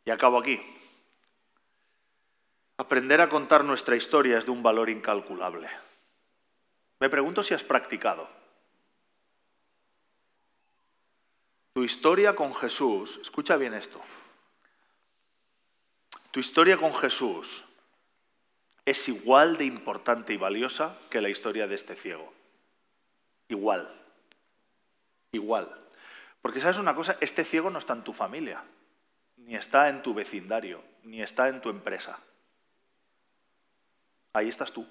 Y 0.05 0.11
acabo 0.11 0.39
aquí. 0.39 0.61
Aprender 2.79 3.23
a 3.23 3.29
contar 3.29 3.65
nuestra 3.65 3.97
historia 3.97 4.37
es 4.37 4.45
de 4.45 4.51
un 4.51 4.63
valor 4.63 4.91
incalculable. 4.91 5.69
Me 7.01 7.09
pregunto 7.09 7.43
si 7.43 7.55
has 7.55 7.65
practicado. 7.65 8.29
Tu 11.73 11.85
historia 11.85 12.35
con 12.35 12.55
Jesús, 12.55 13.19
escucha 13.23 13.57
bien 13.57 13.75
esto, 13.75 14.01
tu 16.31 16.41
historia 16.41 16.77
con 16.77 16.93
Jesús 16.95 17.65
es 18.85 19.09
igual 19.09 19.57
de 19.57 19.65
importante 19.65 20.35
y 20.35 20.37
valiosa 20.37 20.99
que 21.11 21.21
la 21.21 21.31
historia 21.31 21.67
de 21.67 21.75
este 21.75 21.97
ciego. 21.97 22.33
Igual. 23.49 23.91
Igual. 25.33 25.69
Porque 26.43 26.61
sabes 26.61 26.77
una 26.77 26.95
cosa, 26.95 27.17
este 27.21 27.45
ciego 27.45 27.71
no 27.71 27.79
está 27.79 27.95
en 27.95 28.05
tu 28.05 28.13
familia, 28.13 28.63
ni 29.39 29.57
está 29.57 29.89
en 29.89 30.03
tu 30.03 30.15
vecindario, 30.15 30.83
ni 31.03 31.23
está 31.23 31.49
en 31.49 31.61
tu 31.61 31.71
empresa 31.71 32.19
ahí 34.37 34.49
estás 34.49 34.73
tú. 34.73 34.87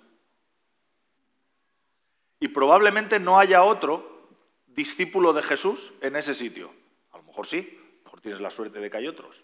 Y 2.40 2.50
probablemente 2.50 3.20
no 3.20 3.40
haya 3.40 3.64
otro 3.64 4.30
discípulo 4.68 5.34
de 5.34 5.44
Jesús 5.44 5.94
en 6.02 6.16
ese 6.16 6.36
sitio. 6.36 6.72
A 7.12 7.18
lo 7.18 7.24
mejor 7.24 7.48
sí, 7.48 7.58
a 7.60 7.98
lo 7.98 8.04
mejor 8.04 8.22
tienes 8.22 8.42
la 8.42 8.50
suerte 8.50 8.80
de 8.80 8.90
que 8.90 8.98
hay 8.98 9.08
otros. 9.08 9.44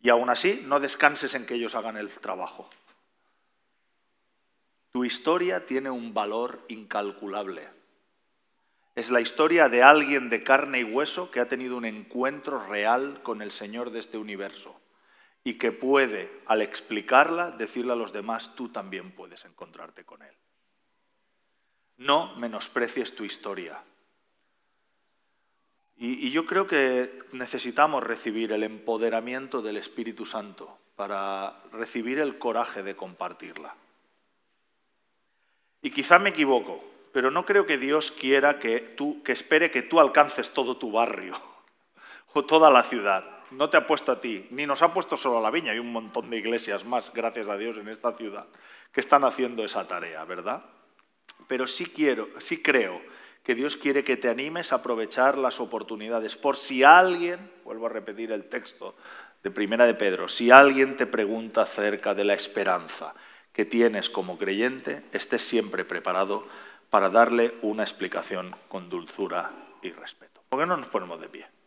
Y 0.00 0.10
aún 0.10 0.30
así, 0.30 0.62
no 0.64 0.80
descanses 0.80 1.34
en 1.34 1.46
que 1.46 1.54
ellos 1.54 1.74
hagan 1.74 1.96
el 1.96 2.10
trabajo. 2.10 2.68
Tu 4.90 5.04
historia 5.04 5.66
tiene 5.66 5.90
un 5.90 6.14
valor 6.14 6.64
incalculable. 6.68 7.68
Es 8.94 9.10
la 9.10 9.20
historia 9.20 9.68
de 9.68 9.82
alguien 9.82 10.28
de 10.28 10.42
carne 10.42 10.80
y 10.80 10.84
hueso 10.84 11.30
que 11.30 11.40
ha 11.40 11.48
tenido 11.48 11.76
un 11.76 11.84
encuentro 11.84 12.66
real 12.66 13.22
con 13.22 13.42
el 13.42 13.52
Señor 13.52 13.90
de 13.90 14.00
este 14.00 14.18
universo 14.18 14.77
y 15.48 15.54
que 15.54 15.72
puede, 15.72 16.30
al 16.44 16.60
explicarla, 16.60 17.52
decirle 17.52 17.94
a 17.94 17.96
los 17.96 18.12
demás, 18.12 18.54
tú 18.54 18.68
también 18.68 19.12
puedes 19.12 19.46
encontrarte 19.46 20.04
con 20.04 20.20
Él. 20.20 20.34
No 21.96 22.36
menosprecies 22.36 23.16
tu 23.16 23.24
historia. 23.24 23.82
Y, 25.96 26.30
yo 26.32 26.44
creo 26.44 26.66
que 26.66 27.22
necesitamos 27.32 28.02
recibir 28.02 28.52
el 28.52 28.62
empoderamiento 28.62 29.62
del 29.62 29.78
Espíritu 29.78 30.26
Santo 30.26 30.80
para 30.96 31.62
recibir 31.72 32.18
el 32.18 32.36
coraje 32.36 32.82
de 32.82 32.94
compartirla. 32.94 33.74
Y 35.80 35.90
quizá 35.90 36.18
me 36.18 36.28
equivoco, 36.28 36.84
pero 37.14 37.30
no 37.30 37.46
creo 37.46 37.64
que 37.64 37.78
Dios 37.78 38.10
quiera 38.10 38.58
que 38.58 38.80
tú, 38.80 39.22
que 39.22 39.32
espere 39.32 39.70
que 39.70 39.80
tú 39.80 39.98
alcances 39.98 40.52
todo 40.52 40.76
tu 40.76 40.92
barrio 40.92 41.40
o 42.34 42.44
toda 42.44 42.70
la 42.70 42.82
ciudad 42.82 43.37
no 43.50 43.70
te 43.70 43.76
ha 43.76 43.86
puesto 43.86 44.12
a 44.12 44.20
ti, 44.20 44.46
ni 44.50 44.66
nos 44.66 44.82
ha 44.82 44.92
puesto 44.92 45.16
solo 45.16 45.38
a 45.38 45.40
la 45.40 45.50
viña, 45.50 45.72
hay 45.72 45.78
un 45.78 45.92
montón 45.92 46.30
de 46.30 46.38
iglesias 46.38 46.84
más, 46.84 47.12
gracias 47.12 47.48
a 47.48 47.56
Dios, 47.56 47.76
en 47.78 47.88
esta 47.88 48.12
ciudad, 48.12 48.46
que 48.92 49.00
están 49.00 49.24
haciendo 49.24 49.64
esa 49.64 49.86
tarea, 49.86 50.24
¿verdad? 50.24 50.64
Pero 51.46 51.66
sí 51.66 51.86
quiero, 51.86 52.28
sí 52.40 52.62
creo 52.62 53.00
que 53.42 53.54
Dios 53.54 53.76
quiere 53.76 54.04
que 54.04 54.16
te 54.16 54.28
animes 54.28 54.72
a 54.72 54.76
aprovechar 54.76 55.38
las 55.38 55.60
oportunidades. 55.60 56.36
Por 56.36 56.56
si 56.56 56.84
alguien, 56.84 57.50
vuelvo 57.64 57.86
a 57.86 57.90
repetir 57.90 58.30
el 58.32 58.48
texto 58.48 58.94
de 59.42 59.50
Primera 59.50 59.86
de 59.86 59.94
Pedro, 59.94 60.28
si 60.28 60.50
alguien 60.50 60.96
te 60.96 61.06
pregunta 61.06 61.62
acerca 61.62 62.14
de 62.14 62.24
la 62.24 62.34
esperanza 62.34 63.14
que 63.52 63.64
tienes 63.64 64.10
como 64.10 64.36
creyente, 64.36 65.04
estés 65.12 65.42
siempre 65.42 65.84
preparado 65.84 66.46
para 66.90 67.08
darle 67.08 67.54
una 67.62 67.82
explicación 67.82 68.54
con 68.68 68.88
dulzura 68.88 69.50
y 69.82 69.92
respeto. 69.92 70.42
¿Por 70.48 70.60
qué 70.60 70.66
no 70.66 70.76
nos 70.76 70.88
ponemos 70.88 71.20
de 71.20 71.28
pie? 71.28 71.57